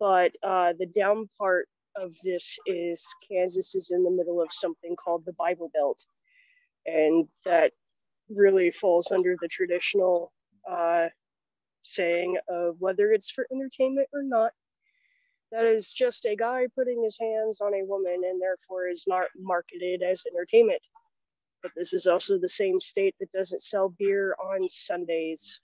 But 0.00 0.32
uh, 0.42 0.72
the 0.78 0.86
down 0.86 1.28
part 1.38 1.68
of 1.96 2.16
this 2.24 2.56
is 2.66 3.06
Kansas 3.30 3.74
is 3.74 3.90
in 3.90 4.04
the 4.04 4.10
middle 4.10 4.40
of 4.40 4.48
something 4.50 4.96
called 4.96 5.24
the 5.24 5.32
Bible 5.34 5.70
Belt, 5.74 6.02
and 6.86 7.26
that 7.44 7.72
really 8.28 8.70
falls 8.70 9.10
under 9.10 9.36
the 9.40 9.48
traditional 9.48 10.32
uh, 10.70 11.08
saying 11.80 12.36
of 12.48 12.76
whether 12.78 13.12
it's 13.12 13.30
for 13.30 13.46
entertainment 13.52 14.08
or 14.12 14.22
not. 14.22 14.52
That 15.50 15.64
is 15.64 15.90
just 15.90 16.26
a 16.26 16.36
guy 16.36 16.66
putting 16.74 17.02
his 17.02 17.16
hands 17.18 17.58
on 17.60 17.74
a 17.74 17.84
woman 17.84 18.22
and 18.28 18.40
therefore 18.40 18.88
is 18.88 19.04
not 19.06 19.28
marketed 19.38 20.02
as 20.02 20.22
entertainment. 20.30 20.82
But 21.62 21.72
this 21.74 21.92
is 21.92 22.06
also 22.06 22.38
the 22.38 22.48
same 22.48 22.78
state 22.78 23.14
that 23.18 23.32
doesn't 23.32 23.62
sell 23.62 23.88
beer 23.98 24.36
on 24.42 24.68
Sundays. 24.68 25.60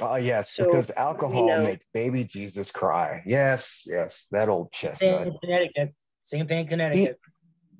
Ah, 0.00 0.16
yes, 0.16 0.54
So, 0.54 0.64
because 0.64 0.90
alcohol 0.92 1.46
know- 1.46 1.62
makes 1.62 1.86
baby 1.92 2.24
Jesus 2.24 2.70
cry. 2.70 3.22
Yes, 3.26 3.84
yes, 3.86 4.26
that 4.30 4.48
old 4.48 4.72
chestnut. 4.72 5.22
Same 5.24 5.28
in 5.28 5.38
Connecticut. 5.38 5.94
Same 6.22 6.46
thing 6.46 6.60
in 6.60 6.66
Connecticut. 6.66 7.18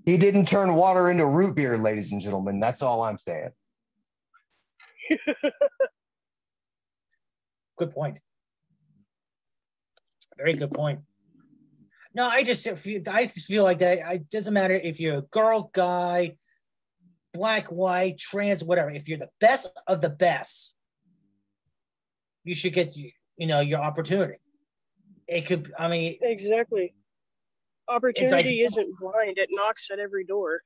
He 0.04 0.16
didn't 0.16 0.46
turn 0.48 0.74
water 0.74 1.10
into 1.10 1.26
root 1.26 1.54
beer, 1.54 1.78
ladies 1.78 2.10
and 2.12 2.20
gentlemen. 2.20 2.58
That's 2.60 2.82
all 2.82 3.02
I'm 3.02 3.18
saying. 3.18 3.50
Good 7.78 7.92
point. 7.92 8.18
Very 10.36 10.54
good 10.54 10.72
point. 10.72 11.00
No, 12.14 12.28
I 12.28 12.42
just 12.42 12.68
feel 12.78 13.02
I 13.08 13.26
just 13.26 13.46
feel 13.46 13.64
like 13.64 13.78
that. 13.78 13.98
It 14.12 14.28
doesn't 14.30 14.52
matter 14.52 14.74
if 14.74 14.98
you're 15.00 15.18
a 15.18 15.22
girl, 15.22 15.70
guy, 15.72 16.36
black, 17.32 17.68
white, 17.68 18.18
trans, 18.18 18.62
whatever. 18.64 18.90
If 18.90 19.08
you're 19.08 19.18
the 19.18 19.30
best 19.40 19.68
of 19.86 20.00
the 20.00 20.10
best, 20.10 20.74
you 22.44 22.54
should 22.54 22.72
get 22.72 22.96
you 22.96 23.10
you 23.36 23.46
know 23.46 23.60
your 23.60 23.80
opportunity. 23.80 24.38
It 25.28 25.46
could. 25.46 25.72
I 25.78 25.88
mean, 25.88 26.18
Exactly. 26.20 26.94
Opportunity 27.88 28.62
isn't 28.62 28.98
blind, 29.00 29.38
it 29.38 29.48
knocks 29.50 29.88
at 29.92 29.98
every 29.98 30.24
door. 30.24 30.60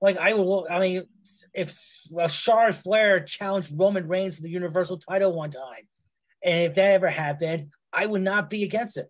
like 0.00 0.18
I 0.18 0.32
will. 0.34 0.66
I 0.70 0.80
mean, 0.80 1.04
if 1.54 1.76
well, 2.10 2.28
Charlotte 2.28 2.74
Flair 2.74 3.20
challenged 3.20 3.72
Roman 3.78 4.08
Reigns 4.08 4.36
for 4.36 4.42
the 4.42 4.50
Universal 4.50 4.98
title 4.98 5.32
one 5.32 5.50
time, 5.50 5.88
and 6.42 6.60
if 6.64 6.74
that 6.74 6.92
ever 6.94 7.08
happened, 7.08 7.70
I 7.92 8.06
would 8.06 8.22
not 8.22 8.50
be 8.50 8.64
against 8.64 8.96
it. 8.96 9.08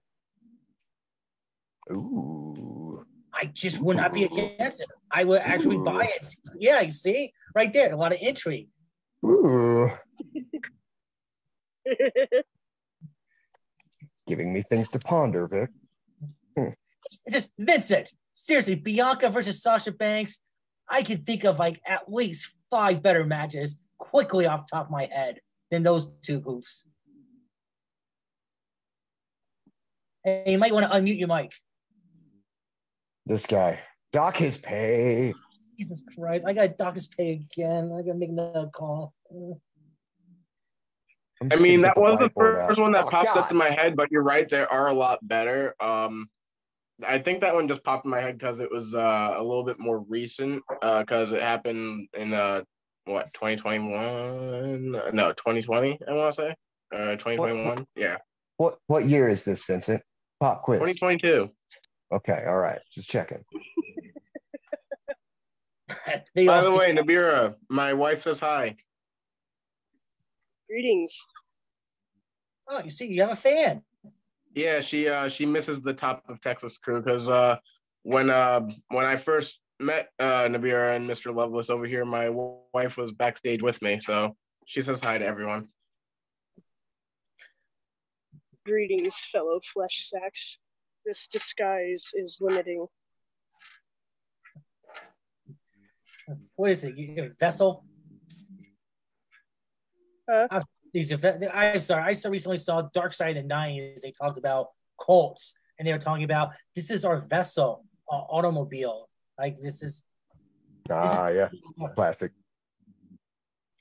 Ooh. 1.93 3.05
I 3.33 3.47
just 3.47 3.81
would 3.81 3.99
not 3.99 4.13
be 4.13 4.25
against 4.25 4.81
it. 4.81 4.89
I 5.13 5.25
would 5.25 5.41
actually 5.43 5.77
buy 5.79 6.05
it. 6.05 6.35
Yeah, 6.59 6.81
you 6.81 6.91
see, 6.91 7.33
right 7.55 7.73
there, 7.73 7.93
a 7.93 7.97
lot 7.97 8.13
of 8.13 8.19
intrigue. 8.21 8.69
Ooh. 9.25 9.91
Giving 14.27 14.53
me 14.53 14.63
things 14.63 14.89
to 14.91 14.99
ponder, 14.99 15.47
Vic. 15.47 15.71
Hmm. 16.57 16.71
Just 17.31 17.51
Vincent, 17.59 18.13
seriously, 18.35 18.75
Bianca 18.75 19.31
versus 19.31 19.63
Sasha 19.63 19.93
Banks. 19.93 20.41
I 20.89 21.03
can 21.03 21.19
think 21.19 21.45
of 21.45 21.59
like 21.59 21.81
at 21.87 22.13
least 22.13 22.55
five 22.71 23.03
better 23.03 23.25
matches 23.25 23.79
quickly 23.99 24.47
off 24.47 24.67
the 24.67 24.77
top 24.77 24.87
of 24.87 24.91
my 24.91 25.09
head 25.13 25.41
than 25.71 25.83
those 25.83 26.09
two 26.23 26.41
goofs. 26.41 26.85
Hey, 30.25 30.53
you 30.53 30.59
might 30.59 30.73
want 30.73 30.91
to 30.91 30.99
unmute 30.99 31.19
your 31.19 31.29
mic. 31.29 31.53
This 33.27 33.47
guy. 33.47 33.81
Dock 34.13 34.37
his 34.37 34.57
pay. 34.57 35.35
Jesus 35.79 36.03
Christ, 36.17 36.47
I 36.47 36.53
got 36.53 36.79
Doc's 36.79 37.07
pay 37.07 37.33
again. 37.33 37.93
I 37.93 38.03
gotta 38.03 38.15
make 38.15 38.31
another 38.31 38.71
call. 38.73 39.13
I'm 41.41 41.49
I 41.49 41.51
just 41.51 41.63
mean, 41.63 41.83
that 41.83 41.99
was 41.99 42.19
the 42.19 42.29
whiteboard 42.31 42.59
out. 42.59 42.69
first 42.69 42.81
one 42.81 42.93
that 42.93 43.05
Oh, 43.05 43.11
popped 43.11 43.37
up 43.37 43.51
in 43.51 43.57
my 43.57 43.71
head, 43.71 43.95
but 43.97 44.11
you're 44.11 44.23
right, 44.23 44.49
there 44.49 44.71
are 44.73 44.89
a 44.89 44.95
lot 44.95 45.19
better. 45.27 45.75
Um, 45.81 46.29
I 47.07 47.19
think 47.19 47.41
that 47.43 47.55
one 47.55 47.69
just 47.69 47.85
popped 47.85 48.07
in 48.07 48.11
my 48.11 48.21
head 48.23 48.39
because 48.39 48.61
it 48.61 48.71
was 48.73 48.95
uh, 48.95 49.35
a 49.37 49.43
little 49.43 49.65
bit 49.65 49.79
more 49.79 50.01
recent 50.01 50.63
because 50.81 51.33
it 51.33 51.43
happened 51.43 52.09
in 52.15 52.33
uh, 52.33 52.63
what 53.05 53.33
2021? 53.35 54.93
No, 55.13 55.33
2020. 55.33 55.99
I 56.09 56.15
want 56.15 56.35
to 56.35 56.43
say 56.43 56.55
uh, 56.95 57.17
2021. 57.17 57.87
Yeah, 57.97 58.17
What 58.57 58.79
what 58.87 59.05
year 59.05 59.29
is 59.29 59.45
this, 59.45 59.65
Vincent? 59.65 60.03
Pop 60.41 60.63
quiz. 60.63 60.79
2022. 60.81 61.51
Okay, 62.13 62.45
all 62.47 62.57
right. 62.57 62.79
Just 62.93 63.11
checking. 63.11 63.45
By 66.35 66.63
the 66.63 66.73
way, 66.75 66.95
Nibira, 66.95 67.55
my 67.69 67.93
wife 67.95 68.23
says 68.23 68.39
hi. 68.41 68.77
Greetings. 70.69 71.23
oh, 72.69 72.83
you 72.83 72.91
see, 72.91 73.07
you 73.07 73.21
have 73.23 73.31
a 73.33 73.37
fan. 73.37 73.83
Yeah, 74.55 74.81
she 74.81 75.09
uh 75.09 75.29
she 75.29 75.47
misses 75.47 75.81
the 75.81 75.93
top 75.93 76.25
of 76.29 76.41
Texas 76.41 76.79
crew 76.79 77.03
because 77.03 77.29
uh 77.29 77.57
when 78.03 78.31
uh 78.31 78.61
when 78.89 79.05
I 79.05 79.17
first 79.17 79.61
met 79.79 80.09
uh 80.19 80.45
Nibira 80.49 80.97
and 80.97 81.09
Mr. 81.09 81.35
Loveless 81.35 81.71
over 81.71 81.85
here, 81.87 82.05
my 82.05 82.27
w- 82.27 82.57
wife 82.73 82.97
was 82.97 83.13
backstage 83.13 83.63
with 83.63 83.81
me, 83.83 84.01
so 84.01 84.35
she 84.67 84.81
says 84.81 84.99
hi 85.01 85.19
to 85.19 85.25
everyone. 85.25 85.69
Greetings, 88.65 89.19
fellow 89.31 89.61
flesh 89.73 90.09
sacks. 90.11 90.59
This 91.05 91.27
disguise 91.27 92.11
is 92.15 92.39
limiting. 92.41 92.87
What 96.57 96.73
is 96.73 96.83
it? 96.83 96.97
You 96.97 97.15
have 97.23 97.31
a 97.31 97.35
vessel? 97.39 97.85
Uh, 100.33 100.61
these 100.93 101.13
ve- 101.13 101.47
I'm 101.53 101.81
sorry. 101.81 102.03
I 102.05 102.13
so 102.15 102.31
recently 102.31 102.57
saw 102.59 102.83
Dark 102.93 103.13
Side 103.13 103.37
of 103.37 103.43
the 103.43 103.49
'90s. 103.49 104.01
They 104.01 104.13
talked 104.13 104.39
about 104.39 104.69
cults, 105.05 105.55
and 105.79 105.87
they 105.87 105.93
were 105.93 105.99
talking 105.99 106.25
about 106.25 106.53
this 106.75 106.91
is 106.91 107.05
our 107.05 107.19
vessel, 107.19 107.85
uh, 108.11 108.17
automobile. 108.17 109.09
Like 109.39 109.57
this 109.61 109.83
is, 109.83 110.05
Ah, 110.91 111.29
yeah. 111.29 111.49
Plastic. 111.95 112.33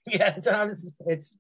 yeah. 0.08 0.34
It's, 0.36 0.48
it's, 0.48 1.02
it's 1.06 1.38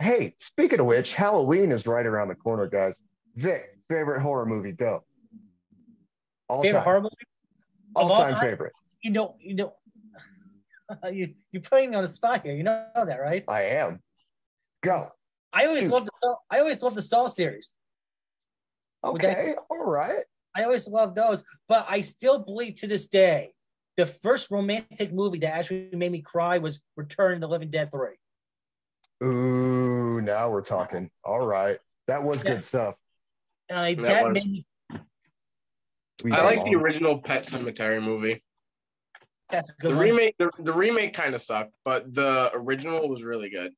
Hey, 0.00 0.34
speaking 0.38 0.78
of 0.80 0.86
which, 0.86 1.14
Halloween 1.14 1.72
is 1.72 1.86
right 1.86 2.06
around 2.06 2.28
the 2.28 2.34
corner, 2.36 2.66
guys. 2.68 3.02
Vic, 3.34 3.76
favorite 3.88 4.20
horror 4.20 4.46
movie, 4.46 4.72
go. 4.72 5.04
All 6.48 6.62
favorite 6.62 6.78
time. 6.80 6.84
horror 6.84 7.00
movie. 7.00 7.14
All 7.96 8.12
all 8.12 8.16
time 8.16 8.34
time? 8.34 8.42
favorite. 8.42 8.72
You 9.02 9.10
know, 9.12 9.36
you 9.40 9.54
know, 9.54 9.74
you 11.12 11.34
you're 11.52 11.62
putting 11.62 11.90
me 11.90 11.96
on 11.96 12.02
the 12.02 12.08
spot 12.08 12.42
here. 12.44 12.54
You 12.54 12.62
know 12.62 12.86
that, 12.94 13.20
right? 13.20 13.44
I 13.48 13.62
am. 13.62 14.00
Go. 14.82 15.10
I 15.52 15.66
always 15.66 15.82
Shoot. 15.82 15.92
love 15.92 16.04
the 16.04 16.10
Saw- 16.20 16.36
I 16.50 16.58
always 16.60 16.82
love 16.82 16.94
the 16.94 17.02
Saw 17.02 17.28
series. 17.28 17.74
Would 19.04 19.20
that- 19.22 19.38
Okay, 19.38 19.54
all 19.70 19.84
right. 19.84 20.24
I 20.54 20.64
always 20.64 20.88
love 20.88 21.14
those, 21.14 21.44
but 21.68 21.86
I 21.88 22.00
still 22.00 22.38
believe 22.40 22.76
to 22.80 22.86
this 22.86 23.06
day, 23.06 23.52
the 23.96 24.06
first 24.06 24.50
romantic 24.50 25.12
movie 25.12 25.38
that 25.40 25.54
actually 25.54 25.88
made 25.92 26.10
me 26.12 26.20
cry 26.20 26.58
was 26.58 26.80
Return 26.96 27.34
of 27.34 27.40
the 27.40 27.48
Living 27.48 27.70
Dead 27.70 27.90
3. 27.90 28.08
Ooh, 29.24 30.20
now 30.20 30.50
we're 30.50 30.62
talking. 30.62 31.10
All 31.24 31.46
right. 31.46 31.78
That 32.06 32.22
was 32.22 32.42
Yeah. 32.44 32.54
good 32.54 32.64
stuff. 32.64 32.96
And 33.68 33.78
I, 33.78 33.94
That 33.94 34.02
that 34.02 34.28
was- 34.28 34.34
made 34.34 34.46
me 34.46 34.66
I 36.24 36.28
got 36.30 36.44
like 36.46 36.64
the 36.64 36.74
original 36.74 37.20
Pet 37.20 37.46
Sematary 37.46 38.02
movie. 38.02 38.42
That's 39.50 39.70
good 39.70 39.92
The 39.92 39.96
one. 39.96 40.04
remake, 40.04 40.34
the, 40.38 40.50
the 40.58 40.72
remake 40.72 41.14
kind 41.14 41.34
of 41.34 41.42
sucked, 41.42 41.72
but 41.84 42.14
the 42.14 42.50
original 42.54 43.08
was 43.08 43.22
really 43.22 43.50
good. 43.50 43.72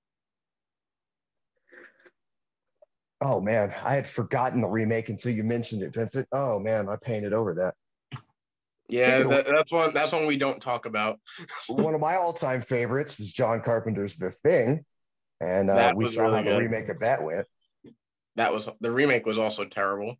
Oh 3.20 3.40
man, 3.40 3.72
I 3.84 3.94
had 3.94 4.06
forgotten 4.06 4.62
the 4.62 4.66
remake 4.66 5.10
until 5.10 5.32
you 5.32 5.44
mentioned 5.44 5.82
it, 5.82 5.92
Vincent. 5.92 6.26
Oh 6.32 6.58
man, 6.58 6.88
I 6.88 6.96
painted 6.96 7.32
over 7.32 7.54
that. 7.54 7.74
Yeah, 8.88 9.22
that, 9.22 9.46
that's 9.46 9.70
one. 9.70 9.94
That's 9.94 10.10
one 10.12 10.26
we 10.26 10.38
don't 10.38 10.60
talk 10.60 10.86
about. 10.86 11.20
One 11.68 11.94
of 11.94 12.00
my 12.00 12.16
all-time 12.16 12.60
favorites 12.60 13.18
was 13.18 13.30
John 13.30 13.60
Carpenter's 13.60 14.16
The 14.16 14.32
Thing, 14.32 14.84
and 15.40 15.70
uh, 15.70 15.76
That 15.76 15.96
we 15.96 16.06
was 16.06 16.14
saw 16.14 16.22
really 16.22 16.38
how 16.38 16.42
the 16.42 16.56
remake 16.56 16.88
of 16.88 16.98
that 16.98 17.22
went. 17.22 17.46
That 18.34 18.52
was 18.52 18.68
the 18.80 18.90
remake 18.90 19.26
was 19.26 19.38
also 19.38 19.64
terrible. 19.64 20.16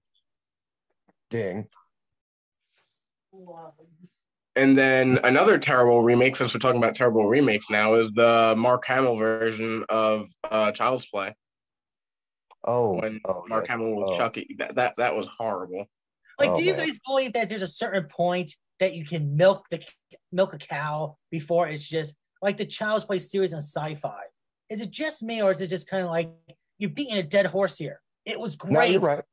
Ding. 1.31 1.67
And 4.61 4.77
then 4.77 5.19
another 5.25 5.57
terrible 5.59 6.03
remake, 6.03 6.37
since 6.37 6.53
we're 6.53 6.61
talking 6.61 6.83
about 6.83 6.95
terrible 6.95 7.27
remakes 7.27 7.71
now, 7.71 7.95
is 7.95 8.11
the 8.15 8.55
Mark 8.59 8.85
Hamill 8.85 9.17
version 9.17 9.85
of 9.89 10.29
uh, 10.51 10.71
Child's 10.73 11.07
Play 11.07 11.35
Oh, 12.65 13.01
when 13.01 13.21
oh, 13.25 13.45
Mark 13.49 13.63
yes. 13.65 13.71
Hamill 13.71 13.95
was 13.97 14.11
Oh. 14.13 14.19
Chucky. 14.19 14.55
That, 14.59 14.75
that 14.75 14.95
that 14.99 15.17
was 15.17 15.27
horrible. 15.39 15.87
Like, 16.39 16.51
Oh, 16.51 16.57
do 16.57 16.63
you 16.63 16.75
man. 16.75 16.87
guys 16.89 16.99
believe 17.07 17.33
that 17.33 17.49
there's 17.49 17.63
a 17.63 17.67
certain 17.67 18.05
point 18.05 18.55
that 18.81 18.95
you 18.95 19.05
can 19.07 19.35
milk 19.35 19.67
the 19.71 19.83
milk 20.31 20.53
a 20.53 20.59
cow 20.59 21.17
before 21.31 21.69
it's 21.69 21.89
just 21.89 22.17
like 22.43 22.59
the 22.59 22.67
Child's 22.67 23.05
Play 23.05 23.19
series 23.19 23.55
on 23.55 23.61
Sci-Fi? 23.61 24.21
Is 24.69 24.83
it 24.83 24.91
just 24.91 25.23
me, 25.23 25.41
or 25.41 25.51
is 25.51 25.63
it 25.63 25.69
just 25.69 25.89
kind 25.89 26.05
of 26.05 26.11
like 26.11 26.31
you're 26.79 26.91
beating 26.91 27.17
a 27.17 27.23
dead 27.23 27.47
horse 27.47 27.79
here? 27.79 28.03
It 28.27 28.39
was 28.39 28.59
No, 28.63 28.73
great. 28.75 28.93
you're 28.93 29.01
right. 29.01 29.25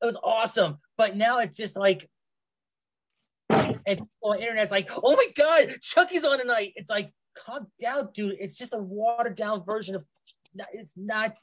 It 0.00 0.06
was 0.06 0.16
awesome, 0.22 0.78
but 0.96 1.16
now 1.16 1.40
it's 1.40 1.56
just 1.56 1.76
like, 1.76 2.08
and 3.86 3.98
people 3.98 4.10
on 4.22 4.36
the 4.36 4.42
internet's 4.42 4.72
like, 4.72 4.90
oh 4.92 5.16
my 5.16 5.26
god, 5.36 5.76
Chucky's 5.80 6.24
on 6.24 6.38
tonight. 6.38 6.72
It's 6.76 6.90
like, 6.90 7.12
calm 7.36 7.66
down, 7.80 8.08
dude. 8.14 8.36
It's 8.40 8.56
just 8.56 8.74
a 8.74 8.78
watered 8.78 9.36
down 9.36 9.64
version 9.64 9.94
of. 9.94 10.04
It's 10.72 10.94
not. 10.96 11.34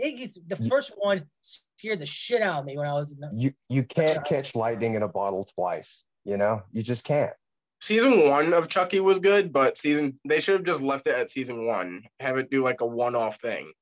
Iggy's 0.00 0.38
the 0.46 0.56
You- 0.60 0.68
first 0.70 0.92
one 0.96 1.26
scared 1.42 1.98
the 1.98 2.06
shit 2.06 2.42
out 2.42 2.60
of 2.60 2.64
me 2.64 2.76
when 2.78 2.86
I 2.86 2.92
was. 2.92 3.16
You 3.34 3.52
you 3.68 3.82
can't 3.82 4.24
catch 4.24 4.54
lightning 4.54 4.94
in 4.94 5.02
a 5.02 5.08
bottle 5.08 5.44
twice. 5.54 6.04
You 6.24 6.36
know, 6.36 6.62
you 6.70 6.82
just 6.82 7.04
can't. 7.04 7.32
Season 7.80 8.28
one 8.28 8.52
of 8.52 8.68
Chucky 8.68 9.00
was 9.00 9.18
good, 9.18 9.52
but 9.52 9.78
season 9.78 10.18
they 10.26 10.40
should 10.40 10.54
have 10.56 10.64
just 10.66 10.82
left 10.82 11.06
it 11.06 11.14
at 11.14 11.30
season 11.30 11.66
one. 11.66 12.02
Have 12.20 12.36
it 12.36 12.50
do 12.50 12.62
like 12.64 12.80
a 12.80 12.86
one-off 12.86 13.40
thing. 13.40 13.72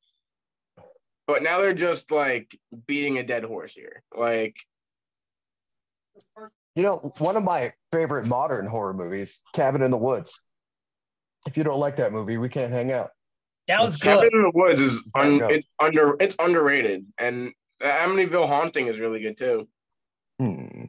But 1.27 1.43
now 1.43 1.61
they're 1.61 1.75
just 1.75 2.11
like 2.11 2.59
beating 2.87 3.19
a 3.19 3.23
dead 3.23 3.45
horse 3.45 3.75
here. 3.75 4.03
Like 4.17 4.55
You 6.77 6.83
know, 6.83 7.13
one 7.19 7.37
of 7.37 7.43
my 7.43 7.73
favorite 7.91 8.27
modern 8.27 8.67
horror 8.67 8.93
movies, 8.93 9.41
Cabin 9.55 9.83
in 9.83 9.91
the 9.91 9.97
Woods. 9.97 10.39
If 11.47 11.57
you 11.57 11.65
don't 11.65 11.79
like 11.81 11.97
that 11.97 12.13
movie, 12.13 12.37
we 12.37 12.51
can't 12.51 12.73
hang 12.73 12.93
out. 12.93 13.11
That 13.67 13.81
was 13.81 13.97
good. 13.97 14.21
Cabin 14.21 14.31
in 14.33 14.43
the 14.43 14.53
Woods 14.55 14.83
is 14.83 15.03
un- 15.15 15.41
it's 15.51 15.67
under 15.81 16.17
it's 16.21 16.37
underrated, 16.39 17.07
and 17.19 17.53
the 17.81 17.87
Amityville 17.87 18.47
Haunting 18.47 18.89
is 18.89 18.99
really 18.99 19.21
good 19.21 19.39
too. 19.39 19.67
Hmm, 20.39 20.85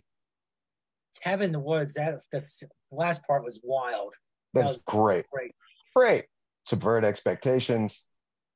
Cabin 1.24 1.46
in 1.48 1.52
the 1.54 1.60
Woods. 1.60 1.94
That 1.94 2.20
the 2.32 2.68
last 2.92 3.26
part 3.26 3.46
was 3.46 3.62
wild. 3.64 4.14
That 4.54 4.68
was 4.68 4.82
great. 4.82 5.26
great. 5.32 5.56
Great. 5.96 6.26
Subvert 6.66 7.06
expectations. 7.06 8.04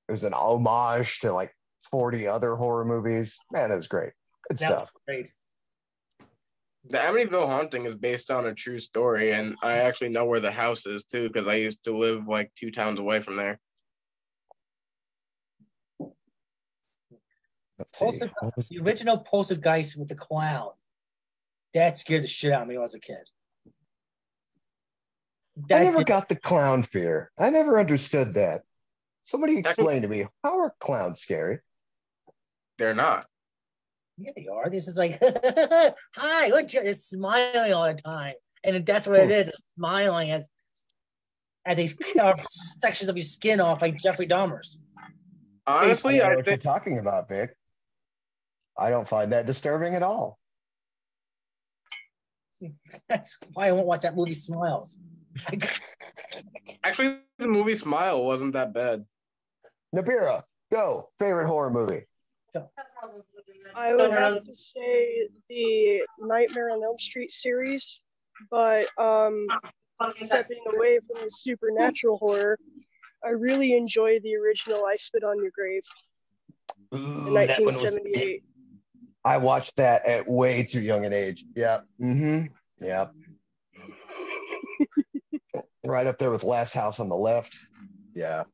It 0.10 0.12
was 0.12 0.24
an 0.26 0.34
homage 0.34 1.20
to 1.20 1.32
like 1.32 1.56
40 1.92 2.28
other 2.28 2.56
horror 2.56 2.84
movies. 2.84 3.38
Man, 3.52 3.72
it 3.72 3.76
was 3.76 3.88
great. 3.88 4.12
Good 4.50 4.58
That 4.58 4.68
stuff. 4.68 4.90
was 4.94 5.02
great. 5.08 5.32
The 6.90 6.98
Amityville 6.98 7.46
Haunting 7.48 7.86
is 7.86 7.96
based 7.96 8.32
on 8.32 8.48
a 8.48 8.54
true 8.56 8.80
story, 8.80 9.32
and 9.34 9.56
I 9.62 9.78
actually 9.80 10.10
know 10.10 10.26
where 10.26 10.40
the 10.40 10.52
house 10.52 10.86
is 10.88 11.04
too 11.04 11.30
because 11.30 11.48
I 11.48 11.56
used 11.58 11.84
to 11.84 11.96
live 11.96 12.28
like 12.28 12.52
two 12.56 12.72
towns 12.72 13.00
away 13.00 13.22
from 13.22 13.36
there. 13.38 13.60
Let's 17.78 17.98
see. 17.98 18.06
Poltergeist- 18.06 18.34
What 18.42 18.58
was- 18.58 18.68
The 18.70 18.80
original 18.80 19.20
Poltergeist 19.20 19.96
with 19.98 20.08
the 20.10 20.16
clown. 20.16 20.72
That 21.74 21.98
scared 21.98 22.24
the 22.24 22.28
shit 22.28 22.52
out 22.52 22.64
of 22.64 22.68
me 22.68 22.74
when 22.76 22.82
I 22.82 22.84
was 22.84 22.96
a 22.96 23.00
kid. 23.00 23.30
I 25.72 25.84
never 25.84 26.00
did- 26.00 26.08
got 26.08 26.28
the 26.30 26.36
clown 26.36 26.84
fear. 26.84 27.32
I 27.38 27.50
never 27.52 27.80
understood 27.80 28.34
that. 28.34 28.64
Somebody 29.22 29.58
explain 29.58 30.02
to 30.02 30.08
me 30.08 30.28
how 30.44 30.60
are 30.60 30.76
clowns 30.80 31.22
scary? 31.22 31.60
They're 32.78 32.96
not. 32.96 33.28
Yeah, 34.18 34.32
they 34.36 34.48
are. 34.48 34.70
This 34.70 34.88
is 34.88 34.98
like, 34.98 35.20
hi, 36.16 36.48
look, 36.48 36.74
it's 36.74 37.10
smiling 37.10 37.74
all 37.74 37.92
the 37.94 38.02
time, 38.02 38.36
and 38.64 38.86
that's 38.86 39.08
what 39.08 39.20
it. 39.20 39.32
It's 39.32 39.62
smiling 39.78 40.32
as 40.32 40.50
as 41.66 41.78
they 41.78 41.88
cut 42.14 42.44
sections 42.50 43.10
of 43.10 43.16
your 43.16 43.24
skin 43.24 43.60
off 43.60 43.82
like 43.82 43.98
Jeffrey 43.98 44.28
Dahmer's. 44.28 44.78
Honestly, 45.68 46.22
I 46.22 46.24
don't 46.24 46.26
I 46.26 46.36
what 46.36 46.46
you're 46.46 46.56
think 46.56 46.62
talking 46.62 46.98
about, 46.98 47.30
Vic. 47.30 47.56
I 48.78 48.90
don't 48.90 49.08
find 49.08 49.32
that 49.32 49.46
disturbing 49.46 49.96
at 49.96 50.04
all. 50.04 50.40
That's 53.10 53.38
why 53.54 53.68
I 53.68 53.72
won't 53.72 53.88
watch 53.88 54.02
that 54.02 54.16
movie. 54.16 54.34
Smiles. 54.34 54.98
actually 56.84 57.20
the 57.38 57.48
movie 57.48 57.76
Smile 57.76 58.24
wasn't 58.24 58.54
that 58.54 58.74
bad. 58.74 59.06
Nibira, 59.96 60.44
go. 60.72 61.10
Favorite 61.20 61.48
horror 61.48 61.70
movie. 61.70 62.06
I 63.76 63.94
would 63.96 64.12
have 64.12 64.46
to 64.46 64.54
say 64.54 65.28
the 65.50 66.02
Nightmare 66.20 66.70
on 66.72 66.84
Elm 66.84 66.98
Street 66.98 67.32
series, 67.32 68.00
but 68.50 68.88
um, 68.98 69.48
stepping 70.26 70.62
away 70.74 71.00
from 71.00 71.24
the 71.24 71.30
supernatural 71.30 72.18
horror, 72.18 72.58
I 73.24 73.30
really 73.30 73.76
enjoy 73.76 74.20
the 74.22 74.36
original 74.36 74.86
I 74.86 74.96
Spit 74.96 75.24
on 75.24 75.38
Your 75.42 75.52
Grave 75.56 75.84
in 76.92 77.00
Ooh, 77.00 77.34
that 77.34 77.62
was- 77.62 77.82
1978. 77.82 78.44
I 79.24 79.38
watched 79.38 79.76
that 79.76 80.04
at 80.06 80.28
way 80.28 80.64
too 80.64 80.82
young 80.82 81.06
an 81.06 81.14
age. 81.14 81.46
Yeah. 81.56 81.82
Mm-hmm. 82.02 82.48
Yeah. 82.84 83.08
right 85.86 86.08
up 86.08 86.18
there 86.18 86.32
with 86.32 86.44
Last 86.44 86.74
House 86.74 87.00
on 87.00 87.08
the 87.08 87.16
Left. 87.16 87.56
Yeah. 88.16 88.46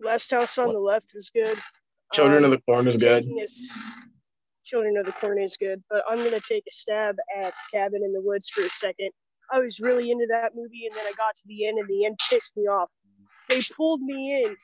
Last 0.00 0.30
House 0.30 0.56
on 0.56 0.72
the 0.72 0.78
Left 0.78 1.12
was 1.12 1.28
good. 1.28 1.58
Children 2.12 2.44
Um, 2.44 2.52
of 2.52 2.58
the 2.58 2.62
Corn 2.62 2.88
is 2.88 3.00
good. 3.00 3.22
taking 3.24 3.38
a 3.40 3.42
s- 3.42 3.78
Children 4.64 4.96
of 4.96 5.06
the 5.06 5.12
Corn 5.12 5.40
is 5.40 5.56
good, 5.56 5.82
but 5.90 6.04
I'm 6.08 6.22
gonna 6.24 6.40
take 6.40 6.64
a 6.66 6.70
stab 6.70 7.16
at 7.34 7.54
Cabin 7.72 8.02
in 8.04 8.12
the 8.12 8.20
Woods 8.22 8.48
for 8.48 8.62
a 8.62 8.68
second. 8.68 9.10
I 9.50 9.60
was 9.60 9.80
really 9.80 10.10
into 10.10 10.26
that 10.28 10.54
movie, 10.54 10.86
and 10.86 10.94
then 10.96 11.06
I 11.06 11.12
got 11.12 11.34
to 11.34 11.42
the 11.46 11.66
end, 11.66 11.78
and 11.78 11.88
the 11.88 12.06
end 12.06 12.18
pissed 12.30 12.50
me 12.56 12.66
off. 12.68 12.90
They 13.48 13.60
pulled 13.76 14.00
me 14.02 14.42
in 14.44 14.56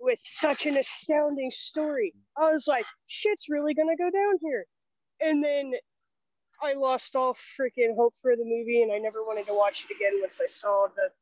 with 0.00 0.18
such 0.22 0.66
an 0.66 0.76
astounding 0.78 1.50
story. 1.50 2.14
I 2.36 2.50
was 2.50 2.66
like, 2.66 2.86
"Shit's 3.06 3.48
really 3.48 3.74
gonna 3.74 3.96
go 3.96 4.10
down 4.10 4.38
here," 4.42 4.66
and 5.20 5.42
then 5.44 5.74
I 6.62 6.72
lost 6.74 7.14
all 7.16 7.34
freaking 7.34 7.94
hope 7.96 8.14
for 8.22 8.36
the 8.36 8.44
movie, 8.44 8.82
and 8.82 8.92
I 8.92 8.98
never 8.98 9.24
wanted 9.24 9.46
to 9.46 9.54
watch 9.54 9.84
it 9.84 9.94
again 9.94 10.20
once 10.20 10.40
I 10.40 10.46
saw 10.46 10.88
the 10.88 11.12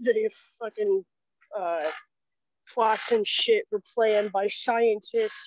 the 0.00 0.30
fucking 0.60 1.04
uh, 1.56 1.90
plots 2.72 3.10
and 3.10 3.26
shit 3.26 3.64
were 3.70 3.80
planned 3.94 4.32
by 4.32 4.46
scientists 4.46 5.44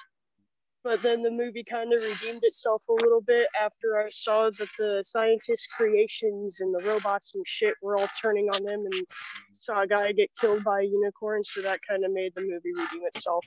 but 0.84 1.02
then 1.02 1.22
the 1.22 1.32
movie 1.32 1.64
kind 1.64 1.94
of 1.94 2.02
redeemed 2.02 2.42
itself 2.44 2.84
a 2.90 2.94
little 2.94 3.22
bit 3.22 3.48
after 3.60 3.98
I 4.00 4.10
saw 4.10 4.50
that 4.50 4.70
the 4.78 5.02
scientists' 5.02 5.66
creations 5.78 6.58
and 6.60 6.74
the 6.74 6.90
robots 6.90 7.32
and 7.36 7.48
shit 7.48 7.74
were 7.82 7.98
all 7.98 8.10
turning 8.22 8.50
on 8.50 8.64
them 8.64 8.86
and 8.92 9.06
saw 9.54 9.82
a 9.82 9.88
guy 9.88 10.12
get 10.12 10.30
killed 10.40 10.64
by 10.64 10.82
a 10.82 10.84
unicorn. 10.84 11.42
So 11.42 11.62
that 11.62 11.80
kind 11.90 12.04
of 12.04 12.12
made 12.12 12.34
the 12.36 12.42
movie 12.42 12.74
redeem 12.76 13.08
itself. 13.14 13.46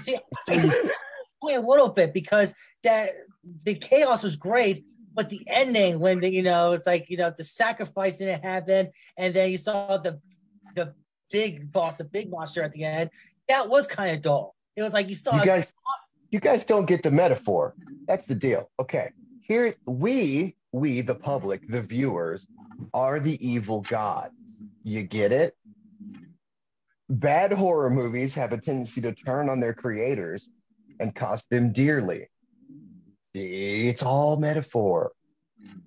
See, 0.00 0.16
a 0.46 1.60
little 1.60 1.90
bit 1.90 2.14
because 2.14 2.54
that 2.84 3.10
the 3.64 3.74
chaos 3.74 4.22
was 4.22 4.36
great, 4.36 4.82
but 5.12 5.28
the 5.28 5.42
ending 5.48 5.98
when 5.98 6.20
the 6.20 6.32
you 6.32 6.42
know 6.42 6.72
it's 6.72 6.86
like 6.86 7.10
you 7.10 7.18
know 7.18 7.32
the 7.36 7.44
sacrifice 7.44 8.16
didn't 8.16 8.42
happen, 8.42 8.90
and 9.18 9.34
then 9.34 9.50
you 9.50 9.58
saw 9.58 9.98
the 9.98 10.20
the 10.74 10.94
big 11.32 11.72
boss, 11.72 11.96
the 11.96 12.04
big 12.04 12.30
monster 12.30 12.62
at 12.62 12.72
the 12.72 12.84
end. 12.84 13.10
That 13.48 13.68
was 13.68 13.86
kind 13.86 14.14
of 14.14 14.22
dull. 14.22 14.54
It 14.76 14.82
was 14.82 14.94
like 14.94 15.08
you 15.08 15.14
saw. 15.14 15.36
You 15.36 15.44
guys, 15.44 15.74
you 16.30 16.40
guys 16.40 16.64
don't 16.64 16.86
get 16.86 17.02
the 17.02 17.10
metaphor. 17.10 17.74
That's 18.06 18.26
the 18.26 18.34
deal. 18.34 18.70
Okay. 18.78 19.10
Here, 19.40 19.74
we, 19.86 20.54
we, 20.72 21.00
the 21.00 21.14
public, 21.14 21.66
the 21.68 21.82
viewers, 21.82 22.46
are 22.94 23.18
the 23.18 23.44
evil 23.46 23.80
god. 23.82 24.30
You 24.84 25.02
get 25.02 25.32
it? 25.32 25.56
Bad 27.08 27.52
horror 27.52 27.90
movies 27.90 28.34
have 28.34 28.52
a 28.52 28.58
tendency 28.58 29.00
to 29.02 29.12
turn 29.12 29.50
on 29.50 29.60
their 29.60 29.74
creators 29.74 30.48
and 31.00 31.14
cost 31.14 31.50
them 31.50 31.72
dearly. 31.72 32.28
It's 33.34 34.02
all 34.02 34.36
metaphor. 34.36 35.12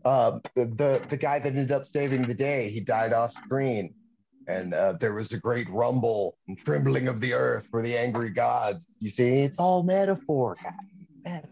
Uh, 0.03 0.39
the 0.55 1.01
the 1.09 1.17
guy 1.17 1.39
that 1.39 1.47
ended 1.47 1.71
up 1.71 1.85
saving 1.85 2.27
the 2.27 2.33
day, 2.33 2.69
he 2.69 2.79
died 2.79 3.11
off 3.11 3.33
screen, 3.33 3.93
and 4.47 4.73
uh, 4.73 4.93
there 4.93 5.13
was 5.13 5.31
a 5.31 5.37
great 5.37 5.69
rumble 5.69 6.37
and 6.47 6.57
trembling 6.57 7.07
of 7.07 7.19
the 7.19 7.33
earth 7.33 7.67
for 7.69 7.81
the 7.81 7.97
angry 7.97 8.29
gods. 8.29 8.87
You 8.99 9.09
see, 9.09 9.29
it's 9.41 9.57
all 9.57 9.83
metaphor, 9.83 10.55
guys. 10.63 11.43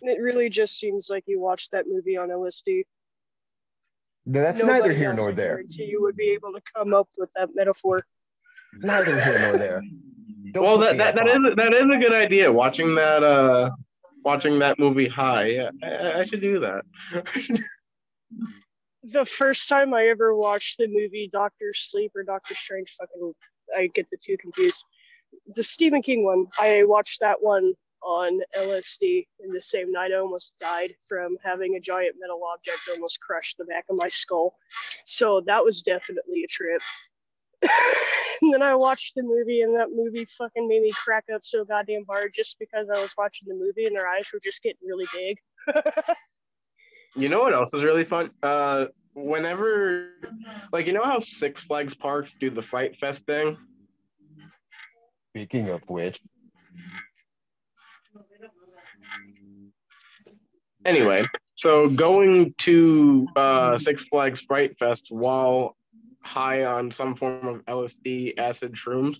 It 0.00 0.20
really 0.20 0.48
just 0.48 0.78
seems 0.78 1.08
like 1.10 1.24
you 1.26 1.40
watched 1.40 1.72
that 1.72 1.86
movie 1.88 2.16
on 2.16 2.28
LSD. 2.28 2.84
That's 4.26 4.60
Nobody 4.60 4.80
neither 4.80 4.92
here 4.92 5.12
nor 5.14 5.32
there. 5.32 5.54
guarantee 5.56 5.84
You 5.84 6.02
would 6.02 6.16
be 6.16 6.30
able 6.30 6.52
to 6.52 6.60
come 6.76 6.94
up 6.94 7.08
with 7.16 7.30
that 7.34 7.50
metaphor. 7.54 8.04
Neither 8.80 9.20
here 9.20 9.38
nor 9.40 9.58
there. 9.58 9.82
Don't 10.52 10.64
well, 10.64 10.78
that, 10.78 10.96
that, 10.98 11.18
up 11.18 11.24
that 11.24 11.34
on- 11.34 11.46
is 11.46 11.56
that 11.56 11.74
is 11.74 11.82
a 11.82 11.98
good 11.98 12.14
idea. 12.14 12.52
Watching 12.52 12.94
that 12.94 13.24
uh, 13.24 13.70
watching 14.24 14.58
that 14.60 14.78
movie 14.78 15.08
High. 15.08 15.46
Yeah, 15.46 15.70
I, 15.82 16.20
I 16.20 16.24
should 16.24 16.40
do 16.40 16.60
that. 16.60 16.84
The 19.02 19.24
first 19.24 19.68
time 19.68 19.94
I 19.94 20.06
ever 20.08 20.34
watched 20.34 20.78
the 20.78 20.88
movie 20.88 21.30
Doctor 21.32 21.72
Sleep 21.72 22.12
or 22.16 22.24
Doctor 22.24 22.54
Strange, 22.54 22.94
fucking, 22.98 23.32
I 23.76 23.88
get 23.94 24.10
the 24.10 24.16
two 24.16 24.36
confused. 24.38 24.82
The 25.46 25.62
Stephen 25.62 26.02
King 26.02 26.24
one, 26.24 26.46
I 26.58 26.82
watched 26.84 27.20
that 27.20 27.40
one 27.40 27.74
on 28.02 28.40
LSD 28.56 29.26
in 29.40 29.52
the 29.52 29.60
same 29.60 29.92
night. 29.92 30.12
I 30.12 30.16
almost 30.16 30.52
died 30.60 30.94
from 31.06 31.36
having 31.44 31.74
a 31.74 31.80
giant 31.80 32.16
metal 32.18 32.40
object 32.52 32.80
almost 32.90 33.20
crush 33.20 33.54
the 33.58 33.64
back 33.64 33.84
of 33.90 33.96
my 33.96 34.06
skull. 34.06 34.54
So 35.04 35.42
that 35.46 35.62
was 35.62 35.80
definitely 35.80 36.44
a 36.44 36.46
trip. 36.48 36.82
and 38.42 38.52
then 38.52 38.62
I 38.62 38.74
watched 38.74 39.14
the 39.14 39.22
movie, 39.22 39.62
and 39.62 39.76
that 39.76 39.90
movie 39.92 40.24
fucking 40.24 40.68
made 40.68 40.82
me 40.82 40.92
crack 40.92 41.24
up 41.34 41.42
so 41.42 41.64
goddamn 41.64 42.04
hard 42.08 42.32
just 42.34 42.56
because 42.58 42.88
I 42.88 43.00
was 43.00 43.10
watching 43.18 43.48
the 43.48 43.54
movie 43.54 43.86
and 43.86 43.94
their 43.94 44.08
eyes 44.08 44.28
were 44.32 44.40
just 44.42 44.62
getting 44.62 44.86
really 44.86 45.06
big. 45.12 45.38
You 47.16 47.28
know 47.28 47.40
what 47.40 47.54
else 47.54 47.72
is 47.74 47.82
really 47.82 48.04
fun? 48.04 48.30
Uh, 48.42 48.86
whenever, 49.14 50.10
like, 50.72 50.86
you 50.86 50.92
know 50.92 51.04
how 51.04 51.18
Six 51.18 51.64
Flags 51.64 51.94
parks 51.94 52.34
do 52.38 52.50
the 52.50 52.62
Fright 52.62 52.96
Fest 52.96 53.26
thing? 53.26 53.56
Speaking 55.32 55.68
of 55.68 55.82
which, 55.88 56.20
Anyway, 60.84 61.22
so 61.56 61.88
going 61.88 62.54
to 62.58 63.26
uh, 63.36 63.76
Six 63.76 64.04
Flags 64.04 64.40
Fright 64.42 64.78
Fest 64.78 65.08
while 65.10 65.76
high 66.22 66.64
on 66.64 66.90
some 66.90 67.14
form 67.14 67.46
of 67.46 67.64
LSD, 67.66 68.38
acid 68.38 68.72
shrooms, 68.72 69.18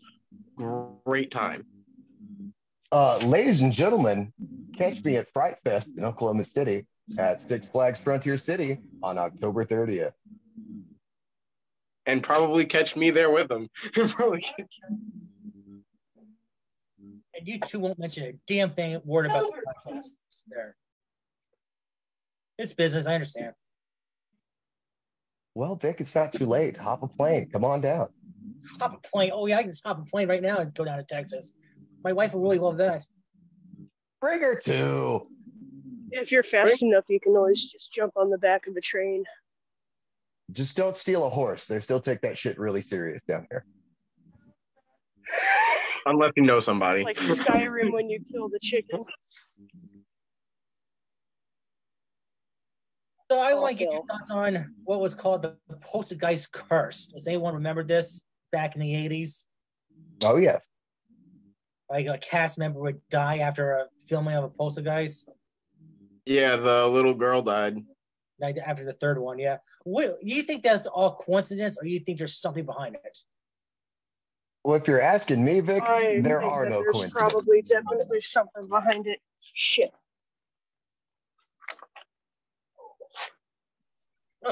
great 1.04 1.30
time. 1.30 1.66
uh, 2.92 3.18
ladies 3.18 3.60
and 3.60 3.72
gentlemen, 3.72 4.32
catch 4.74 5.02
me 5.04 5.16
at 5.16 5.28
Fright 5.28 5.58
Fest 5.64 5.94
in 5.96 6.04
Oklahoma 6.04 6.44
City 6.44 6.86
at 7.16 7.40
Six 7.40 7.68
Flags 7.68 7.98
Frontier 7.98 8.36
City 8.36 8.78
on 9.02 9.16
October 9.18 9.64
30th. 9.64 10.12
And 12.06 12.22
probably 12.22 12.64
catch 12.66 12.96
me 12.96 13.10
there 13.10 13.30
with 13.30 13.48
them. 13.48 13.68
Probably 13.92 14.40
catch- 14.40 14.66
And 17.34 17.46
you 17.46 17.60
two 17.60 17.78
won't 17.78 17.98
mention 17.98 18.24
a 18.24 18.32
damn 18.46 18.70
thing 18.70 19.00
word 19.04 19.26
about 19.26 19.46
the 19.46 19.62
podcast 19.92 20.08
there. 20.48 20.74
It's 22.58 22.72
business, 22.72 23.06
I 23.06 23.14
understand. 23.14 23.52
Well, 25.54 25.76
Vic, 25.76 26.00
it's 26.00 26.14
not 26.14 26.32
too 26.32 26.46
late. 26.46 26.76
Hop 26.76 27.02
a 27.02 27.08
plane. 27.08 27.48
Come 27.50 27.64
on 27.64 27.80
down. 27.80 28.08
Hop 28.80 28.94
a 29.04 29.08
plane. 29.08 29.30
Oh 29.32 29.46
yeah, 29.46 29.58
I 29.58 29.62
can 29.62 29.70
just 29.70 29.84
hop 29.86 29.98
a 30.00 30.04
plane 30.10 30.28
right 30.28 30.42
now 30.42 30.58
and 30.58 30.72
go 30.74 30.84
down 30.84 30.98
to 30.98 31.04
Texas. 31.04 31.52
My 32.02 32.12
wife 32.12 32.32
will 32.34 32.40
really 32.40 32.58
love 32.58 32.78
that. 32.78 33.04
Bring 34.20 34.40
her 34.40 34.56
to. 34.56 35.26
If 36.10 36.32
you're 36.32 36.42
fast 36.42 36.82
enough, 36.82 37.04
you 37.08 37.20
can 37.20 37.36
always 37.36 37.70
just 37.70 37.92
jump 37.92 38.12
on 38.16 38.30
the 38.30 38.38
back 38.38 38.66
of 38.66 38.76
a 38.76 38.80
train. 38.80 39.24
Just 40.52 40.76
don't 40.76 40.96
steal 40.96 41.24
a 41.24 41.28
horse. 41.28 41.66
They 41.66 41.80
still 41.80 42.00
take 42.00 42.22
that 42.22 42.38
shit 42.38 42.58
really 42.58 42.80
serious 42.80 43.22
down 43.22 43.46
here. 43.50 43.66
Unless 46.06 46.32
you 46.36 46.42
know 46.44 46.60
somebody. 46.60 47.04
Like 47.04 47.16
Skyrim 47.16 47.92
when 47.92 48.08
you 48.08 48.20
kill 48.32 48.48
the 48.48 48.58
chicken. 48.60 48.98
So 53.30 53.38
I 53.38 53.52
Oh, 53.52 53.60
want 53.60 53.78
to 53.78 53.84
get 53.84 53.92
your 53.92 54.06
thoughts 54.06 54.30
on 54.30 54.74
what 54.84 55.00
was 55.00 55.14
called 55.14 55.42
the 55.42 55.58
Poltergeist 55.82 56.50
curse. 56.50 57.08
Does 57.08 57.26
anyone 57.26 57.54
remember 57.54 57.84
this 57.84 58.22
back 58.52 58.74
in 58.74 58.80
the 58.80 58.90
80s? 58.90 59.44
Oh, 60.22 60.36
yes. 60.36 60.66
Like 61.90 62.06
a 62.06 62.16
cast 62.16 62.58
member 62.58 62.80
would 62.80 63.02
die 63.10 63.38
after 63.38 63.72
a 63.72 63.86
filming 64.08 64.34
of 64.34 64.44
a 64.44 64.48
Poltergeist. 64.48 65.28
Yeah, 66.28 66.56
the 66.56 66.86
little 66.86 67.14
girl 67.14 67.40
died. 67.40 67.78
Like 68.38 68.58
after 68.58 68.84
the 68.84 68.92
third 68.92 69.18
one, 69.18 69.38
yeah. 69.38 69.56
What, 69.84 70.18
you 70.20 70.42
think 70.42 70.62
that's 70.62 70.86
all 70.86 71.14
coincidence, 71.14 71.78
or 71.80 71.88
you 71.88 72.00
think 72.00 72.18
there's 72.18 72.36
something 72.36 72.66
behind 72.66 72.96
it? 72.96 73.18
Well, 74.62 74.76
if 74.76 74.86
you're 74.86 75.00
asking 75.00 75.42
me, 75.42 75.60
Vic, 75.60 75.82
I 75.86 76.20
there 76.20 76.42
are 76.42 76.68
no 76.68 76.82
there's 76.82 76.96
coincidences. 76.96 77.16
probably 77.16 77.62
definitely 77.62 78.20
something 78.20 78.68
behind 78.68 79.06
it. 79.06 79.20
Shit. 79.40 79.90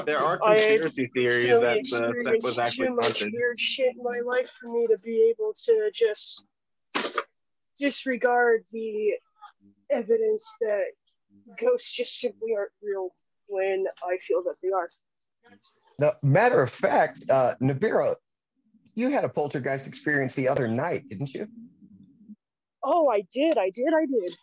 There 0.07 0.17
are 0.17 0.39
I 0.43 0.55
conspiracy 0.55 1.11
theories 1.13 1.43
Really 1.43 1.61
that 1.61 1.67
uh, 1.67 1.75
the 1.75 1.83
set 1.83 2.03
experienced 2.09 2.47
was 2.47 2.57
actually 2.57 2.87
too 2.87 2.95
much 2.95 3.19
haunted. 3.19 3.33
weird 3.33 3.59
shit 3.59 3.95
in 3.95 4.03
my 4.03 4.21
life 4.25 4.49
for 4.59 4.71
me 4.71 4.87
to 4.87 4.97
be 4.97 5.31
able 5.31 5.53
to 5.65 5.91
just 5.93 6.43
disregard 7.77 8.65
the 8.71 9.11
evidence 9.91 10.51
that 10.61 10.85
ghosts 11.59 11.95
just 11.95 12.19
simply 12.19 12.53
aren't 12.55 12.71
real 12.81 13.09
when 13.47 13.85
I 14.03 14.17
feel 14.17 14.43
that 14.43 14.55
they 14.61 14.69
are. 14.69 14.89
Now, 15.99 16.13
matter 16.21 16.61
of 16.61 16.69
fact, 16.69 17.29
uh, 17.29 17.55
Nibira, 17.61 18.15
you 18.95 19.09
had 19.09 19.23
a 19.23 19.29
poltergeist 19.29 19.87
experience 19.87 20.35
the 20.35 20.47
other 20.47 20.67
night, 20.67 21.07
didn't 21.09 21.33
you? 21.33 21.47
Oh, 22.83 23.09
I 23.09 23.21
did, 23.33 23.57
I 23.57 23.69
did, 23.69 23.93
I 23.93 24.05
did. 24.05 24.33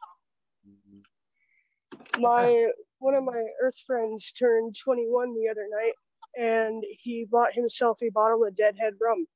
My 2.18 2.68
one 2.98 3.14
of 3.14 3.24
my 3.24 3.44
Earth 3.62 3.78
friends 3.86 4.30
turned 4.30 4.72
21 4.82 5.34
the 5.34 5.48
other 5.48 5.66
night, 5.70 5.92
and 6.36 6.82
he 7.02 7.26
bought 7.30 7.52
himself 7.52 7.98
a 8.02 8.10
bottle 8.10 8.44
of 8.44 8.56
Deadhead 8.56 8.94
rum. 9.00 9.26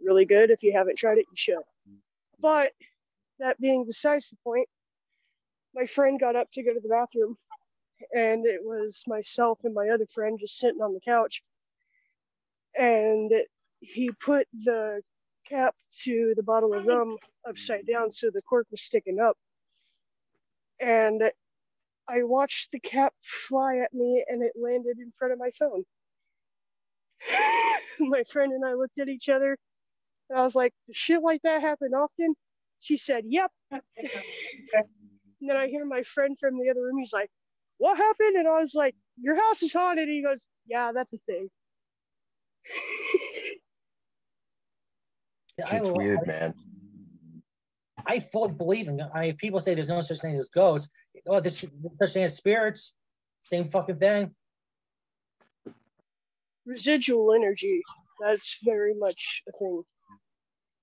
Really 0.00 0.24
good. 0.24 0.50
If 0.50 0.62
you 0.62 0.72
haven't 0.72 0.98
tried 0.98 1.18
it, 1.18 1.26
you 1.30 1.36
should. 1.36 1.62
But 2.40 2.72
that 3.38 3.60
being 3.60 3.84
besides 3.84 4.28
the 4.28 4.36
point, 4.44 4.68
my 5.78 5.84
friend 5.86 6.18
got 6.18 6.34
up 6.34 6.50
to 6.52 6.62
go 6.62 6.74
to 6.74 6.80
the 6.80 6.88
bathroom, 6.88 7.36
and 8.12 8.44
it 8.44 8.60
was 8.62 9.02
myself 9.06 9.60
and 9.64 9.74
my 9.74 9.88
other 9.88 10.06
friend 10.12 10.38
just 10.38 10.58
sitting 10.58 10.80
on 10.80 10.92
the 10.92 11.00
couch. 11.00 11.40
And 12.76 13.30
he 13.80 14.10
put 14.24 14.46
the 14.52 15.00
cap 15.48 15.74
to 16.04 16.34
the 16.36 16.42
bottle 16.42 16.74
of 16.74 16.84
rum 16.86 17.16
upside 17.48 17.86
down 17.86 18.10
so 18.10 18.30
the 18.32 18.42
cork 18.42 18.66
was 18.70 18.82
sticking 18.82 19.20
up. 19.20 19.36
And 20.80 21.22
I 22.08 22.22
watched 22.22 22.70
the 22.72 22.80
cap 22.80 23.14
fly 23.20 23.78
at 23.78 23.92
me 23.94 24.24
and 24.28 24.42
it 24.42 24.52
landed 24.60 24.98
in 24.98 25.12
front 25.18 25.32
of 25.32 25.38
my 25.38 25.50
phone. 25.58 25.84
my 28.00 28.22
friend 28.24 28.52
and 28.52 28.64
I 28.64 28.74
looked 28.74 28.98
at 28.98 29.08
each 29.08 29.28
other 29.28 29.56
and 30.30 30.38
I 30.38 30.42
was 30.42 30.54
like, 30.54 30.72
Does 30.86 30.96
shit 30.96 31.22
like 31.22 31.42
that 31.42 31.62
happen 31.62 31.94
often? 31.94 32.34
She 32.80 32.96
said, 32.96 33.24
Yep. 33.26 33.50
and 35.40 35.48
then 35.48 35.56
I 35.56 35.68
hear 35.68 35.84
my 35.84 36.02
friend 36.02 36.36
from 36.38 36.58
the 36.58 36.70
other 36.70 36.82
room, 36.82 36.98
he's 36.98 37.12
like, 37.12 37.30
What 37.78 37.96
happened? 37.96 38.36
And 38.36 38.48
I 38.48 38.58
was 38.58 38.74
like, 38.74 38.94
Your 39.20 39.36
house 39.36 39.62
is 39.62 39.72
haunted. 39.72 40.08
And 40.08 40.14
he 40.16 40.22
goes, 40.22 40.42
Yeah, 40.66 40.92
that's 40.92 41.12
a 41.12 41.18
thing. 41.26 41.48
It's 45.58 45.90
weird, 45.90 46.26
man. 46.26 46.54
I 48.06 48.20
fully 48.20 48.52
believe 48.52 48.88
in. 48.88 49.00
I 49.12 49.22
mean 49.22 49.36
people 49.36 49.60
say 49.60 49.74
there's 49.74 49.88
no 49.88 50.00
such 50.00 50.20
thing 50.20 50.38
as 50.38 50.48
ghosts. 50.48 50.88
Oh, 51.26 51.40
there's 51.40 51.64
such 52.00 52.12
thing 52.12 52.24
as 52.24 52.36
spirits. 52.36 52.92
Same 53.42 53.64
fucking 53.64 53.96
thing. 53.96 54.34
Residual 56.64 57.34
energy, 57.34 57.82
that's 58.20 58.58
very 58.62 58.94
much 58.94 59.42
a 59.48 59.52
thing. 59.58 59.82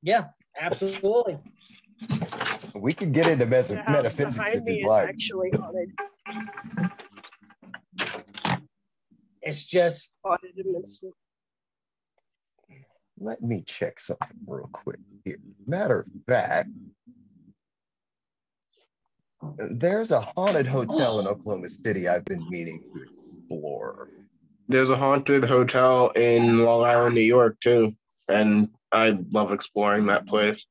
Yeah, 0.01 0.25
absolutely. 0.59 1.37
We 2.73 2.93
could 2.93 3.13
get 3.13 3.27
into 3.27 3.45
mes- 3.45 3.69
The 3.69 3.77
house 3.77 3.89
metaphysics 3.89 4.35
behind 4.37 4.55
if 4.57 4.63
me 4.63 4.73
you'd 4.77 4.81
is 4.81 4.87
like. 4.87 5.09
actually 5.09 5.51
haunted. 5.57 5.91
It's 9.41 9.63
just 9.63 10.11
haunted 10.23 10.51
immensely. 10.57 11.11
Let 13.17 13.41
me 13.41 13.63
check 13.65 13.99
something 13.99 14.37
real 14.45 14.69
quick 14.73 14.99
here. 15.23 15.37
Matter 15.65 16.01
of 16.01 16.07
fact, 16.27 16.69
there's 19.57 20.11
a 20.11 20.19
haunted 20.19 20.67
hotel 20.67 21.19
in 21.19 21.27
Oklahoma 21.27 21.69
City 21.69 22.07
I've 22.09 22.25
been 22.25 22.45
meaning 22.49 22.81
to 22.93 23.03
explore. 23.03 24.09
There's 24.67 24.89
a 24.89 24.97
haunted 24.97 25.45
hotel 25.45 26.09
in 26.15 26.65
Long 26.65 26.83
Island, 26.83 27.15
New 27.15 27.21
York, 27.21 27.57
too. 27.61 27.93
And 28.27 28.69
I 28.91 29.11
love 29.31 29.51
exploring 29.53 30.07
that 30.07 30.27
place. 30.27 30.65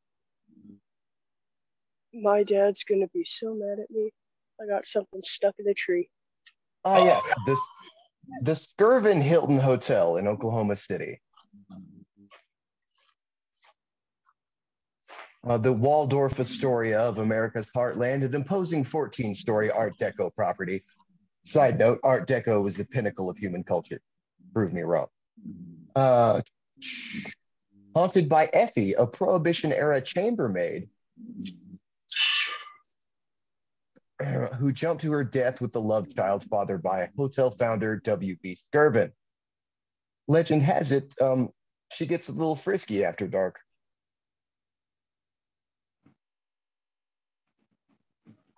My 2.15 2.43
dad's 2.43 2.83
gonna 2.83 3.09
be 3.09 3.25
so 3.25 3.55
mad 3.55 3.79
at 3.81 3.91
me. 3.91 4.11
I 4.61 4.67
got 4.67 4.85
something 4.85 5.21
stuck 5.21 5.55
in 5.59 5.65
the 5.65 5.75
tree. 5.75 6.09
Ah, 6.85 7.05
yes, 7.05 7.23
this 7.47 7.61
the 8.43 8.53
Skirvin 8.53 9.21
Hilton 9.21 9.59
Hotel 9.59 10.17
in 10.17 10.27
Oklahoma 10.27 10.77
City. 10.77 11.21
Uh, 15.47 15.59
the 15.59 15.73
Waldorf 15.73 16.41
Astoria 16.41 17.01
of 17.01 17.19
America's 17.19 17.71
heartland, 17.77 18.25
an 18.25 18.35
imposing 18.35 18.83
14 18.83 19.35
story 19.35 19.71
Art 19.71 19.93
Deco 20.01 20.35
property. 20.35 20.83
Side 21.43 21.79
note 21.79 22.01
Art 22.03 22.27
Deco 22.27 22.63
was 22.63 22.77
the 22.77 22.87
pinnacle 22.87 23.29
of 23.29 23.37
human 23.37 23.63
culture. 23.63 24.01
Prove 24.55 24.73
me 24.73 24.83
wrong. 24.83 25.09
Uh, 25.95 26.41
haunted 27.95 28.29
by 28.29 28.49
Effie, 28.55 28.95
a 28.95 29.07
Prohibition 29.07 29.71
era 29.71 30.01
chambermaid 30.01 30.89
who 34.59 34.73
jumped 34.73 35.03
to 35.03 35.13
her 35.13 35.25
death 35.25 35.61
with 35.61 35.73
the 35.73 35.81
love 35.81 36.15
child 36.15 36.45
fathered 36.45 36.83
by 36.83 37.09
hotel 37.17 37.51
founder 37.51 37.97
W.B. 37.97 38.57
Skirvin. 38.57 39.11
Legend 40.29 40.63
has 40.63 40.93
it, 40.93 41.15
um, 41.21 41.51
she 41.93 42.07
gets 42.07 42.29
a 42.29 42.33
little 42.33 42.57
frisky 42.57 43.05
after 43.05 43.27
dark. 43.27 43.59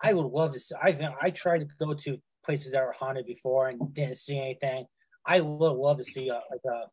I 0.01 0.13
would 0.13 0.27
love 0.27 0.53
to. 0.53 0.59
See, 0.59 0.75
I've 0.81 1.01
I 1.21 1.31
tried 1.31 1.59
to 1.59 1.67
go 1.79 1.93
to 1.93 2.17
places 2.45 2.71
that 2.71 2.83
were 2.83 2.93
haunted 2.93 3.25
before 3.25 3.67
and 3.67 3.93
didn't 3.93 4.15
see 4.17 4.39
anything. 4.39 4.85
I 5.25 5.41
would 5.41 5.71
love 5.73 5.97
to 5.97 6.03
see 6.03 6.29
a, 6.29 6.35
like 6.35 6.61
a 6.65 6.83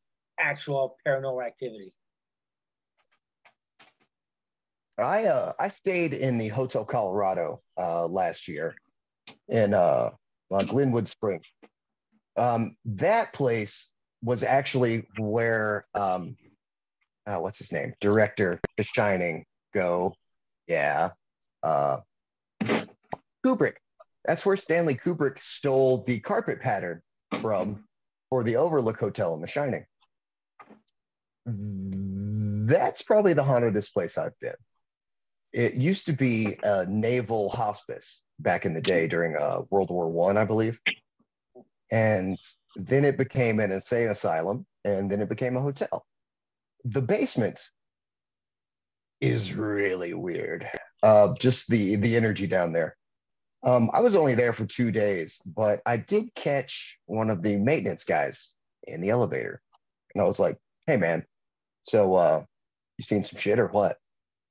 actual 0.41 0.97
paranormal 1.07 1.47
activity. 1.47 1.93
I 4.99 5.25
uh 5.25 5.53
I 5.59 5.69
stayed 5.69 6.13
in 6.13 6.39
the 6.39 6.49
Hotel 6.49 6.85
Colorado 6.85 7.61
uh 7.77 8.07
last 8.07 8.49
year 8.49 8.75
in 9.49 9.75
uh, 9.75 10.11
uh 10.51 10.63
Glenwood 10.65 11.09
Spring. 11.09 11.41
Um 12.37 12.77
that 12.85 13.33
place 13.33 13.91
was 14.23 14.43
actually 14.43 15.07
where 15.19 15.87
um 15.95 16.37
uh, 17.27 17.39
what's 17.39 17.59
his 17.59 17.73
name? 17.73 17.95
Director 18.01 18.61
The 18.77 18.83
Shining 18.83 19.47
go. 19.73 20.15
Yeah. 20.67 21.11
Uh 21.63 22.01
Kubrick. 23.45 23.77
That's 24.25 24.47
where 24.47 24.57
Stanley 24.57 24.95
Kubrick 24.95 25.43
stole 25.43 26.03
the 26.05 26.21
carpet 26.21 26.61
pattern 26.61 27.03
from 27.43 27.85
for 28.31 28.43
the 28.43 28.57
Overlook 28.57 28.99
Hotel 28.99 29.35
in 29.35 29.41
The 29.41 29.47
Shining. 29.47 29.85
That's 31.47 33.03
probably 33.03 33.35
the 33.35 33.45
hauntedest 33.45 33.93
place 33.93 34.17
I've 34.17 34.39
been. 34.41 34.55
It 35.55 35.75
used 35.75 36.07
to 36.07 36.13
be 36.13 36.59
a 36.65 36.85
naval 36.85 37.49
hospice 37.49 38.23
back 38.41 38.67
in 38.67 38.75
the 38.75 38.81
day 38.81 39.07
during 39.07 39.37
uh, 39.37 39.61
World 39.71 39.89
War 39.89 40.11
One, 40.11 40.37
I, 40.37 40.41
I 40.41 40.45
believe, 40.45 40.81
and 41.93 42.37
then 42.75 43.05
it 43.05 43.17
became 43.17 43.61
an 43.61 43.71
insane 43.71 44.09
asylum, 44.09 44.67
and 44.85 45.09
then 45.09 45.23
it 45.23 45.29
became 45.29 45.57
a 45.57 45.61
hotel. 45.61 46.05
The 46.85 47.01
basement 47.01 47.63
is 49.21 49.55
really 49.55 50.13
weird. 50.13 50.69
Uh, 51.05 51.35
just 51.39 51.69
the 51.69 51.95
the 51.97 52.17
energy 52.17 52.49
down 52.49 52.73
there. 52.73 52.97
Um, 53.63 53.91
I 53.93 54.01
was 54.01 54.17
only 54.17 54.35
there 54.35 54.53
for 54.53 54.67
two 54.67 54.91
days, 54.91 55.41
but 55.47 55.83
I 55.87 55.99
did 55.99 56.35
catch 56.35 56.99
one 57.07 57.31
of 57.31 57.43
the 57.45 57.55
maintenance 57.55 58.03
guys 58.03 58.57
in 58.89 59.01
the 59.01 59.11
elevator, 59.11 59.63
and 60.15 60.21
I 60.21 60.27
was 60.27 60.41
like, 60.41 60.59
"Hey, 60.89 60.97
man, 60.97 61.25
so 61.83 62.15
uh, 62.15 62.45
you 62.99 63.05
seen 63.05 63.23
some 63.23 63.39
shit 63.39 63.61
or 63.61 63.69
what?" 63.69 63.99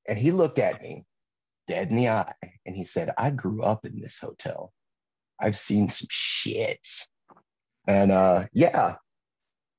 And 0.08 0.18
he 0.18 0.32
looked 0.32 0.60
at 0.60 0.82
me 0.82 1.06
dead 1.68 1.90
in 1.90 1.96
the 1.96 2.10
eye 2.10 2.34
and 2.66 2.76
he 2.76 2.84
said, 2.84 3.12
I 3.18 3.30
grew 3.30 3.64
up 3.64 3.86
in 3.86 4.00
this 4.00 4.18
hotel. 4.18 4.74
I've 5.40 5.58
seen 5.58 5.90
some 5.90 6.08
shit. 6.10 6.88
And 7.88 8.12
uh, 8.12 8.48
yeah, 8.54 8.96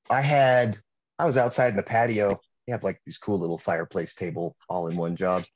I 0.09 0.21
had, 0.21 0.77
I 1.19 1.25
was 1.25 1.37
outside 1.37 1.69
in 1.69 1.75
the 1.75 1.83
patio. 1.83 2.39
You 2.67 2.73
have 2.73 2.83
like 2.83 2.99
these 3.05 3.17
cool 3.17 3.39
little 3.39 3.57
fireplace 3.57 4.15
table 4.15 4.55
all 4.69 4.87
in 4.87 4.97
one 4.97 5.15
jobs. 5.15 5.49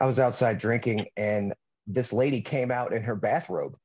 I 0.00 0.06
was 0.06 0.18
outside 0.18 0.58
drinking 0.58 1.06
and 1.16 1.54
this 1.86 2.12
lady 2.12 2.40
came 2.40 2.70
out 2.70 2.92
in 2.92 3.02
her 3.02 3.16
bathrobe. 3.16 3.76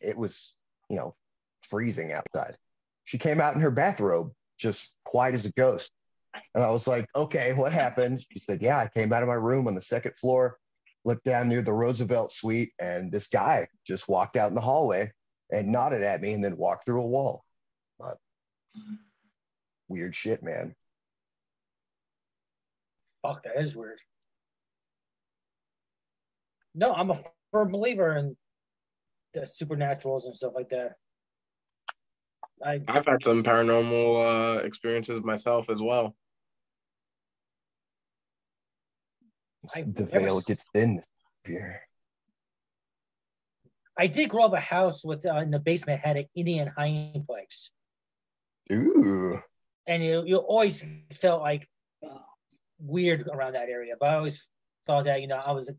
It 0.00 0.16
was, 0.16 0.54
you 0.88 0.96
know, 0.96 1.14
freezing 1.68 2.12
outside. 2.12 2.56
She 3.04 3.18
came 3.18 3.40
out 3.40 3.54
in 3.54 3.60
her 3.60 3.70
bathrobe, 3.70 4.32
just 4.58 4.92
quiet 5.04 5.34
as 5.34 5.44
a 5.44 5.52
ghost. 5.52 5.90
And 6.54 6.64
I 6.64 6.70
was 6.70 6.86
like, 6.86 7.06
okay, 7.14 7.52
what 7.52 7.72
happened? 7.72 8.24
She 8.30 8.38
said, 8.38 8.62
yeah, 8.62 8.78
I 8.78 8.88
came 8.88 9.12
out 9.12 9.22
of 9.22 9.28
my 9.28 9.34
room 9.34 9.66
on 9.66 9.74
the 9.74 9.80
second 9.80 10.16
floor, 10.16 10.58
looked 11.04 11.24
down 11.24 11.48
near 11.48 11.62
the 11.62 11.72
Roosevelt 11.72 12.32
suite, 12.32 12.72
and 12.78 13.10
this 13.10 13.28
guy 13.28 13.66
just 13.86 14.08
walked 14.08 14.36
out 14.36 14.48
in 14.48 14.54
the 14.54 14.60
hallway 14.60 15.10
and 15.50 15.68
nodded 15.68 16.02
at 16.02 16.20
me 16.20 16.32
and 16.32 16.44
then 16.44 16.56
walked 16.56 16.84
through 16.84 17.02
a 17.02 17.06
wall. 17.06 17.44
But 17.98 18.16
weird 19.88 20.14
shit, 20.14 20.42
man. 20.42 20.74
Fuck, 23.22 23.44
that 23.44 23.60
is 23.60 23.76
weird. 23.76 23.98
No, 26.74 26.94
I'm 26.94 27.10
a 27.10 27.20
firm 27.50 27.70
believer 27.70 28.16
in 28.16 28.36
the 29.34 29.40
supernaturals 29.40 30.24
and 30.24 30.34
stuff 30.34 30.52
like 30.54 30.70
that. 30.70 30.94
I, 32.64 32.80
I've 32.88 33.06
had 33.06 33.18
some 33.24 33.42
paranormal 33.42 34.58
uh, 34.58 34.62
experiences 34.62 35.22
myself 35.22 35.68
as 35.68 35.80
well. 35.80 36.14
I 39.74 39.82
the 39.82 40.04
veil 40.04 40.38
s- 40.38 40.44
gets 40.44 40.64
thin 40.74 41.02
here. 41.44 41.82
I 43.98 44.06
did 44.06 44.30
grow 44.30 44.44
up 44.44 44.54
a 44.54 44.60
house 44.60 45.04
with 45.04 45.24
uh, 45.26 45.36
in 45.36 45.50
the 45.50 45.60
basement 45.60 46.00
had 46.00 46.16
an 46.16 46.24
Indian 46.34 46.68
hiding 46.68 47.24
place, 47.26 47.70
Ooh. 48.72 49.40
and 49.86 50.04
you 50.04 50.24
you 50.26 50.36
always 50.38 50.84
felt 51.12 51.42
like 51.42 51.68
weird 52.78 53.28
around 53.28 53.52
that 53.52 53.68
area. 53.68 53.94
But 53.98 54.10
I 54.10 54.14
always 54.16 54.48
thought 54.86 55.04
that 55.04 55.20
you 55.20 55.28
know 55.28 55.36
I 55.36 55.52
was 55.52 55.72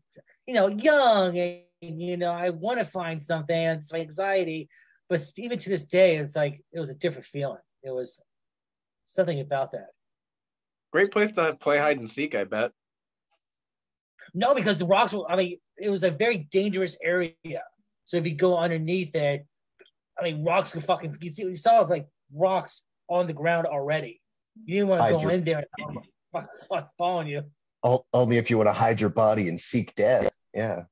you 0.46 0.54
know 0.54 0.68
young 0.68 1.36
and 1.36 1.62
you 1.80 2.16
know 2.16 2.32
I 2.32 2.50
want 2.50 2.78
to 2.78 2.84
find 2.84 3.22
something. 3.22 3.56
And 3.56 3.78
it's 3.78 3.92
my 3.92 4.00
anxiety, 4.00 4.68
but 5.08 5.20
even 5.36 5.58
to 5.58 5.68
this 5.68 5.84
day, 5.84 6.16
it's 6.16 6.36
like 6.36 6.62
it 6.72 6.80
was 6.80 6.90
a 6.90 6.94
different 6.94 7.26
feeling. 7.26 7.60
It 7.82 7.90
was 7.90 8.22
something 9.06 9.40
about 9.40 9.72
that. 9.72 9.88
Great 10.92 11.10
place 11.10 11.32
to 11.32 11.54
play 11.54 11.78
hide 11.78 11.98
and 11.98 12.08
seek, 12.08 12.34
I 12.34 12.44
bet. 12.44 12.70
No, 14.32 14.54
because 14.54 14.78
the 14.78 14.86
rocks 14.86 15.12
were, 15.12 15.30
I 15.30 15.36
mean, 15.36 15.56
it 15.76 15.90
was 15.90 16.02
a 16.04 16.10
very 16.10 16.38
dangerous 16.50 16.96
area. 17.02 17.32
So 18.04 18.16
if 18.16 18.26
you 18.26 18.34
go 18.34 18.56
underneath 18.56 19.14
it, 19.14 19.46
I 20.18 20.24
mean, 20.24 20.44
rocks 20.44 20.72
could 20.72 20.84
fucking, 20.84 21.16
you 21.20 21.30
see, 21.30 21.42
you 21.42 21.56
saw 21.56 21.80
like 21.80 22.06
rocks 22.32 22.82
on 23.08 23.26
the 23.26 23.32
ground 23.32 23.66
already. 23.66 24.20
You 24.64 24.74
didn't 24.74 24.88
want 24.88 25.02
to 25.02 25.08
go 25.10 25.18
Hydro- 25.18 25.30
in 25.34 25.44
there 25.44 25.64
and 25.78 25.98
fuck, 26.32 26.48
fuck, 26.68 26.90
following 26.96 27.28
you. 27.28 27.42
Only 28.12 28.38
if 28.38 28.48
you 28.48 28.56
want 28.56 28.68
to 28.68 28.72
hide 28.72 29.00
your 29.00 29.10
body 29.10 29.48
and 29.48 29.58
seek 29.60 29.94
death. 29.94 30.30
Yeah. 30.54 30.84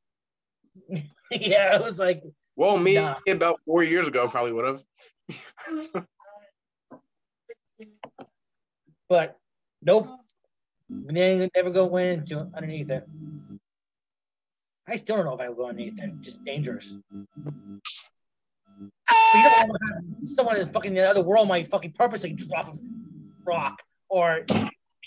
yeah, 1.31 1.77
it 1.77 1.83
was 1.83 1.99
like, 1.99 2.23
Well, 2.57 2.77
me 2.77 2.95
Nah. 2.97 3.17
about 3.29 3.61
four 3.65 3.83
years 3.83 4.07
ago 4.09 4.29
probably 4.29 4.53
would 4.53 4.67
have. 4.67 6.07
but 9.09 9.39
nope. 9.83 10.09
Didn't 11.13 11.53
never 11.55 11.71
go 11.71 11.97
into 11.97 12.51
underneath 12.55 12.91
it. 12.91 13.07
I 14.89 14.97
still 14.97 15.17
don't 15.17 15.27
know 15.27 15.35
if 15.35 15.41
I 15.41 15.49
would 15.49 15.57
go 15.57 15.69
underneath 15.69 16.01
it. 16.01 16.21
Just 16.21 16.45
dangerous. 16.45 16.97
But 17.11 17.55
you 20.19 20.37
don't 20.37 20.73
fucking 20.73 20.95
the 20.95 21.09
other 21.09 21.23
world 21.23 21.49
might 21.49 21.69
fucking 21.69 21.93
purposely 21.93 22.33
drop 22.33 22.75
a 22.75 22.79
rock 23.45 23.83
or 24.09 24.45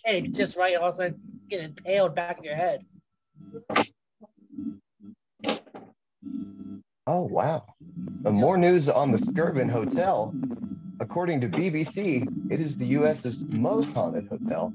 it 0.05 0.33
just 0.33 0.55
right, 0.55 0.75
all 0.75 0.89
of 0.89 0.93
a 0.93 0.97
sudden 0.97 1.19
get 1.49 1.61
impaled 1.61 2.15
back 2.15 2.37
in 2.37 2.43
your 2.43 2.55
head. 2.55 2.85
Oh, 7.07 7.21
wow. 7.21 7.65
More 8.23 8.57
news 8.57 8.89
on 8.89 9.11
the 9.11 9.17
Skirvin 9.17 9.69
Hotel. 9.69 10.33
According 10.99 11.41
to 11.41 11.49
BBC, 11.49 12.27
it 12.51 12.59
is 12.59 12.77
the 12.77 12.87
U.S.'s 12.87 13.43
most 13.47 13.91
haunted 13.93 14.27
hotel. 14.27 14.73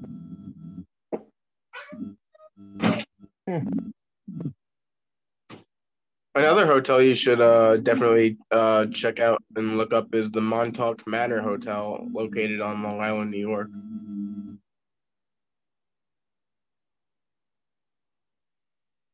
Another 6.33 6.65
hotel 6.65 7.01
you 7.01 7.13
should 7.13 7.41
uh, 7.41 7.75
definitely 7.77 8.37
uh, 8.51 8.85
check 8.85 9.19
out 9.19 9.43
and 9.57 9.77
look 9.77 9.93
up 9.93 10.15
is 10.15 10.31
the 10.31 10.39
Montauk 10.39 11.05
Manor 11.05 11.41
Hotel, 11.41 12.07
located 12.13 12.61
on 12.61 12.81
Long 12.83 13.01
Island, 13.01 13.31
New 13.31 13.39
York. 13.39 13.67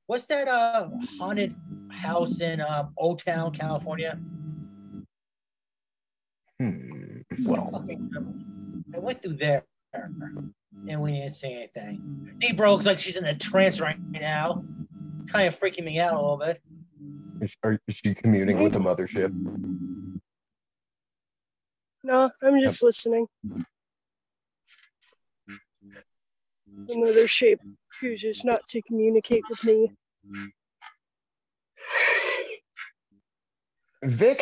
What's 0.05 0.25
that 0.27 0.47
uh 0.47 0.89
haunted 1.17 1.53
house 1.89 2.39
in 2.39 2.61
uh, 2.61 2.87
Old 2.97 3.19
Town, 3.19 3.51
California? 3.51 4.17
Hmm. 6.59 7.21
Well, 7.43 7.71
um, 7.73 8.85
I 8.95 8.99
went 8.99 9.21
through 9.21 9.37
there 9.37 9.63
and 10.87 11.01
we 11.01 11.11
didn't 11.13 11.35
see 11.35 11.53
anything. 11.53 12.37
He 12.41 12.53
broke 12.53 12.85
like 12.85 12.99
she's 12.99 13.15
in 13.17 13.25
a 13.25 13.35
trance 13.35 13.79
right 13.79 13.97
now, 14.11 14.63
kind 15.31 15.47
of 15.47 15.59
freaking 15.59 15.83
me 15.83 15.99
out 15.99 16.13
a 16.13 16.21
little 16.21 16.37
bit. 16.37 16.59
is, 17.41 17.55
are, 17.63 17.79
is 17.87 17.95
she 17.95 18.13
communing 18.13 18.61
with 18.61 18.75
a 18.75 18.79
mothership? 18.79 19.31
No, 22.03 22.29
I'm 22.41 22.59
just 22.61 22.81
listening. 22.83 23.27
the 26.87 26.95
mothership 26.95 27.57
chooses 27.99 28.43
not 28.43 28.59
to 28.67 28.81
communicate 28.83 29.43
with 29.49 29.63
me. 29.63 29.91
Vic, 34.03 34.39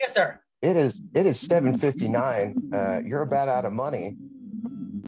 Yes, 0.00 0.14
sir. 0.14 0.38
it 0.62 0.76
is 0.76 1.02
it 1.14 1.26
is 1.26 1.40
759. 1.40 2.70
Uh, 2.72 3.00
you're 3.04 3.22
about 3.22 3.48
out 3.48 3.64
of 3.64 3.72
money. 3.72 4.16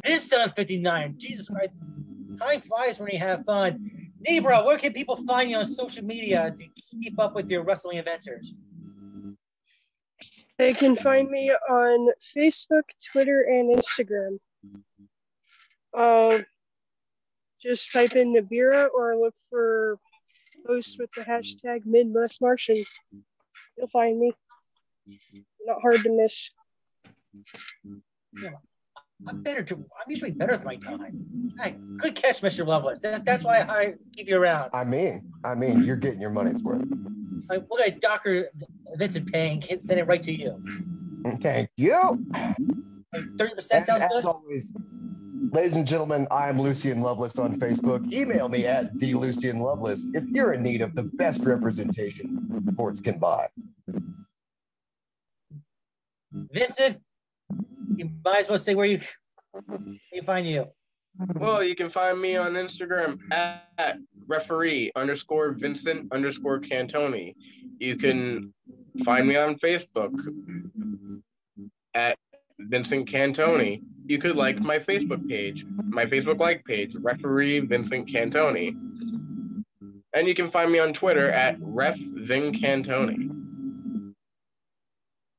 It 0.06 0.12
is 0.12 0.22
759. 0.28 1.14
Jesus 1.18 1.48
Christ. 1.48 1.70
Time 2.38 2.60
flies 2.60 3.00
when 3.00 3.10
you 3.10 3.18
have 3.18 3.44
fun. 3.44 4.12
Nibira, 4.24 4.64
where 4.64 4.78
can 4.78 4.92
people 4.92 5.16
find 5.16 5.50
you 5.50 5.56
on 5.56 5.64
social 5.64 6.04
media 6.04 6.54
to 6.56 6.64
keep 7.02 7.18
up 7.18 7.34
with 7.34 7.50
your 7.50 7.64
wrestling 7.64 7.98
adventures? 7.98 8.54
They 10.58 10.72
can 10.72 10.94
find 10.94 11.28
me 11.28 11.50
on 11.68 12.08
Facebook, 12.36 12.82
Twitter, 13.10 13.42
and 13.42 13.76
Instagram. 13.76 14.38
Uh, 15.92 16.38
just 17.60 17.92
type 17.92 18.12
in 18.12 18.32
Nibira 18.32 18.86
or 18.96 19.16
look 19.16 19.34
for 19.50 19.98
posts 20.64 20.96
with 21.00 21.10
the 21.16 21.22
hashtag 21.22 21.84
Midwest 21.84 22.40
Martian. 22.40 22.80
You'll 23.76 23.88
find 23.88 24.20
me. 24.20 24.32
Not 25.66 25.80
hard 25.82 26.04
to 26.04 26.10
miss. 26.10 26.50
I'm 29.26 29.42
better 29.42 29.62
to, 29.62 29.74
I'm 29.74 30.10
usually 30.10 30.32
better 30.32 30.52
with 30.52 30.64
my 30.64 30.76
time. 30.76 31.52
Hey, 31.60 31.76
good 31.96 32.14
catch, 32.14 32.40
Mr. 32.42 32.66
Loveless. 32.66 33.00
That's, 33.00 33.22
that's 33.22 33.44
why 33.44 33.60
I 33.60 33.94
keep 34.14 34.28
you 34.28 34.36
around. 34.36 34.70
I 34.72 34.84
mean, 34.84 35.32
I 35.44 35.54
mean, 35.54 35.82
you're 35.84 35.96
getting 35.96 36.20
your 36.20 36.30
money's 36.30 36.62
worth. 36.62 36.82
Like, 37.48 37.64
look 37.70 37.80
at 37.80 38.00
Dr. 38.00 38.46
Vincent 38.96 39.32
Payne. 39.32 39.62
Send 39.78 40.00
it 40.00 40.04
right 40.04 40.22
to 40.22 40.32
you. 40.32 40.62
Thank 41.40 41.70
you. 41.76 42.26
30% 43.14 43.62
sounds 43.62 43.88
as 43.88 44.10
good. 44.10 44.24
always, 44.24 44.72
ladies 45.52 45.76
and 45.76 45.86
gentlemen, 45.86 46.26
I 46.30 46.48
am 46.48 46.60
Lucian 46.60 47.00
Loveless 47.00 47.38
on 47.38 47.58
Facebook. 47.58 48.12
Email 48.12 48.48
me 48.48 48.66
at 48.66 48.96
the 48.98 49.14
Lucian 49.14 49.60
Loveless 49.60 50.06
if 50.12 50.24
you're 50.26 50.52
in 50.52 50.62
need 50.62 50.82
of 50.82 50.94
the 50.94 51.04
best 51.04 51.42
representation 51.42 52.64
sports 52.72 53.00
can 53.00 53.18
buy. 53.18 53.48
Vincent, 56.32 57.00
you 57.96 58.10
might 58.24 58.40
as 58.40 58.48
well 58.48 58.58
say 58.58 58.74
where 58.74 58.86
you 58.86 59.00
can 60.12 60.24
find 60.24 60.48
you. 60.48 60.66
Well, 61.34 61.62
you 61.62 61.74
can 61.74 61.90
find 61.90 62.20
me 62.20 62.36
on 62.36 62.52
Instagram 62.54 63.18
at 63.32 63.98
referee 64.26 64.92
underscore 64.96 65.52
Vincent 65.52 66.12
underscore 66.12 66.60
Cantoni. 66.60 67.34
You 67.78 67.96
can 67.96 68.52
find 69.04 69.26
me 69.26 69.36
on 69.36 69.56
Facebook 69.56 70.12
at 71.94 72.18
Vincent 72.58 73.08
Cantoni. 73.08 73.82
You 74.06 74.18
could 74.18 74.36
like 74.36 74.60
my 74.60 74.78
Facebook 74.78 75.26
page, 75.28 75.64
my 75.88 76.06
Facebook 76.06 76.38
like 76.38 76.64
page, 76.64 76.94
referee 77.00 77.60
Vincent 77.60 78.08
Cantoni. 78.08 78.76
And 80.14 80.28
you 80.28 80.34
can 80.34 80.50
find 80.50 80.70
me 80.70 80.78
on 80.78 80.92
Twitter 80.92 81.30
at 81.30 81.56
ref 81.60 81.96
Vin 81.98 82.52
Cantoni. 82.52 83.35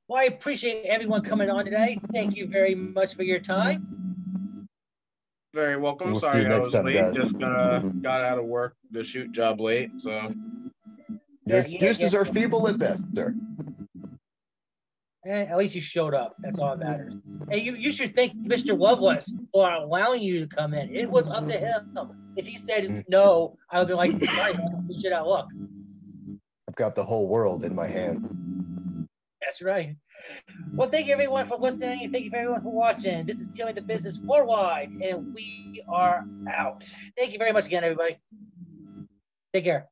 Well, 0.08 0.22
I 0.22 0.26
appreciate 0.26 0.86
everyone 0.86 1.22
coming 1.22 1.50
on 1.50 1.66
today. 1.66 1.98
Thank 2.14 2.38
you 2.38 2.48
very 2.48 2.74
much 2.76 3.14
for 3.14 3.24
your 3.24 3.40
time. 3.40 4.68
Very 5.54 5.76
welcome. 5.76 6.12
We'll 6.12 6.20
Sorry 6.22 6.46
I 6.46 6.58
was 6.60 6.70
time, 6.70 6.86
late. 6.86 6.94
guys. 6.96 7.16
Just 7.16 7.36
uh, 7.44 7.80
got 8.02 8.22
out 8.24 8.38
of 8.38 8.46
work. 8.46 8.76
The 8.92 9.04
shoot 9.04 9.34
job 9.34 9.60
late, 9.60 9.90
so 9.98 10.12
Your 10.12 10.30
Yeah, 11.10 11.18
yeah, 11.46 11.58
excuses 11.58 12.14
yeah. 12.14 12.20
are 12.20 12.26
feeble 12.26 12.68
at 12.70 12.78
best, 12.78 13.04
sir. 13.14 13.36
Eh, 15.26 15.44
at 15.44 15.58
least 15.58 15.76
you 15.76 15.82
showed 15.82 16.14
up. 16.14 16.36
That's 16.40 16.58
all 16.58 16.78
that 16.78 16.80
matters. 16.80 17.14
And 17.52 17.62
you, 17.62 17.76
you 17.76 17.92
should 17.92 18.16
thank 18.16 18.34
Mr. 18.38 18.80
Loveless 18.80 19.34
for 19.52 19.70
allowing 19.70 20.22
you 20.22 20.40
to 20.40 20.48
come 20.48 20.74
in. 20.74 20.96
It 20.96 21.10
was 21.10 21.28
up 21.28 21.48
to 21.48 21.54
him. 21.58 21.92
If 22.38 22.48
he 22.48 22.58
said 22.58 23.04
no, 23.10 23.58
I 23.70 23.80
would 23.80 23.90
be 23.90 23.94
like, 23.94 24.12
sorry, 24.30 24.54
should 25.02 25.12
have 25.12 25.26
look. 25.26 25.48
I've 26.70 26.76
got 26.76 26.96
the 26.96 27.04
whole 27.04 27.28
world 27.28 27.66
in 27.66 27.76
my 27.76 27.88
hands. 27.88 28.26
That's 29.48 29.62
right. 29.62 29.96
Well, 30.74 30.90
thank 30.90 31.08
you 31.08 31.14
everyone 31.14 31.48
for 31.48 31.58
listening. 31.58 32.12
Thank 32.12 32.26
you 32.26 32.30
for 32.30 32.36
everyone 32.36 32.62
for 32.62 32.74
watching. 32.74 33.26
This 33.26 33.40
is 33.40 33.48
Killing 33.56 33.76
the 33.76 33.82
Business 33.82 34.20
Worldwide, 34.20 34.90
and 35.02 35.34
we 35.34 35.82
are 35.88 36.26
out. 36.54 36.84
Thank 37.18 37.32
you 37.32 37.40
very 37.40 37.54
much 37.54 37.68
again, 37.68 37.86
everybody. 37.86 38.18
Take 39.54 39.64
care. 39.64 39.88